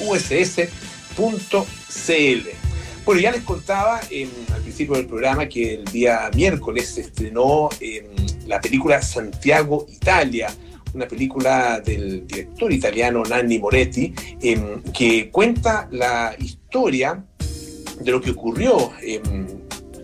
Bueno, 3.04 3.20
ya 3.20 3.32
les 3.32 3.42
contaba 3.42 4.00
al 4.00 4.62
principio 4.62 4.96
del 4.96 5.06
programa 5.06 5.48
que 5.48 5.74
el 5.74 5.84
día 5.84 6.30
miércoles 6.34 6.88
se 6.88 7.02
estrenó 7.02 7.68
la 8.46 8.60
película 8.60 9.02
Santiago, 9.02 9.86
Italia, 9.90 10.48
una 10.94 11.06
película 11.06 11.80
del 11.80 12.26
director 12.26 12.72
italiano 12.72 13.22
Nanni 13.22 13.58
Moretti, 13.58 14.12
que 14.92 15.30
cuenta 15.30 15.88
la 15.90 16.34
historia 16.38 17.24
de 18.00 18.10
lo 18.10 18.20
que 18.20 18.30
ocurrió 18.30 18.92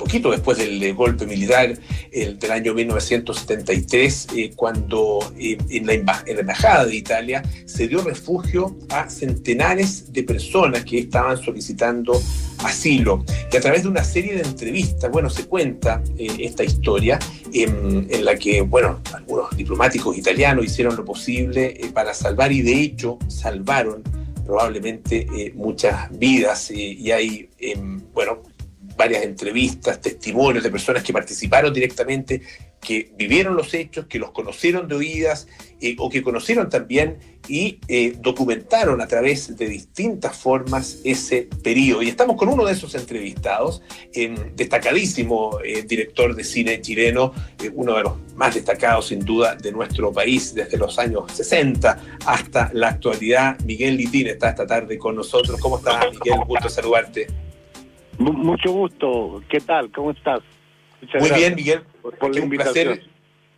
poquito 0.05 0.31
después 0.31 0.59
del 0.59 0.93
golpe 0.93 1.25
militar 1.25 1.79
del 2.13 2.51
año 2.51 2.75
1973, 2.75 4.27
eh, 4.37 4.51
cuando 4.55 5.33
eh, 5.39 5.57
en, 5.71 5.87
la 5.87 5.95
embajada 5.95 6.85
de 6.85 6.95
Italia 6.95 7.43
se 7.65 7.89
dio 7.89 8.03
refugio 8.03 8.77
a 8.91 9.09
centenares 9.09 10.13
de 10.13 10.23
personas 10.23 10.85
que 10.85 10.99
estaban 10.99 11.39
solicitando 11.43 12.21
asilo. 12.59 13.25
Y 13.51 13.57
a 13.57 13.61
través 13.63 13.85
de 13.85 13.89
una 13.89 14.05
serie 14.05 14.35
de 14.35 14.43
entrevistas, 14.43 15.11
bueno, 15.11 15.31
se 15.31 15.47
cuenta 15.47 16.03
eh, 16.19 16.37
esta 16.41 16.65
historia 16.65 17.19
en, 17.55 18.07
la 18.23 18.37
que, 18.37 18.61
bueno, 18.61 19.01
algunos 19.15 19.57
diplomáticos 19.57 20.19
italianos 20.19 20.67
hicieron 20.67 20.97
lo 20.97 21.05
posible 21.07 21.81
para 21.95 22.13
salvar 22.13 22.53
y 22.53 22.61
de 22.61 22.79
hecho 22.79 23.19
salvaron 23.29 24.03
probablemente 24.45 25.27
muchas 25.55 26.11
vidas 26.19 26.71
y 26.71 27.11
hay, 27.11 27.49
em, 27.59 28.03
bueno, 28.13 28.43
varias 28.97 29.25
entrevistas, 29.25 30.01
testimonios 30.01 30.65
de 30.65 30.71
personas 30.71 31.03
que 31.03 31.13
participaron 31.13 31.73
directamente, 31.73 32.43
que 32.81 33.13
vivieron 33.17 33.57
los 33.57 33.73
hechos, 33.75 34.07
que 34.07 34.19
los 34.19 34.31
conocieron 34.31 34.87
de 34.87 34.95
oídas 34.95 35.49
eh, 35.81 35.97
o 35.99 36.11
que 36.11 36.23
conocieron 36.23 36.69
también 36.69 37.19
y 37.49 37.79
eh, 37.89 38.15
documentaron 38.21 39.01
a 39.01 39.07
través 39.07 39.57
de 39.57 39.69
distintas 39.69 40.37
formas 40.37 40.99
ese 41.03 41.49
periodo. 41.63 42.03
Y 42.03 42.09
estamos 42.09 42.37
con 42.37 42.49
uno 42.49 42.65
de 42.65 42.73
esos 42.73 42.95
entrevistados, 42.95 43.83
destacadísimo 44.55 45.59
eh, 45.65 45.83
director 45.83 46.35
de 46.35 46.45
cine 46.45 46.81
chileno, 46.81 47.33
uno 47.75 47.97
de 47.97 48.03
los 48.03 48.13
más 48.35 48.55
destacados 48.55 49.09
sin 49.09 49.21
duda 49.21 49.57
de 49.57 49.73
nuestro 49.73 50.13
país 50.13 50.55
desde 50.55 50.77
los 50.77 50.99
años 50.99 51.25
60 51.33 52.19
hasta 52.27 52.71
la 52.75 52.89
actualidad. 52.89 53.59
Miguel 53.65 53.97
Litín 53.97 54.29
está 54.29 54.51
esta 54.51 54.67
tarde 54.67 54.99
con 54.99 55.17
nosotros. 55.17 55.59
¿Cómo 55.61 55.79
estás, 55.79 56.07
Miguel? 56.13 56.41
Gusto 56.47 56.69
saludarte 56.69 57.27
mucho 58.19 58.73
gusto. 58.73 59.43
¿Qué 59.49 59.61
tal? 59.61 59.91
¿Cómo 59.91 60.11
estás? 60.11 60.41
Muy 61.21 61.31
bien, 61.31 61.55
Miguel. 61.55 61.83
Por, 62.03 62.35
la 62.35 62.41
invitación. 62.41 63.01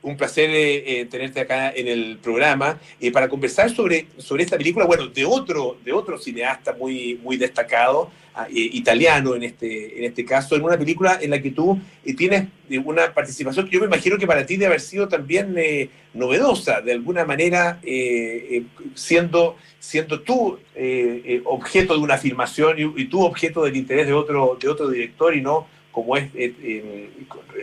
Un 0.02 0.16
placer, 0.16 0.50
eh, 0.50 1.00
eh, 1.00 1.04
tenerte 1.06 1.40
acá 1.40 1.70
en 1.70 1.88
el 1.88 2.18
programa. 2.18 2.78
Eh, 3.00 3.10
para 3.10 3.28
conversar 3.28 3.70
sobre, 3.70 4.06
sobre 4.18 4.44
esta 4.44 4.56
película, 4.56 4.84
bueno, 4.84 5.08
de 5.08 5.24
otro, 5.24 5.78
de 5.84 5.92
otro 5.92 6.18
cineasta 6.18 6.74
muy, 6.74 7.18
muy 7.22 7.36
destacado, 7.36 8.10
ah, 8.34 8.46
italiano 8.50 9.34
en 9.34 9.42
este, 9.42 9.98
en 9.98 10.04
este 10.04 10.24
caso, 10.24 10.54
en 10.54 10.62
una 10.62 10.78
película 10.78 11.18
en 11.20 11.30
la 11.30 11.42
que 11.42 11.50
tú 11.50 11.80
tienes 12.16 12.48
una 12.84 13.12
participación 13.12 13.66
que 13.66 13.72
yo 13.72 13.80
me 13.80 13.86
imagino 13.86 14.18
que 14.18 14.26
para 14.26 14.46
ti 14.46 14.56
debe 14.56 14.66
haber 14.66 14.80
sido 14.80 15.08
también 15.08 15.56
novedosa, 16.14 16.80
de 16.80 16.92
alguna 16.92 17.24
manera 17.24 17.80
siendo, 18.94 19.56
siendo 19.80 20.20
tú 20.20 20.58
objeto 21.44 21.94
de 21.94 22.00
una 22.00 22.14
afirmación 22.14 22.78
y, 22.78 23.02
y, 23.02 23.04
tú 23.06 23.24
objeto 23.24 23.64
del 23.64 23.76
interés 23.76 24.06
de 24.06 24.12
otro, 24.12 24.56
de 24.60 24.68
otro 24.68 24.88
director 24.88 25.34
y 25.34 25.40
no 25.40 25.66
como 25.96 26.14
es 26.14 26.28
eh, 26.34 27.08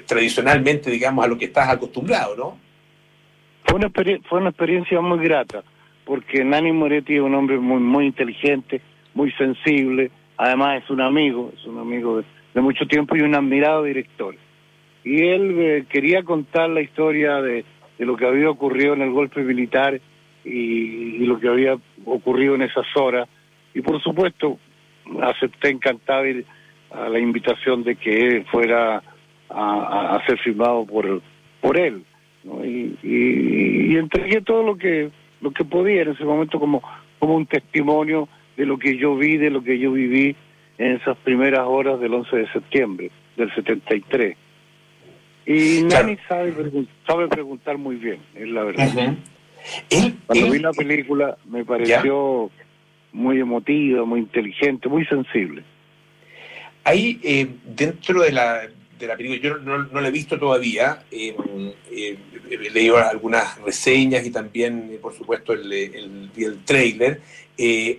tradicionalmente, 0.07 0.89
digamos, 0.89 1.23
a 1.23 1.27
lo 1.27 1.37
que 1.37 1.45
estás 1.45 1.69
acostumbrado, 1.69 2.35
¿no? 2.35 2.57
Fue 3.63 3.77
una, 3.77 3.91
fue 4.27 4.39
una 4.39 4.49
experiencia 4.49 4.99
muy 5.01 5.19
grata, 5.19 5.63
porque 6.03 6.43
Nani 6.43 6.71
Moretti 6.71 7.13
es 7.13 7.21
un 7.21 7.35
hombre 7.35 7.59
muy, 7.59 7.79
muy 7.79 8.07
inteligente, 8.07 8.81
muy 9.13 9.31
sensible, 9.33 10.09
además 10.35 10.81
es 10.83 10.89
un 10.89 11.01
amigo, 11.01 11.53
es 11.55 11.63
un 11.67 11.77
amigo 11.77 12.23
de, 12.55 12.61
mucho 12.61 12.87
tiempo 12.87 13.15
y 13.15 13.21
un 13.21 13.35
admirado 13.35 13.83
director. 13.83 14.35
Y 15.03 15.27
él 15.27 15.55
eh, 15.59 15.85
quería 15.87 16.23
contar 16.23 16.71
la 16.71 16.81
historia 16.81 17.39
de, 17.39 17.63
lo 17.99 18.17
que 18.17 18.25
había 18.25 18.49
ocurrido 18.49 18.95
en 18.95 19.03
el 19.03 19.11
golpe 19.11 19.43
militar 19.43 20.01
y, 20.43 20.49
y, 20.49 21.25
lo 21.27 21.39
que 21.39 21.49
había 21.49 21.77
ocurrido 22.03 22.55
en 22.55 22.63
esas 22.63 22.87
horas. 22.95 23.29
Y 23.75 23.81
por 23.81 24.01
supuesto, 24.01 24.57
acepté 25.21 25.69
encantado 25.69 26.25
y 26.25 26.43
a 26.93 27.09
la 27.09 27.19
invitación 27.19 27.83
de 27.83 27.95
que 27.95 28.45
fuera 28.51 29.01
a, 29.49 30.21
ser 30.25 30.39
firmado 30.39 30.85
por, 30.85 31.21
por 31.61 31.77
él. 31.77 32.03
Y, 32.63 33.95
entregué 33.95 34.41
todo 34.41 34.63
lo 34.63 34.77
que, 34.77 35.11
lo 35.41 35.51
que 35.51 35.63
podía 35.63 36.01
en 36.01 36.09
ese 36.09 36.25
momento 36.25 36.59
como, 36.59 36.81
como 37.19 37.35
un 37.35 37.45
testimonio 37.45 38.27
de 38.57 38.65
lo 38.65 38.77
que 38.77 38.97
yo 38.97 39.15
vi, 39.15 39.37
de 39.37 39.49
lo 39.49 39.63
que 39.63 39.79
yo 39.79 39.91
viví 39.91 40.35
en 40.77 40.93
esas 40.93 41.17
primeras 41.17 41.61
horas 41.65 41.99
del 41.99 42.13
11 42.13 42.35
de 42.35 42.51
septiembre 42.51 43.11
del 43.37 43.53
73. 43.53 44.35
Y 45.45 45.83
Nani 45.83 46.17
sabe, 46.27 46.53
sabe 47.05 47.27
preguntar 47.27 47.77
muy 47.77 47.95
bien, 47.97 48.19
es 48.35 48.47
la 48.47 48.63
verdad. 48.63 49.15
Cuando 50.25 50.51
vi 50.51 50.59
la 50.59 50.71
película 50.71 51.37
me 51.45 51.63
pareció 51.65 52.49
muy 53.11 53.39
emotiva, 53.39 54.05
muy 54.05 54.19
inteligente, 54.19 54.89
muy 54.89 55.05
sensible. 55.05 55.63
Ahí, 56.83 57.19
eh, 57.23 57.47
dentro 57.63 58.21
de 58.21 58.31
la, 58.31 58.67
de 58.99 59.07
la 59.07 59.15
película, 59.15 59.41
yo 59.41 59.57
no, 59.57 59.83
no 59.83 60.01
la 60.01 60.07
he 60.09 60.11
visto 60.11 60.37
todavía, 60.37 61.03
eh, 61.11 61.35
eh, 61.91 62.17
he 62.49 62.69
leído 62.69 62.97
algunas 62.97 63.59
reseñas 63.61 64.25
y 64.25 64.31
también, 64.31 64.99
por 65.01 65.13
supuesto, 65.13 65.53
el, 65.53 65.71
el, 65.71 66.31
el 66.35 66.63
trailer. 66.65 67.21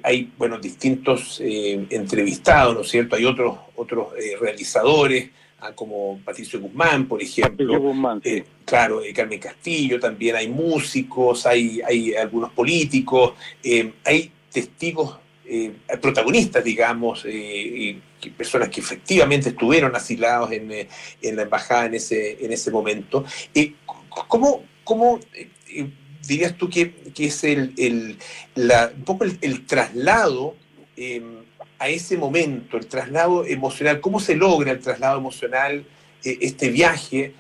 hay, 0.03 0.31
bueno, 0.37 0.59
distintos 0.59 1.41
entrevistados, 1.41 2.75
¿no 2.75 2.83
es 2.83 2.89
cierto? 2.89 3.17
Hay 3.17 3.25
otros, 3.25 3.59
otros 3.75 4.09
realizadores, 4.39 5.31
ah, 5.61 5.73
como 5.75 6.21
Patricio 6.23 6.61
Guzmán, 6.61 7.09
por 7.09 7.23
ejemplo. 7.23 7.81
Guzmán, 7.81 8.21
claro, 8.67 9.01
Carmen 9.15 9.41
Castillo, 9.41 9.99
también 9.99 10.37
hay 10.37 10.49
músicos, 10.49 11.47
hay, 11.47 11.81
hay 11.81 12.15
algunos 12.15 12.53
políticos, 12.53 13.33
hay 14.05 14.31
testigos 14.53 15.24
eh, 15.47 15.75
protagonistas, 16.01 16.65
digamos, 16.65 17.27
eh, 17.27 18.01
personas 18.35 18.71
que 18.71 18.81
efectivamente 18.81 19.51
estuvieron 19.51 19.95
asilados 19.95 20.51
en, 20.53 20.73
eh, 20.73 20.89
en, 21.21 21.37
la 21.37 21.43
embajada 21.43 21.85
en 21.85 21.95
ese, 21.95 22.43
en 22.43 22.51
ese 22.51 22.71
momento. 22.71 23.27
¿Cómo, 24.09 24.65
cómo 24.85 25.21
dirías 26.27 26.57
tú 26.57 26.71
que, 26.71 26.95
es 27.19 27.45
el, 27.45 27.75
el 27.77 28.17
un 28.97 29.05
poco 29.05 29.25
el, 29.25 29.67
traslado 29.67 30.57
em, 30.97 31.45
a 31.79 31.91
ese 31.91 32.17
momento, 32.17 32.79
el 32.79 32.87
traslado 32.87 33.45
emocional? 33.45 34.01
¿Cómo 34.01 34.21
se 34.21 34.37
logra 34.37 34.73
el 34.73 34.81
traslado 34.81 35.19
emocional, 35.19 35.85
este 36.23 36.71
viaje 36.71 37.35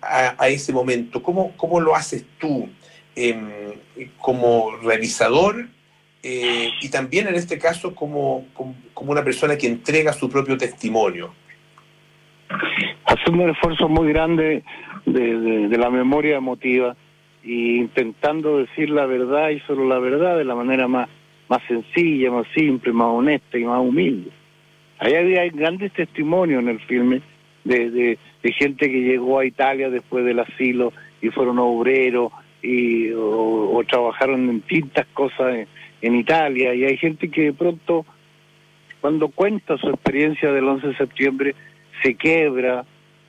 a, 0.00 0.36
a, 0.38 0.48
ese 0.48 0.72
momento? 0.72 1.24
¿Cómo, 1.24 1.56
¿Cómo 1.56 1.80
lo 1.80 1.96
haces 1.96 2.24
tú 2.38 2.68
em, 3.16 3.72
como 4.20 4.76
realizador? 4.76 5.66
Eh, 6.22 6.70
y 6.80 6.88
también 6.88 7.26
en 7.26 7.34
este 7.34 7.58
caso 7.58 7.94
como, 7.94 8.46
como, 8.54 8.76
una 9.12 9.24
persona 9.24 9.56
que 9.56 9.66
entrega 9.66 10.12
su 10.12 10.30
propio 10.30 10.56
testimonio. 10.56 11.34
Hace 13.04 13.30
un 13.30 13.50
esfuerzo 13.50 13.88
muy 13.88 14.12
grande 14.12 14.62
de, 15.04 15.76
la 15.76 15.90
memoria 15.90 16.36
emotiva 16.36 16.94
e 17.42 17.50
intentando 17.50 18.58
decir 18.58 18.90
la 18.90 19.06
verdad 19.06 19.50
y 19.50 19.58
solo 19.60 19.88
la 19.88 19.98
verdad 19.98 20.38
de 20.38 20.44
la 20.44 20.54
manera 20.54 20.86
más, 20.86 21.08
más 21.48 21.60
sencilla, 21.66 22.30
más 22.30 22.46
simple, 22.54 22.92
más 22.92 23.08
honesta 23.08 23.58
y 23.58 23.64
más 23.64 23.80
humilde. 23.80 24.30
Ahí 25.00 25.14
hay 25.14 25.50
grandes 25.50 25.92
testimonios 25.92 26.62
en 26.62 26.68
el 26.68 26.78
filme 26.80 27.20
de, 27.64 27.90
de, 27.90 28.52
gente 28.52 28.90
que 28.90 29.00
llegó 29.00 29.40
a 29.40 29.44
Italia 29.44 29.90
después 29.90 30.24
del 30.24 30.38
asilo 30.38 30.92
y 31.20 31.30
fueron 31.30 31.58
obreros 31.58 32.32
y, 32.62 33.10
o, 33.12 33.82
trabajaron 33.88 34.48
en 34.48 34.56
distintas 34.60 35.06
cosas 35.14 35.54
en 35.54 35.68
Italia 36.02 36.74
y 36.74 36.84
hay 36.84 36.96
gente 36.96 37.30
que 37.30 37.42
de 37.42 37.52
pronto 37.52 38.04
cuando 39.00 39.28
cuenta 39.28 39.76
su 39.78 39.88
experiencia 39.88 40.52
del 40.52 40.64
11 40.64 40.88
de 40.88 40.96
septiembre 40.96 41.54
se 42.02 42.14
quebra, 42.14 42.84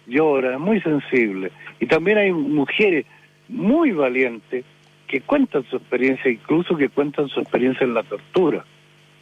llora, 0.06 0.58
muy 0.60 0.80
sensible. 0.82 1.52
Y 1.80 1.88
también 1.88 2.18
hay 2.18 2.32
mujeres 2.32 3.06
muy 3.50 3.92
valientes 3.92 4.66
que 5.08 5.22
cuentan 5.22 5.64
su 5.70 5.78
experiencia, 5.78 6.32
incluso 6.32 6.76
que 6.76 6.90
cuentan 6.90 7.28
su 7.30 7.40
experiencia 7.40 7.86
en 7.86 7.94
la 7.94 8.04
tortura, 8.04 8.66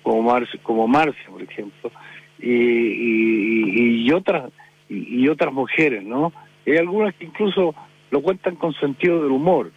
como 0.03 0.21
Marcia, 0.21 0.59
como 0.63 0.87
Marcia 0.87 1.25
por 1.29 1.41
ejemplo, 1.41 1.91
y, 2.39 4.05
y, 4.05 4.11
otras 4.11 4.51
y, 4.89 5.27
otras 5.27 5.53
mujeres, 5.53 6.03
¿no? 6.03 6.33
Hay 6.65 6.77
algunas 6.77 7.13
que 7.15 7.25
incluso 7.25 7.75
lo 8.09 8.21
cuentan 8.21 8.55
con 8.55 8.73
sentido 8.73 9.21
del 9.21 9.31
humor, 9.31 9.71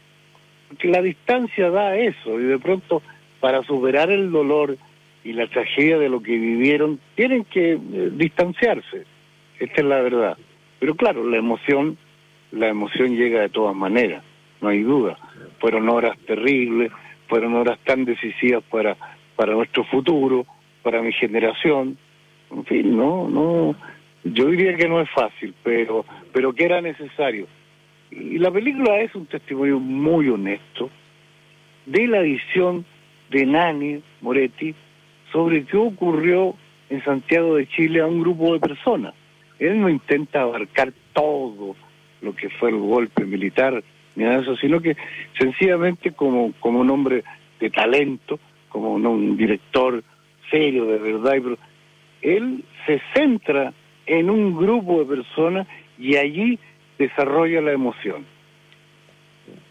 porque 0.68 0.89
la 0.89 1.03
distancia 1.03 1.70
da 1.70 1.97
eso, 1.97 2.41
y 2.41 2.45
de 2.45 2.59
pronto 2.59 3.03
para 3.45 3.62
superar 3.64 4.11
el 4.11 4.32
dolor 4.32 4.78
y 5.22 5.34
la 5.34 5.47
tragedia 5.49 5.99
de 5.99 6.09
lo 6.09 6.22
que 6.22 6.32
vivieron, 6.32 6.99
tienen 7.14 7.45
que 7.45 7.72
eh, 7.72 7.78
distanciarse. 8.14 9.05
Esta 9.61 9.82
es 9.82 9.84
la 9.84 10.01
verdad. 10.01 10.38
Pero 10.78 10.95
claro, 10.95 11.28
la 11.28 11.36
emoción, 11.36 11.99
la 12.53 12.68
emoción 12.68 13.14
llega 13.14 13.42
de 13.42 13.51
todas 13.51 13.76
maneras, 13.76 14.24
no 14.62 14.70
hay 14.70 14.82
duda. 14.82 15.18
Fueron 15.59 15.90
horas 15.90 16.16
terribles, 16.20 16.90
fueron 17.28 17.55
horas 17.55 17.78
tan 17.84 18.07
decisivas 18.07 18.64
para, 18.70 18.97
para 19.36 19.53
nuestro 19.53 19.84
futuro, 19.84 20.47
para 20.82 21.03
mi 21.03 21.12
generación. 21.12 21.99
En 22.51 22.64
fin, 22.64 22.97
no, 22.97 23.28
no, 23.28 23.76
yo 24.24 24.47
diría 24.47 24.74
que 24.74 24.88
no 24.88 25.03
es 25.03 25.11
fácil, 25.11 25.53
pero, 25.62 26.07
pero 26.32 26.55
que 26.55 26.64
era 26.64 26.80
necesario. 26.80 27.47
Y 28.11 28.38
la 28.38 28.51
película 28.51 29.01
es 29.01 29.14
un 29.14 29.26
testimonio 29.26 29.78
muy 29.80 30.30
honesto 30.30 30.88
de 31.84 32.07
la 32.07 32.20
visión 32.20 32.86
de 33.35 33.47
Nani 33.47 34.01
Moretti 34.20 34.72
sobre 35.32 35.64
qué 35.64 35.76
ocurrió 35.76 36.55
en 36.89 37.03
Santiago 37.03 37.57
de 37.57 37.66
Chile 37.66 38.01
a 38.01 38.07
un 38.07 38.20
grupo 38.20 38.53
de 38.53 38.61
personas. 38.61 39.12
Él 39.59 39.80
no 39.80 39.89
intenta 39.89 40.43
abarcar 40.43 40.93
todo 41.12 41.74
lo 42.22 42.35
que 42.37 42.49
fue 42.49 42.70
el 42.70 42.78
golpe 42.78 43.24
militar, 43.24 43.82
ni 44.14 44.22
nada 44.22 44.37
de 44.37 44.43
eso, 44.43 44.57
sino 44.57 44.80
que 44.80 44.97
sencillamente 45.37 46.12
como, 46.12 46.53
como 46.61 46.78
un 46.78 46.91
hombre 46.91 47.24
de 47.59 47.70
talento, 47.70 48.39
como 48.68 48.95
un, 48.95 49.37
director 49.37 50.05
serio, 50.49 50.87
de 50.87 50.99
verdad, 50.99 51.35
él 52.22 52.64
se 52.87 53.01
centra 53.14 53.72
en 54.07 54.30
un 54.30 54.57
grupo 54.57 55.01
de 55.01 55.16
personas 55.16 55.66
y 55.99 56.14
allí 56.14 56.57
desarrolla 56.99 57.61
la 57.61 57.72
emoción. 57.72 58.26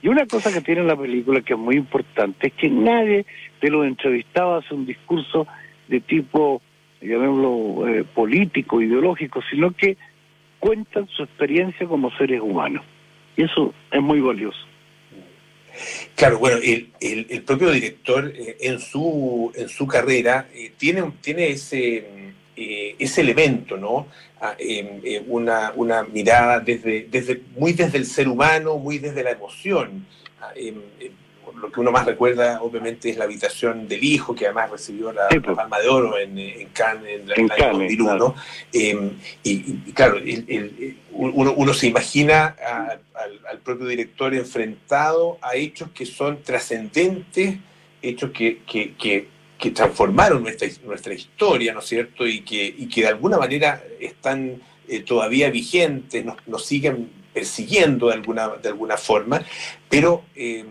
Y 0.02 0.08
una 0.08 0.26
cosa 0.26 0.52
que 0.52 0.62
tiene 0.62 0.84
la 0.84 0.96
película 0.96 1.42
que 1.42 1.54
es 1.54 1.60
muy 1.60 1.76
importante 1.76 2.48
es 2.48 2.54
que 2.54 2.70
nadie 2.70 3.26
de 3.62 3.70
los 3.70 3.86
entrevistados 3.86 4.66
hace 4.66 4.74
un 4.76 4.86
discurso 4.86 5.48
de 5.88 6.02
tipo, 6.02 6.62
llamémoslo, 7.02 7.88
eh, 7.88 8.04
político, 8.04 8.82
ideológico, 8.82 9.42
sino 9.50 9.72
que 9.72 9.98
cuentan 10.60 11.08
su 11.08 11.24
experiencia 11.24 11.88
como 11.88 12.12
seres 12.18 12.42
humanos. 12.42 12.84
Y 13.36 13.44
eso 13.44 13.74
es 13.92 14.02
muy 14.02 14.20
valioso. 14.20 14.60
Claro, 16.16 16.38
bueno, 16.38 16.58
el, 16.62 16.92
el, 17.02 17.42
propio 17.44 17.72
director 17.72 18.32
eh, 18.36 18.58
en, 18.62 18.80
su, 18.80 19.52
en 19.56 19.70
su 19.70 19.88
carrera 19.88 20.48
eh, 20.54 20.72
tiene, 20.78 21.12
tiene 21.22 21.50
ese, 21.50 22.34
eh, 22.56 22.96
ese 23.00 23.22
elemento, 23.22 23.78
¿no? 23.78 24.08
Ah, 24.40 24.56
em, 24.60 25.02
una, 25.28 25.72
una 25.76 26.04
mirada 26.04 26.60
desde, 26.60 27.08
desde, 27.10 27.42
muy 27.58 27.74
desde 27.74 27.98
el 27.98 28.06
ser 28.06 28.28
humano, 28.28 28.78
muy 28.78 29.00
desde 29.00 29.24
la 29.24 29.32
emoción. 29.32 30.06
Ah, 30.40 30.52
em, 30.56 30.76
em, 31.00 31.12
lo 31.60 31.72
que 31.72 31.80
uno 31.80 31.92
más 31.92 32.06
recuerda, 32.06 32.62
obviamente, 32.62 33.10
es 33.10 33.18
la 33.18 33.24
habitación 33.24 33.88
del 33.88 34.04
hijo, 34.04 34.36
que 34.36 34.46
además 34.46 34.70
recibió 34.72 35.12
la, 35.12 35.28
pues. 35.30 35.56
palma 35.56 35.80
de 35.80 35.88
oro 35.88 36.18
en, 36.18 36.38
en 36.38 36.68
Cannes 36.70 37.22
en, 37.22 37.46
el 37.46 37.52
año 37.52 37.80
2001. 37.80 38.36
y, 39.44 39.76
claro, 39.94 40.18
uno, 41.12 41.74
se 41.74 41.88
imagina 41.88 42.56
al, 43.50 43.60
propio 43.60 43.88
director 43.88 44.34
enfrentado 44.34 45.38
a 45.42 45.56
hechos 45.56 45.90
que 45.92 46.06
son 46.06 46.42
trascendentes, 46.44 47.56
hechos 48.02 48.32
que, 48.32 48.60
que, 48.66 49.28
transformaron 49.72 50.44
nuestra, 50.44 50.68
nuestra 50.86 51.14
historia, 51.14 51.74
¿no 51.74 51.80
es 51.80 51.86
cierto? 51.86 52.28
Y 52.28 52.42
que, 52.42 52.66
y 52.66 52.88
que 52.88 53.02
de 53.02 53.08
alguna 53.08 53.38
manera 53.38 53.84
están 54.00 54.62
eh, 54.88 55.00
todavía 55.02 55.50
vigentes, 55.50 56.24
nos, 56.26 56.38
nos, 56.48 56.66
siguen 56.66 57.10
persiguiendo 57.34 58.08
de 58.08 58.14
alguna, 58.14 58.50
de 58.50 58.70
alguna 58.70 58.98
forma, 58.98 59.44
pero... 59.90 60.24
Eh, 60.36 60.66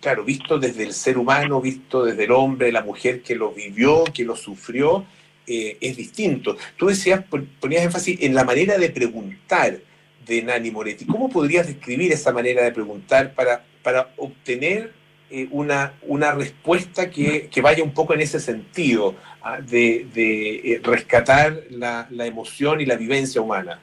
claro, 0.00 0.24
visto 0.24 0.58
desde 0.58 0.84
el 0.84 0.92
ser 0.92 1.18
humano, 1.18 1.60
visto 1.60 2.04
desde 2.04 2.24
el 2.24 2.30
hombre, 2.30 2.70
la 2.70 2.82
mujer 2.82 3.20
que 3.20 3.34
lo 3.34 3.52
vivió, 3.52 4.04
que 4.04 4.24
lo 4.24 4.36
sufrió, 4.36 5.04
eh, 5.46 5.78
es 5.80 5.96
distinto. 5.96 6.56
Tú 6.76 6.86
decías, 6.86 7.24
ponías 7.60 7.82
énfasis 7.82 8.18
en 8.20 8.34
la 8.34 8.44
manera 8.44 8.76
de 8.76 8.90
preguntar 8.90 9.80
de 10.26 10.42
Nani 10.42 10.70
Moretti. 10.70 11.06
¿Cómo 11.06 11.30
podrías 11.30 11.66
describir 11.66 12.12
esa 12.12 12.32
manera 12.32 12.62
de 12.62 12.72
preguntar 12.72 13.34
para, 13.34 13.64
para 13.82 14.12
obtener 14.18 14.92
eh, 15.30 15.48
una, 15.50 15.92
una 16.02 16.32
respuesta 16.32 17.10
que, 17.10 17.50
vaya 17.62 17.82
un 17.82 17.92
poco 17.92 18.14
en 18.14 18.20
ese 18.20 18.40
sentido, 18.40 19.14
ah, 19.42 19.60
de, 19.60 20.06
eh, 20.14 20.80
rescatar 20.82 21.60
la, 21.70 22.06
la 22.10 22.26
emoción 22.26 22.80
y 22.80 22.86
la 22.86 22.96
vivencia 22.96 23.40
humana? 23.40 23.78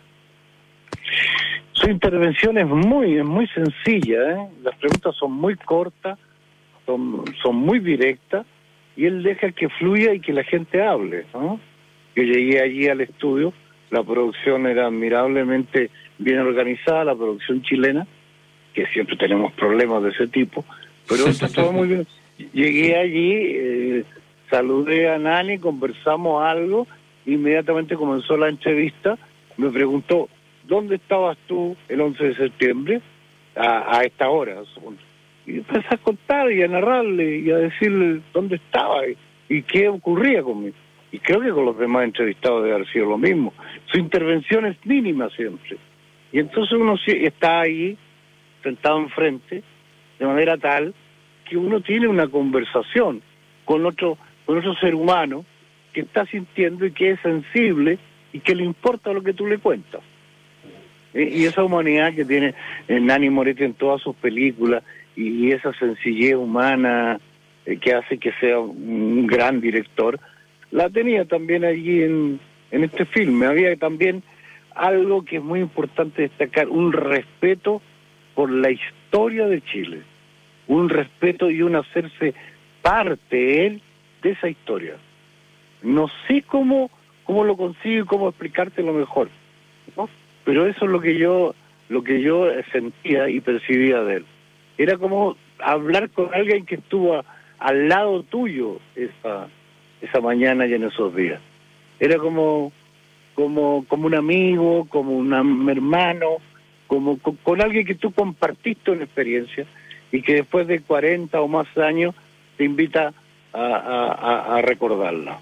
Su 1.73 1.89
intervención 1.89 2.57
es 2.57 2.67
muy, 2.67 3.17
es 3.17 3.25
muy 3.25 3.47
sencilla, 3.47 4.31
¿eh? 4.31 4.47
las 4.63 4.75
preguntas 4.77 5.15
son 5.17 5.33
muy 5.33 5.55
cortas, 5.55 6.17
son, 6.85 7.23
son 7.43 7.55
muy 7.57 7.79
directas, 7.79 8.45
y 8.95 9.05
él 9.05 9.23
deja 9.23 9.51
que 9.51 9.67
fluya 9.69 10.13
y 10.13 10.21
que 10.21 10.33
la 10.33 10.43
gente 10.43 10.81
hable. 10.81 11.25
¿no? 11.33 11.59
Yo 12.15 12.23
llegué 12.23 12.61
allí 12.61 12.87
al 12.87 13.01
estudio, 13.01 13.53
la 13.91 14.03
producción 14.03 14.67
era 14.67 14.87
admirablemente 14.87 15.89
bien 16.17 16.39
organizada, 16.39 17.03
la 17.03 17.15
producción 17.15 17.61
chilena, 17.61 18.07
que 18.73 18.85
siempre 18.87 19.17
tenemos 19.17 19.51
problemas 19.53 20.03
de 20.03 20.09
ese 20.09 20.27
tipo, 20.27 20.63
pero 21.07 21.25
esto 21.27 21.45
estaba 21.45 21.71
muy 21.71 21.87
bien. 21.87 22.07
Llegué 22.53 22.97
allí, 22.97 23.31
eh, 23.33 24.03
saludé 24.49 25.09
a 25.09 25.17
Nani, 25.17 25.57
conversamos 25.59 26.43
algo, 26.43 26.87
inmediatamente 27.25 27.95
comenzó 27.95 28.37
la 28.37 28.49
entrevista, 28.49 29.17
me 29.57 29.69
preguntó, 29.69 30.29
¿dónde 30.67 30.95
estabas 30.95 31.37
tú 31.47 31.75
el 31.87 32.01
11 32.01 32.23
de 32.23 32.35
septiembre 32.35 33.01
a, 33.55 34.01
esta 34.03 34.29
hora? 34.29 34.63
Y 35.45 35.57
empecé 35.57 35.87
a 35.91 35.97
contar 35.97 36.51
y 36.51 36.61
a 36.63 36.67
narrarle 36.67 37.39
y 37.39 37.51
a 37.51 37.57
decirle 37.57 38.21
dónde 38.33 38.57
estaba 38.57 39.01
y, 39.47 39.61
qué 39.63 39.87
ocurría 39.87 40.43
conmigo. 40.43 40.75
Y 41.11 41.19
creo 41.19 41.39
que 41.39 41.51
con 41.51 41.65
los 41.65 41.77
demás 41.77 42.03
entrevistados 42.03 42.63
debe 42.63 42.75
haber 42.75 42.91
sido 42.91 43.05
lo 43.05 43.17
mismo. 43.17 43.53
Su 43.85 43.97
intervención 43.97 44.65
es 44.65 44.75
mínima 44.85 45.29
siempre. 45.29 45.77
Y 46.33 46.39
entonces 46.39 46.73
uno 46.77 46.95
está 47.05 47.61
ahí, 47.61 47.97
sentado 48.61 48.99
enfrente, 48.99 49.63
de 50.19 50.25
manera 50.25 50.57
tal 50.57 50.93
que 51.47 51.57
uno 51.57 51.81
tiene 51.81 52.07
una 52.07 52.27
conversación 52.27 53.21
con 53.65 53.85
otro, 53.85 54.17
con 54.45 54.57
otro 54.57 54.75
ser 54.75 54.95
humano 54.95 55.45
que 55.93 56.01
está 56.01 56.25
sintiendo 56.25 56.85
y 56.85 56.91
que 56.91 57.11
es 57.11 57.19
sensible 57.21 57.97
y 58.33 58.39
que 58.39 58.55
le 58.55 58.63
importa 58.63 59.13
lo 59.13 59.23
que 59.23 59.33
tú 59.33 59.47
le 59.47 59.59
cuentas. 59.59 60.01
Y 61.13 61.45
esa 61.45 61.63
humanidad 61.63 62.13
que 62.13 62.25
tiene 62.25 62.53
Nani 62.89 63.29
Moretti 63.29 63.63
en 63.63 63.73
todas 63.73 64.01
sus 64.01 64.15
películas 64.17 64.83
y 65.15 65.51
esa 65.51 65.71
sencillez 65.73 66.35
humana 66.35 67.19
eh, 67.65 67.77
que 67.77 67.93
hace 67.93 68.17
que 68.17 68.33
sea 68.33 68.59
un 68.59 69.25
gran 69.25 69.61
director, 69.61 70.19
la 70.71 70.89
tenía 70.89 71.23
también 71.23 71.63
allí 71.63 72.03
en, 72.03 72.39
en 72.71 72.83
este 72.83 73.05
filme. 73.05 73.45
Había 73.45 73.73
también 73.77 74.23
algo 74.75 75.23
que 75.23 75.37
es 75.37 75.43
muy 75.43 75.61
importante 75.61 76.23
destacar, 76.23 76.67
un 76.67 76.91
respeto 76.91 77.81
por 78.35 78.51
la 78.51 78.69
historia 78.69 79.47
de 79.47 79.61
Chile, 79.61 80.01
un 80.67 80.89
respeto 80.89 81.49
y 81.49 81.61
un 81.61 81.75
hacerse 81.75 82.33
parte 82.81 83.65
él 83.65 83.81
de 84.21 84.31
esa 84.31 84.49
historia. 84.49 84.95
No 85.81 86.07
sé 86.27 86.43
cómo, 86.43 86.91
cómo 87.23 87.43
lo 87.43 87.57
consigo 87.57 88.03
y 88.03 88.07
cómo 88.07 88.29
explicártelo 88.29 88.93
mejor, 88.93 89.29
¿no? 89.95 90.09
pero 90.45 90.67
eso 90.67 90.85
es 90.85 90.91
lo 90.91 91.01
que 91.01 91.17
yo 91.17 91.55
lo 91.87 92.03
que 92.03 92.21
yo 92.21 92.47
sentía 92.71 93.29
y 93.29 93.41
percibía 93.41 94.01
de 94.01 94.17
él. 94.17 94.25
Era 94.77 94.97
como 94.97 95.35
hablar 95.59 96.09
con 96.09 96.33
alguien 96.33 96.65
que 96.65 96.75
estuvo 96.75 97.23
al 97.59 97.89
lado 97.89 98.23
tuyo 98.23 98.79
esa 98.95 99.47
esa 100.01 100.21
mañana 100.21 100.65
y 100.67 100.73
en 100.73 100.83
esos 100.83 101.15
días. 101.15 101.41
Era 101.99 102.17
como 102.17 102.71
como 103.35 103.85
como 103.87 104.07
un 104.07 104.15
amigo, 104.15 104.85
como 104.89 105.11
un 105.17 105.69
hermano, 105.69 106.37
como 106.87 107.17
con, 107.19 107.61
alguien 107.61 107.85
que 107.85 107.95
tú 107.95 108.11
compartiste 108.11 108.91
una 108.91 109.03
experiencia 109.03 109.65
y 110.11 110.21
que 110.21 110.35
después 110.35 110.67
de 110.67 110.81
40 110.81 111.39
o 111.41 111.47
más 111.47 111.67
años 111.77 112.15
te 112.57 112.63
invita 112.63 113.13
a, 113.53 114.55
a, 114.57 114.61
recordarla. 114.61 115.39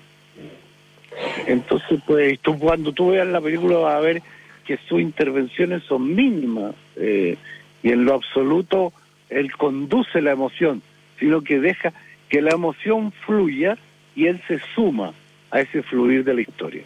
Entonces, 1.47 1.99
pues, 2.05 2.39
tú, 2.39 2.57
cuando 2.59 2.91
tú 2.91 3.09
veas 3.09 3.27
la 3.27 3.41
película 3.41 3.77
vas 3.77 3.95
a 3.95 3.99
ver 3.99 4.21
que 4.65 4.77
sus 4.87 5.01
intervenciones 5.01 5.83
son 5.83 6.15
mínimas 6.15 6.75
eh, 6.95 7.37
y 7.81 7.91
en 7.91 8.05
lo 8.05 8.13
absoluto 8.13 8.93
él 9.29 9.51
conduce 9.51 10.21
la 10.21 10.31
emoción, 10.31 10.81
sino 11.19 11.41
que 11.41 11.59
deja 11.59 11.93
que 12.29 12.41
la 12.41 12.51
emoción 12.51 13.11
fluya 13.25 13.77
y 14.15 14.27
él 14.27 14.41
se 14.47 14.59
suma 14.73 15.13
a 15.51 15.59
ese 15.59 15.83
fluir 15.83 16.23
de 16.23 16.33
la 16.33 16.41
historia. 16.41 16.83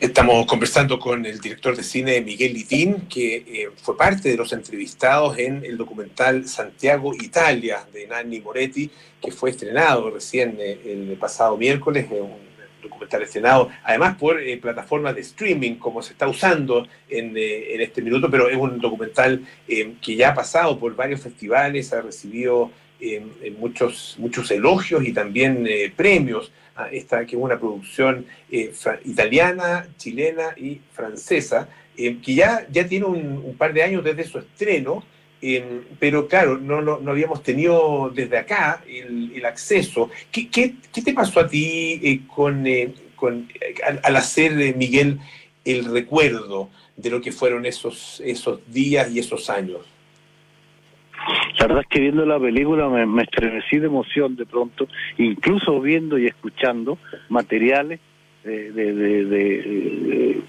Estamos 0.00 0.46
conversando 0.46 0.98
con 0.98 1.26
el 1.26 1.40
director 1.40 1.76
de 1.76 1.82
cine 1.82 2.20
Miguel 2.20 2.54
Litín, 2.54 3.08
que 3.08 3.36
eh, 3.36 3.70
fue 3.82 3.96
parte 3.96 4.28
de 4.28 4.36
los 4.36 4.52
entrevistados 4.52 5.38
en 5.38 5.64
el 5.64 5.76
documental 5.76 6.48
Santiago 6.48 7.12
Italia 7.14 7.86
de 7.92 8.06
Nanni 8.06 8.40
Moretti, 8.40 8.90
que 9.20 9.32
fue 9.32 9.50
estrenado 9.50 10.10
recién 10.10 10.56
eh, 10.60 10.80
el 10.84 11.16
pasado 11.18 11.56
miércoles, 11.56 12.06
un 12.10 12.48
documental 12.82 13.22
estrenado, 13.22 13.70
además 13.84 14.16
por 14.16 14.40
eh, 14.40 14.56
plataformas 14.56 15.14
de 15.14 15.22
streaming, 15.22 15.76
como 15.76 16.02
se 16.02 16.12
está 16.12 16.28
usando 16.28 16.86
en, 17.08 17.36
eh, 17.36 17.74
en 17.74 17.80
este 17.80 18.02
minuto, 18.02 18.30
pero 18.30 18.48
es 18.48 18.56
un 18.56 18.78
documental 18.78 19.44
eh, 19.66 19.94
que 20.00 20.16
ya 20.16 20.30
ha 20.30 20.34
pasado 20.34 20.78
por 20.78 20.94
varios 20.94 21.20
festivales, 21.20 21.92
ha 21.92 22.02
recibido 22.02 22.70
muchos, 23.58 24.16
muchos 24.18 24.50
elogios 24.50 25.06
y 25.06 25.12
también 25.12 25.68
premios. 25.96 26.52
a 26.74 26.88
esta 26.90 27.26
que 27.26 27.36
es 27.36 27.42
una 27.42 27.58
producción 27.58 28.26
italiana, 29.04 29.88
chilena 29.96 30.54
y 30.56 30.80
francesa, 30.92 31.68
que 31.96 32.34
ya, 32.34 32.66
ya 32.70 32.86
tiene 32.86 33.06
un, 33.06 33.56
par 33.58 33.72
de 33.72 33.82
años 33.82 34.04
desde 34.04 34.24
su 34.24 34.38
estreno, 34.38 35.02
pero 35.98 36.26
claro, 36.26 36.58
no, 36.58 36.80
no, 36.80 37.10
habíamos 37.10 37.42
tenido 37.42 38.10
desde 38.12 38.38
acá 38.38 38.82
el, 38.88 39.44
acceso. 39.44 40.10
¿Qué, 40.32 40.48
¿Qué, 40.48 40.74
te 41.02 41.12
pasó 41.12 41.40
a 41.40 41.48
ti 41.48 42.00
eh, 42.02 42.20
con, 42.26 42.66
eh, 42.66 42.92
con 43.14 43.48
al, 44.02 44.16
hacer, 44.16 44.60
eh, 44.60 44.74
Miguel, 44.76 45.20
el 45.64 45.84
recuerdo 45.84 46.70
de 46.96 47.10
lo 47.10 47.20
que 47.20 47.30
fueron 47.30 47.66
esos, 47.66 48.20
esos 48.24 48.60
días 48.66 49.10
y 49.12 49.20
esos 49.20 49.48
años? 49.48 49.80
La 51.58 51.66
verdad 51.66 51.82
es 51.82 51.88
que 51.88 52.00
viendo 52.00 52.24
la 52.24 52.38
película 52.38 52.88
me, 52.88 53.06
me 53.06 53.22
estremecí 53.22 53.78
de 53.78 53.86
emoción 53.86 54.36
de 54.36 54.46
pronto, 54.46 54.88
incluso 55.18 55.80
viendo 55.80 56.18
y 56.18 56.26
escuchando 56.26 56.98
materiales 57.28 58.00
de, 58.44 58.72
de, 58.72 59.24
de, 59.24 60.42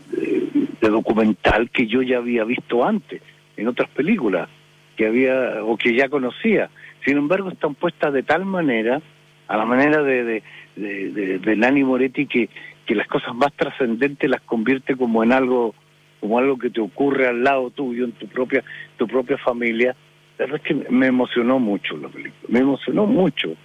documental 0.89 1.69
que 1.69 1.87
yo 1.87 2.01
ya 2.01 2.17
había 2.17 2.43
visto 2.43 2.83
antes 2.83 3.21
en 3.57 3.67
otras 3.67 3.89
películas 3.89 4.49
que 4.95 5.05
había 5.05 5.63
o 5.63 5.77
que 5.77 5.93
ya 5.93 6.09
conocía. 6.09 6.69
Sin 7.05 7.17
embargo, 7.17 7.49
están 7.49 7.75
puestas 7.75 8.13
de 8.13 8.23
tal 8.23 8.45
manera, 8.45 9.01
a 9.47 9.57
la 9.57 9.65
manera 9.65 10.03
de, 10.03 10.43
de 10.75 11.55
Nani 11.55 11.83
Moretti, 11.83 12.25
que, 12.25 12.49
que 12.85 12.95
las 12.95 13.07
cosas 13.07 13.35
más 13.35 13.53
trascendentes 13.53 14.29
las 14.29 14.41
convierte 14.41 14.95
como 14.95 15.23
en 15.23 15.31
algo 15.31 15.73
como 16.19 16.37
algo 16.37 16.57
que 16.57 16.69
te 16.69 16.81
ocurre 16.81 17.27
al 17.27 17.43
lado 17.43 17.69
tuyo, 17.69 18.03
en 18.03 18.11
tu 18.13 18.27
propia 18.27 18.63
tu 18.97 19.07
propia 19.07 19.37
familia. 19.37 19.95
La 20.39 20.45
verdad 20.45 20.61
es 20.63 20.67
que 20.67 20.89
me 20.89 21.07
emocionó 21.07 21.59
mucho 21.59 21.97
la 21.97 22.07
película, 22.07 22.47
me 22.47 22.59
emocionó 22.59 23.05
mucho. 23.05 23.55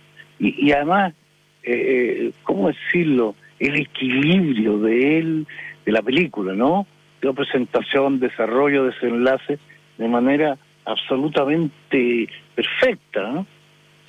Y, 0.40 0.72
además, 0.72 1.14
eh, 1.62 2.32
¿cómo 2.42 2.66
decirlo? 2.66 3.36
El 3.60 3.76
equilibrio 3.76 4.80
de 4.80 5.18
él, 5.18 5.46
de 5.86 5.92
la 5.92 6.02
película, 6.02 6.52
¿no? 6.52 6.88
De 7.22 7.32
presentación, 7.32 8.18
desarrollo, 8.18 8.86
desenlace, 8.86 9.60
de 9.98 10.08
manera 10.08 10.58
absolutamente 10.84 12.28
perfecta, 12.56 13.22
¿no? 13.30 13.46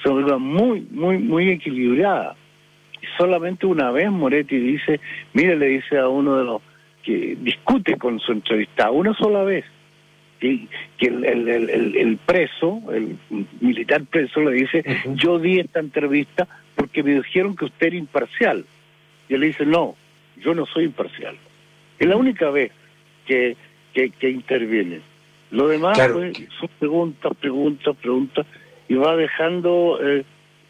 Son 0.03 0.41
muy, 0.41 0.82
muy, 0.89 1.20
muy 1.20 1.51
equilibrada. 1.51 2.36
Y 2.99 3.05
solamente 3.16 3.68
una 3.68 3.91
vez 3.91 4.09
Moretti 4.09 4.57
dice, 4.57 4.99
mire, 5.34 5.55
le 5.55 5.68
dice 5.68 5.99
a 5.99 6.07
uno 6.07 6.38
de 6.38 6.43
los 6.43 6.61
que 7.03 7.38
discute 7.39 7.95
con 7.97 8.20
su 8.20 8.32
entrevista, 8.32 8.89
una 8.89 9.13
sola 9.13 9.43
vez, 9.43 9.66
que, 10.46 10.68
que 10.98 11.08
el, 11.08 11.26
el, 11.26 11.70
el, 11.70 11.96
el, 11.96 12.18
preso, 12.18 12.82
el 12.91 13.18
militar 13.60 14.04
preso, 14.06 14.41
le 14.41 14.52
dice, 14.52 14.84
uh 14.86 14.91
-huh. 14.91 15.16
yo 15.16 15.39
di 15.39 15.60
esta 15.60 15.80
entrevista 15.80 16.48
porque 16.76 17.04
me 17.04 17.16
dijeron 17.16 17.56
que 17.56 17.66
usted 17.66 17.88
era 17.88 17.96
imparcial. 17.96 18.66
Y 19.28 19.34
él 19.34 19.39
le 19.39 19.48
dice, 19.48 19.66
no, 19.66 19.96
yo 20.38 20.54
no 20.54 20.66
soy 20.66 20.86
imparcial. 20.86 21.36
Es 21.98 22.08
la 22.08 22.16
única 22.16 22.50
vez 22.52 22.72
que, 23.26 23.56
que, 23.93 24.12
que 24.12 24.30
interviene. 24.30 25.02
Lo 25.52 25.68
demás 25.68 25.98
claro. 25.98 26.16
pues, 26.16 26.38
son 26.60 26.70
preguntas, 26.80 27.32
preguntas, 27.39 27.96
preguntas, 28.02 28.46
y 28.88 28.96
va 28.96 29.16
dejando, 29.16 30.00
eh, 30.04 30.24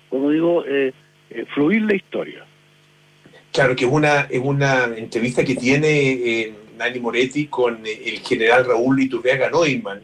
como 0.10 0.30
digo, 0.30 0.64
eh, 0.66 0.94
eh, 1.32 1.46
fluir 1.54 1.82
la 1.82 1.96
historia. 1.96 2.46
Claro, 3.52 3.76
que 3.76 3.86
es 3.86 3.92
una, 3.92 4.22
es 4.30 4.42
una 4.42 4.86
entrevista 4.98 5.44
que 5.44 5.56
tiene 5.56 5.90
eh, 6.12 6.54
Nani 6.78 7.00
Moretti 7.00 7.48
con 7.48 7.86
el 7.86 8.20
general 8.20 8.66
Raúl 8.66 9.02
Iturriaga 9.02 9.50
Neumann, 9.50 10.02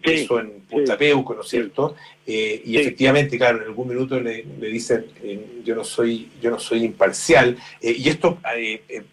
preso 0.00 0.40
sí, 0.40 0.46
en 0.46 0.60
Punta 0.62 0.92
sí, 0.92 0.98
Peuco, 0.98 1.34
¿no 1.34 1.42
es 1.42 1.48
cierto? 1.48 1.96
Eh, 2.26 2.62
y 2.64 2.72
sí. 2.72 2.78
efectivamente, 2.78 3.38
claro, 3.38 3.58
en 3.58 3.64
algún 3.64 3.88
minuto 3.88 4.20
le, 4.20 4.44
le 4.60 4.68
dicen, 4.68 5.06
eh, 5.22 5.60
yo 5.64 5.74
no 5.74 5.84
soy 5.84 6.28
yo 6.40 6.50
no 6.50 6.58
soy 6.58 6.84
imparcial. 6.84 7.56
Eh, 7.80 7.94
y 7.98 8.08
esto 8.08 8.38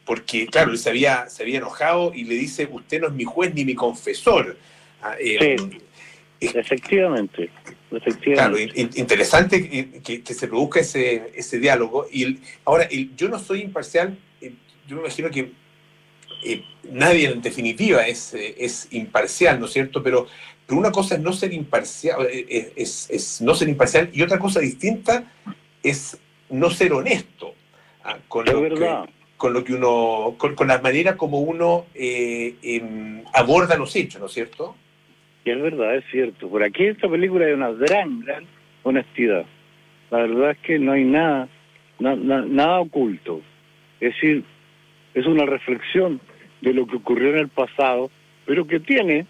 porque, 0.05 0.47
claro, 0.47 0.71
él 0.71 0.77
se 0.77 0.89
había, 0.89 1.29
se 1.29 1.43
había 1.43 1.57
enojado 1.57 2.13
y 2.13 2.23
le 2.23 2.35
dice, 2.35 2.67
usted 2.71 3.01
no 3.01 3.07
es 3.07 3.13
mi 3.13 3.23
juez 3.23 3.53
ni 3.53 3.65
mi 3.65 3.75
confesor. 3.75 4.57
Ah, 5.01 5.15
efectivamente. 5.19 5.79
Efectivamente. 6.41 7.49
Claro, 8.33 8.55
interesante 8.59 9.67
que, 9.67 10.01
que, 10.01 10.21
que, 10.21 10.33
se 10.35 10.47
produzca 10.47 10.79
ese, 10.79 11.31
ese 11.33 11.59
diálogo. 11.59 12.05
Y 12.11 12.23
el, 12.23 12.39
ahora, 12.63 12.83
el, 12.83 13.15
yo 13.15 13.29
no 13.29 13.39
soy 13.39 13.61
imparcial, 13.61 14.17
yo 14.87 14.95
me 14.95 15.01
imagino 15.01 15.29
que 15.31 15.51
eh, 16.43 16.63
nadie 16.91 17.29
en 17.29 17.41
definitiva 17.41 18.07
es, 18.07 18.33
eh, 18.33 18.55
es 18.57 18.87
imparcial, 18.91 19.59
¿no 19.59 19.65
es 19.65 19.73
cierto? 19.73 20.01
Pero, 20.03 20.27
pero 20.65 20.79
una 20.79 20.91
cosa 20.91 21.15
es 21.15 21.21
no 21.21 21.33
ser 21.33 21.53
imparcial, 21.53 22.27
es, 22.31 22.71
es, 22.75 23.09
es, 23.09 23.41
no 23.41 23.55
ser 23.55 23.69
imparcial 23.69 24.09
y 24.13 24.21
otra 24.21 24.39
cosa 24.39 24.59
distinta 24.59 25.31
es 25.83 26.19
no 26.49 26.69
ser 26.69 26.93
honesto 26.93 27.53
ah, 28.03 28.17
con, 28.27 28.45
lo 28.45 28.61
verdad. 28.61 29.05
que, 29.05 29.11
con 29.37 29.53
lo 29.53 29.63
que 29.63 29.73
uno, 29.73 30.35
con, 30.37 30.55
con 30.55 30.67
la 30.67 30.79
manera 30.79 31.15
como 31.15 31.39
uno 31.39 31.85
eh, 31.93 32.55
eh, 32.61 33.23
aborda 33.33 33.77
los 33.77 33.95
hechos, 33.95 34.19
¿no 34.19 34.27
es 34.27 34.33
cierto? 34.33 34.75
Y 35.45 35.51
es 35.51 35.61
verdad, 35.61 35.95
es 35.95 36.03
cierto. 36.11 36.49
Por 36.49 36.63
aquí 36.63 36.85
esta 36.85 37.07
película 37.07 37.45
hay 37.45 37.53
una 37.53 37.71
gran, 37.71 38.21
gran 38.21 38.45
honestidad. 38.83 39.45
La 40.11 40.19
verdad 40.19 40.51
es 40.51 40.57
que 40.59 40.79
no 40.79 40.91
hay 40.91 41.05
nada, 41.05 41.47
na, 41.99 42.15
na, 42.15 42.41
nada 42.41 42.79
oculto. 42.81 43.41
Es 43.99 44.13
decir, 44.13 44.43
es 45.13 45.25
una 45.25 45.45
reflexión 45.45 46.19
de 46.61 46.73
lo 46.73 46.85
que 46.87 46.97
ocurrió 46.97 47.29
en 47.29 47.39
el 47.39 47.49
pasado, 47.49 48.09
pero 48.45 48.67
que 48.67 48.79
tiene 48.79 49.25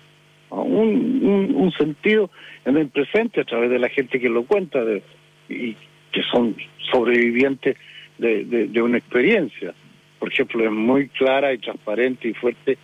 un, 0.50 1.54
un, 1.56 1.72
sentido 1.74 2.30
en 2.66 2.78
el 2.78 2.90
presente 2.90 3.42
a 3.42 3.44
través 3.44 3.70
de 3.70 3.80
la 3.80 3.90
gente 3.90 4.20
que 4.20 4.30
lo 4.30 4.44
cuenta 4.44 4.84
de, 4.84 5.04
y 5.48 5.76
que 6.12 6.24
son 6.24 6.56
sobrevivientes 6.92 7.78
de, 8.18 8.46
de, 8.46 8.82
una 8.82 8.98
experiencia. 8.98 9.74
Por 10.18 10.32
ejemplo, 10.32 10.66
es 10.66 10.72
muy 10.72 11.08
clara 11.10 11.54
y 11.54 11.60
transparente 11.60 12.28
y 12.28 12.34
fuerte 12.34 12.78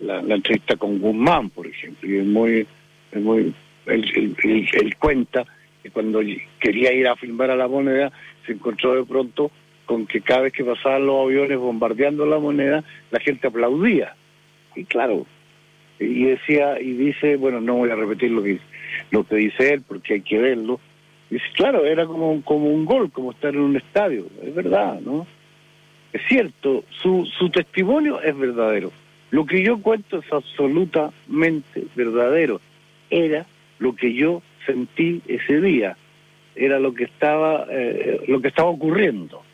la, 0.00 0.20
entrevista 0.20 0.76
con 0.76 0.98
Guzmán, 1.00 1.50
por 1.50 1.66
ejemplo, 1.66 2.08
y 2.08 2.18
es 2.18 2.26
muy, 2.26 2.66
es 3.12 3.20
muy 3.20 3.52
él, 3.86 4.36
él, 4.44 4.68
él 4.72 4.96
cuenta 4.96 5.44
que 5.82 5.90
cuando 5.90 6.20
quería 6.60 6.92
ir 6.92 7.08
a 7.08 7.16
filmar 7.16 7.50
a 7.50 7.56
la 7.56 7.68
moneda 7.68 8.12
se 8.46 8.52
encontró 8.52 8.94
de 8.94 9.04
pronto 9.04 9.50
con 9.88 10.06
que 10.06 10.20
cada 10.20 10.42
vez 10.42 10.52
que 10.52 10.64
pasaban 10.64 11.06
los 11.06 11.24
aviones 11.24 11.58
bombardeando 11.58 12.26
la 12.26 12.38
moneda, 12.38 12.84
la 13.10 13.20
gente 13.20 13.46
aplaudía. 13.46 14.14
Y 14.76 14.84
claro, 14.84 15.26
y 15.98 16.24
decía, 16.24 16.78
y 16.78 16.92
dice, 16.92 17.36
bueno, 17.36 17.62
no 17.62 17.76
voy 17.76 17.90
a 17.90 17.96
repetir 17.96 18.30
lo 18.30 18.42
que, 18.42 18.58
lo 19.10 19.24
que 19.24 19.36
dice 19.36 19.72
él, 19.72 19.82
porque 19.88 20.14
hay 20.14 20.20
que 20.20 20.36
verlo. 20.36 20.78
Dice, 21.30 21.46
claro, 21.54 21.86
era 21.86 22.04
como, 22.04 22.42
como 22.44 22.66
un 22.66 22.84
gol, 22.84 23.10
como 23.10 23.30
estar 23.30 23.54
en 23.54 23.62
un 23.62 23.76
estadio. 23.76 24.26
Es 24.42 24.54
verdad, 24.54 25.00
¿no? 25.00 25.26
Es 26.12 26.20
cierto, 26.28 26.84
su, 26.90 27.24
su 27.38 27.48
testimonio 27.48 28.20
es 28.20 28.36
verdadero. 28.36 28.92
Lo 29.30 29.46
que 29.46 29.62
yo 29.62 29.80
cuento 29.80 30.18
es 30.18 30.30
absolutamente 30.30 31.86
verdadero. 31.96 32.60
Era 33.08 33.46
lo 33.78 33.96
que 33.96 34.12
yo 34.12 34.42
sentí 34.66 35.22
ese 35.26 35.62
día. 35.62 35.96
Era 36.54 36.78
lo 36.78 36.92
que 36.92 37.04
estaba, 37.04 37.66
eh, 37.70 38.20
lo 38.28 38.42
que 38.42 38.48
estaba 38.48 38.68
ocurriendo 38.68 39.47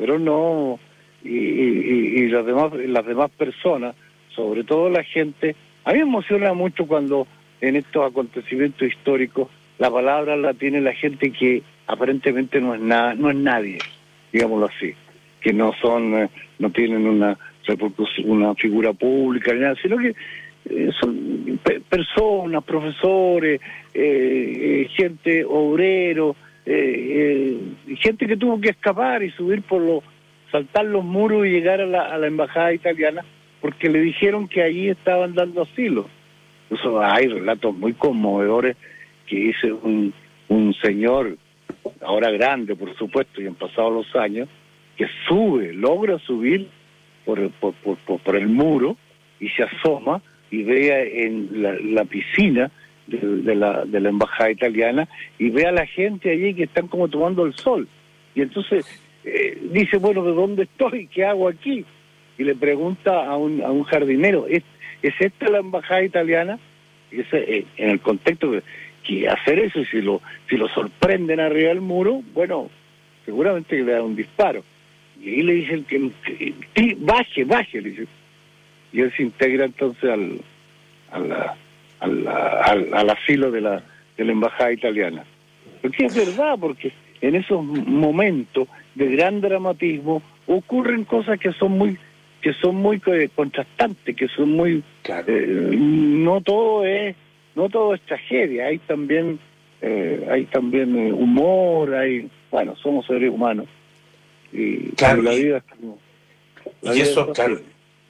pero 0.00 0.18
no 0.18 0.80
y, 1.22 1.28
y, 1.28 2.22
y, 2.22 2.28
las 2.28 2.46
demás 2.46 2.72
las 2.72 3.04
demás 3.04 3.30
personas 3.32 3.94
sobre 4.34 4.64
todo 4.64 4.88
la 4.88 5.04
gente 5.04 5.54
a 5.84 5.92
mí 5.92 5.98
me 5.98 6.04
emociona 6.04 6.54
mucho 6.54 6.86
cuando 6.86 7.26
en 7.60 7.76
estos 7.76 8.10
acontecimientos 8.10 8.88
históricos 8.88 9.48
la 9.78 9.90
palabra 9.90 10.36
la 10.36 10.54
tiene 10.54 10.80
la 10.80 10.94
gente 10.94 11.30
que 11.30 11.62
aparentemente 11.86 12.62
no 12.62 12.74
es 12.74 12.80
nada 12.80 13.14
no 13.14 13.30
es 13.30 13.36
nadie 13.36 13.78
digámoslo 14.32 14.66
así 14.74 14.94
que 15.42 15.52
no 15.52 15.72
son 15.82 16.30
no 16.58 16.70
tienen 16.70 17.06
una 17.06 17.38
una 18.24 18.54
figura 18.54 18.94
pública 18.94 19.52
ni 19.52 19.60
nada 19.60 19.76
sino 19.82 19.98
que 19.98 20.14
eh, 20.64 20.90
son 20.98 21.60
pe 21.62 21.80
personas 21.80 22.64
profesores 22.64 23.60
eh, 23.92 24.82
eh, 24.82 24.88
gente 24.96 25.44
obrero 25.44 26.36
eh, 26.66 27.56
eh, 27.86 27.96
gente 27.96 28.26
que 28.26 28.36
tuvo 28.36 28.60
que 28.60 28.70
escapar 28.70 29.22
y 29.22 29.30
subir 29.30 29.62
por 29.62 29.80
los, 29.80 30.04
saltar 30.50 30.84
los 30.84 31.04
muros 31.04 31.46
y 31.46 31.50
llegar 31.50 31.80
a 31.80 31.86
la, 31.86 32.02
a 32.02 32.18
la 32.18 32.26
embajada 32.26 32.72
italiana 32.72 33.24
porque 33.60 33.88
le 33.88 34.00
dijeron 34.00 34.48
que 34.48 34.62
allí 34.62 34.88
estaban 34.88 35.34
dando 35.34 35.62
asilo. 35.62 36.06
Eso 36.70 37.00
hay 37.02 37.26
relatos 37.26 37.76
muy 37.76 37.92
conmovedores 37.94 38.76
que 39.26 39.36
dice 39.36 39.72
un, 39.72 40.12
un 40.48 40.74
señor, 40.74 41.36
ahora 42.00 42.30
grande 42.30 42.74
por 42.76 42.96
supuesto, 42.96 43.40
y 43.40 43.46
han 43.46 43.54
pasado 43.54 43.90
los 43.90 44.14
años, 44.16 44.48
que 44.96 45.06
sube, 45.28 45.72
logra 45.72 46.18
subir 46.18 46.68
por, 47.24 47.50
por, 47.52 47.74
por, 47.74 47.96
por 47.96 48.36
el 48.36 48.48
muro 48.48 48.96
y 49.38 49.48
se 49.50 49.62
asoma 49.62 50.22
y 50.50 50.62
ve 50.62 51.24
en 51.26 51.62
la, 51.62 51.74
la 51.80 52.04
piscina 52.04 52.70
de, 53.18 53.54
la, 53.54 53.84
de 53.84 54.00
la 54.00 54.08
embajada 54.08 54.50
italiana 54.50 55.08
y 55.38 55.50
ve 55.50 55.66
a 55.66 55.72
la 55.72 55.86
gente 55.86 56.30
allí 56.30 56.54
que 56.54 56.64
están 56.64 56.88
como 56.88 57.08
tomando 57.08 57.44
el 57.44 57.54
sol. 57.54 57.88
Y 58.34 58.42
entonces 58.42 58.86
eh, 59.24 59.58
dice, 59.72 59.98
bueno, 59.98 60.24
¿de 60.24 60.32
dónde 60.32 60.62
estoy? 60.64 61.06
¿Qué 61.08 61.24
hago 61.24 61.48
aquí? 61.48 61.84
Y 62.38 62.44
le 62.44 62.54
pregunta 62.54 63.26
a 63.26 63.36
un, 63.36 63.62
a 63.62 63.70
un 63.70 63.84
jardinero, 63.84 64.46
¿es, 64.46 64.62
¿es 65.02 65.14
esta 65.18 65.48
la 65.50 65.58
embajada 65.58 66.02
italiana? 66.02 66.58
Y 67.10 67.20
ese, 67.20 67.38
eh, 67.38 67.66
en 67.76 67.90
el 67.90 68.00
contexto 68.00 68.50
de 68.50 68.62
que 69.02 69.28
hacer 69.28 69.58
eso, 69.58 69.84
si 69.90 70.00
lo, 70.00 70.20
si 70.48 70.56
lo 70.56 70.68
sorprenden 70.68 71.40
arriba 71.40 71.70
del 71.70 71.80
muro, 71.80 72.22
bueno, 72.34 72.70
seguramente 73.24 73.82
le 73.82 73.92
da 73.92 74.02
un 74.02 74.16
disparo. 74.16 74.62
Y 75.20 75.30
ahí 75.30 75.42
le 75.42 75.54
dicen 75.54 75.84
que, 75.84 76.10
que, 76.24 76.54
que 76.72 76.96
baje, 76.98 77.44
baje, 77.44 77.80
le 77.82 77.90
dice. 77.90 78.06
Y 78.92 79.00
él 79.00 79.12
se 79.16 79.22
integra 79.22 79.66
entonces 79.66 80.10
al, 80.10 80.40
a 81.12 81.56
al, 82.00 82.26
al, 82.26 82.88
al 82.92 83.10
asilo 83.10 83.50
de 83.50 83.60
la, 83.60 83.82
de 84.16 84.24
la 84.24 84.32
embajada 84.32 84.72
italiana. 84.72 85.24
Porque 85.82 86.06
es 86.06 86.14
verdad, 86.14 86.56
porque 86.60 86.92
en 87.20 87.34
esos 87.34 87.62
momentos 87.62 88.68
de 88.94 89.06
gran 89.08 89.40
dramatismo 89.40 90.22
ocurren 90.46 91.04
cosas 91.04 91.38
que 91.38 91.52
son 91.52 91.72
muy 91.72 91.98
que 92.42 92.54
son 92.54 92.76
muy 92.76 92.98
contrastantes, 93.34 94.16
que 94.16 94.26
son 94.28 94.52
muy 94.52 94.82
claro. 95.02 95.26
eh, 95.28 95.76
no 95.76 96.40
todo 96.40 96.86
es 96.86 97.14
no 97.54 97.68
todo 97.68 97.94
es 97.94 98.00
tragedia, 98.02 98.66
hay 98.66 98.78
también 98.78 99.38
eh, 99.82 100.26
hay 100.30 100.44
también 100.44 100.96
eh, 100.96 101.12
humor, 101.12 101.94
hay, 101.94 102.28
bueno, 102.50 102.76
somos 102.76 103.06
seres 103.06 103.30
humanos. 103.30 103.66
Y 104.52 104.90
claro, 104.90 105.22
la 105.22 105.32
vida 105.32 105.62
y 106.82 107.00
eso, 107.00 107.32
claro, 107.32 107.60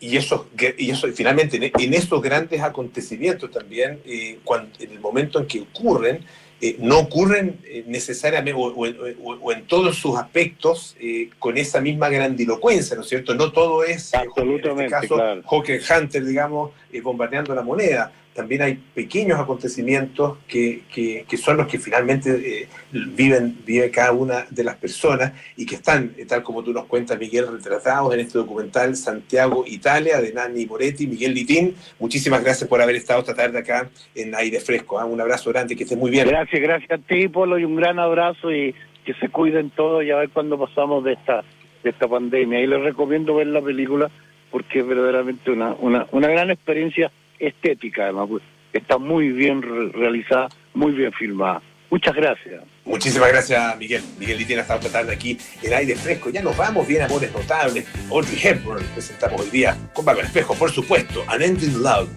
y 0.01 0.16
eso, 0.16 0.48
y 0.78 0.90
eso 0.90 1.07
finalmente 1.12 1.59
en, 1.59 1.94
estos 1.94 2.22
grandes 2.22 2.62
acontecimientos 2.62 3.51
también, 3.51 4.01
eh, 4.07 4.38
cuando, 4.44 4.70
en 4.80 4.92
el 4.92 5.01
momento 5.01 5.38
en 5.38 5.46
que 5.46 5.61
ocurren, 5.61 6.24
eh, 6.62 6.76
no 6.78 7.01
ocurren 7.01 7.59
eh, 7.64 7.84
necesariamente 7.86 8.59
o, 8.59 9.53
en 9.53 9.66
todos 9.66 9.96
sus 9.96 10.18
aspectos 10.18 10.96
con 11.38 11.59
esa 11.59 11.80
misma 11.80 12.09
grandilocuencia, 12.09 12.96
¿no 12.96 13.03
es 13.03 13.09
cierto? 13.09 13.34
No 13.34 13.53
todo 13.53 13.84
es, 13.84 14.14
Absolutamente, 14.14 14.94
en 14.94 15.03
este 15.03 15.09
caso, 15.09 15.98
Hunter, 16.01 16.24
digamos, 16.24 16.72
bombardeando 17.03 17.55
la 17.55 17.62
moneda 17.62 18.12
también 18.35 18.62
hay 18.62 18.74
pequeños 18.95 19.41
acontecimientos 19.41 20.39
que, 20.47 20.83
que, 20.93 21.37
son 21.37 21.57
los 21.57 21.66
que 21.66 21.78
finalmente 21.78 22.62
eh, 22.62 22.68
viven, 22.93 23.59
vive 23.66 23.91
cada 23.91 24.12
una 24.12 24.47
de 24.51 24.62
las 24.62 24.76
personas 24.76 25.33
y 25.57 25.66
que 25.66 25.74
están, 25.74 26.12
eh, 26.16 26.24
tal 26.26 26.43
como 26.43 26.62
tú 26.62 26.72
nos 26.72 26.87
cuentas, 26.87 27.18
Miguel, 27.18 27.49
retratados 27.51 28.14
en 28.14 28.20
este 28.20 28.39
documental 28.39 28.95
Santiago, 28.95 29.64
Italia, 29.66 30.20
de 30.20 30.33
Nani 30.33 30.64
Moretti, 30.64 31.07
Miguel 31.07 31.35
Litín. 31.35 31.74
Muchísimas 31.99 32.43
gracias 32.43 32.68
por 32.68 32.81
haber 32.81 32.97
estado 32.97 33.20
esta 33.20 33.35
tarde 33.35 33.59
acá 33.59 33.91
en 34.14 34.35
Aire 34.35 34.61
Fresco. 34.61 35.01
¿ah? 35.01 35.05
Un 35.05 35.20
abrazo 35.20 35.51
grande, 35.51 35.74
que 35.74 35.83
estés 35.83 35.99
muy 35.99 36.11
bien. 36.11 36.28
Gracias, 36.28 36.62
gracias 36.62 36.91
a 36.91 36.99
ti, 36.99 37.28
Polo, 37.28 37.59
y 37.59 37.64
un 37.64 37.76
gran 37.76 37.99
abrazo 37.99 38.53
y 38.53 38.74
que 39.05 39.14
se 39.14 39.28
cuiden 39.28 39.70
todos 39.70 40.05
y 40.05 40.11
a 40.12 40.16
ver 40.16 40.31
cuándo 40.31 40.57
pasamos 40.57 41.03
de 41.03 41.14
esta, 41.14 41.43
de 41.83 41.91
esta 41.91 42.07
pandemia. 42.07 42.61
Y 42.61 42.66
les 42.68 42.81
recomiendo 42.81 43.35
ver 43.35 43.49
la 43.49 43.61
película 43.61 44.09
porque 44.53 44.81
es 44.81 44.87
verdaderamente 44.87 45.51
una, 45.51 45.74
una, 45.81 46.07
una 46.12 46.28
gran 46.28 46.51
experiencia 46.51 47.11
estética, 47.41 48.05
además, 48.05 48.28
pues, 48.28 48.43
está 48.72 48.99
muy 48.99 49.30
bien 49.32 49.62
realizada, 49.93 50.49
muy 50.74 50.93
bien 50.93 51.12
filmada. 51.12 51.62
Muchas 51.91 52.14
gracias. 52.14 52.62
Muchísimas 52.84 53.30
gracias, 53.30 53.76
Miguel. 53.78 54.03
Miguel 54.18 54.38
Litina 54.38 54.61
está 54.62 54.76
esta 54.76 54.93
tarde 54.93 55.12
aquí 55.12 55.36
en 55.62 55.74
aire 55.74 55.97
fresco. 55.97 56.30
Ya 56.30 56.41
nos 56.41 56.57
vamos, 56.57 56.86
bien 56.86 57.03
amores 57.03 57.32
notables. 57.32 57.86
Audrey 58.11 58.38
Hepburn 58.41 58.84
presentamos 58.95 59.41
hoy 59.41 59.51
día 59.51 59.76
con 59.93 60.05
Pablo 60.05 60.22
Espejo, 60.22 60.55
por 60.55 60.70
supuesto, 60.70 61.24
An 61.26 61.43
Ending 61.43 61.82
Love. 61.82 62.09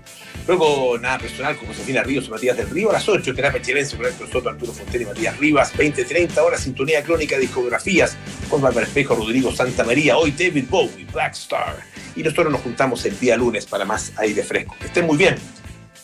Luego, 0.47 0.97
nada 0.97 1.19
personal 1.19 1.55
con 1.55 1.67
Josefina 1.67 2.03
Ríos 2.03 2.27
y 2.27 2.29
Matías 2.29 2.57
del 2.57 2.69
Río 2.69 2.89
a 2.89 2.93
las 2.93 3.07
8, 3.07 3.33
terapia 3.33 3.61
chilense 3.61 3.95
con 3.95 4.05
Héctor 4.05 4.29
Soto, 4.29 4.49
Arturo 4.49 4.73
Fontaine 4.73 5.03
y 5.03 5.07
Matías 5.07 5.37
Rivas, 5.37 5.73
20-30 5.73 6.37
horas, 6.39 6.61
sintonía 6.61 7.01
crónica, 7.01 7.37
discografías 7.37 8.17
con 8.49 8.61
Bárbara 8.61 8.85
Espejo, 8.85 9.15
Rodrigo 9.15 9.53
Santa 9.53 9.83
María, 9.83 10.17
hoy 10.17 10.31
David 10.31 10.65
Bowie, 10.69 11.05
Black 11.13 11.33
Star. 11.33 11.77
Y 12.15 12.23
nosotros 12.23 12.51
nos 12.51 12.61
juntamos 12.61 13.05
el 13.05 13.17
día 13.19 13.37
lunes 13.37 13.65
para 13.65 13.85
más 13.85 14.11
aire 14.17 14.43
fresco. 14.43 14.75
Que 14.79 14.87
estén 14.87 15.05
muy 15.05 15.17
bien. 15.17 15.35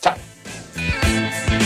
Chao. 0.01 0.15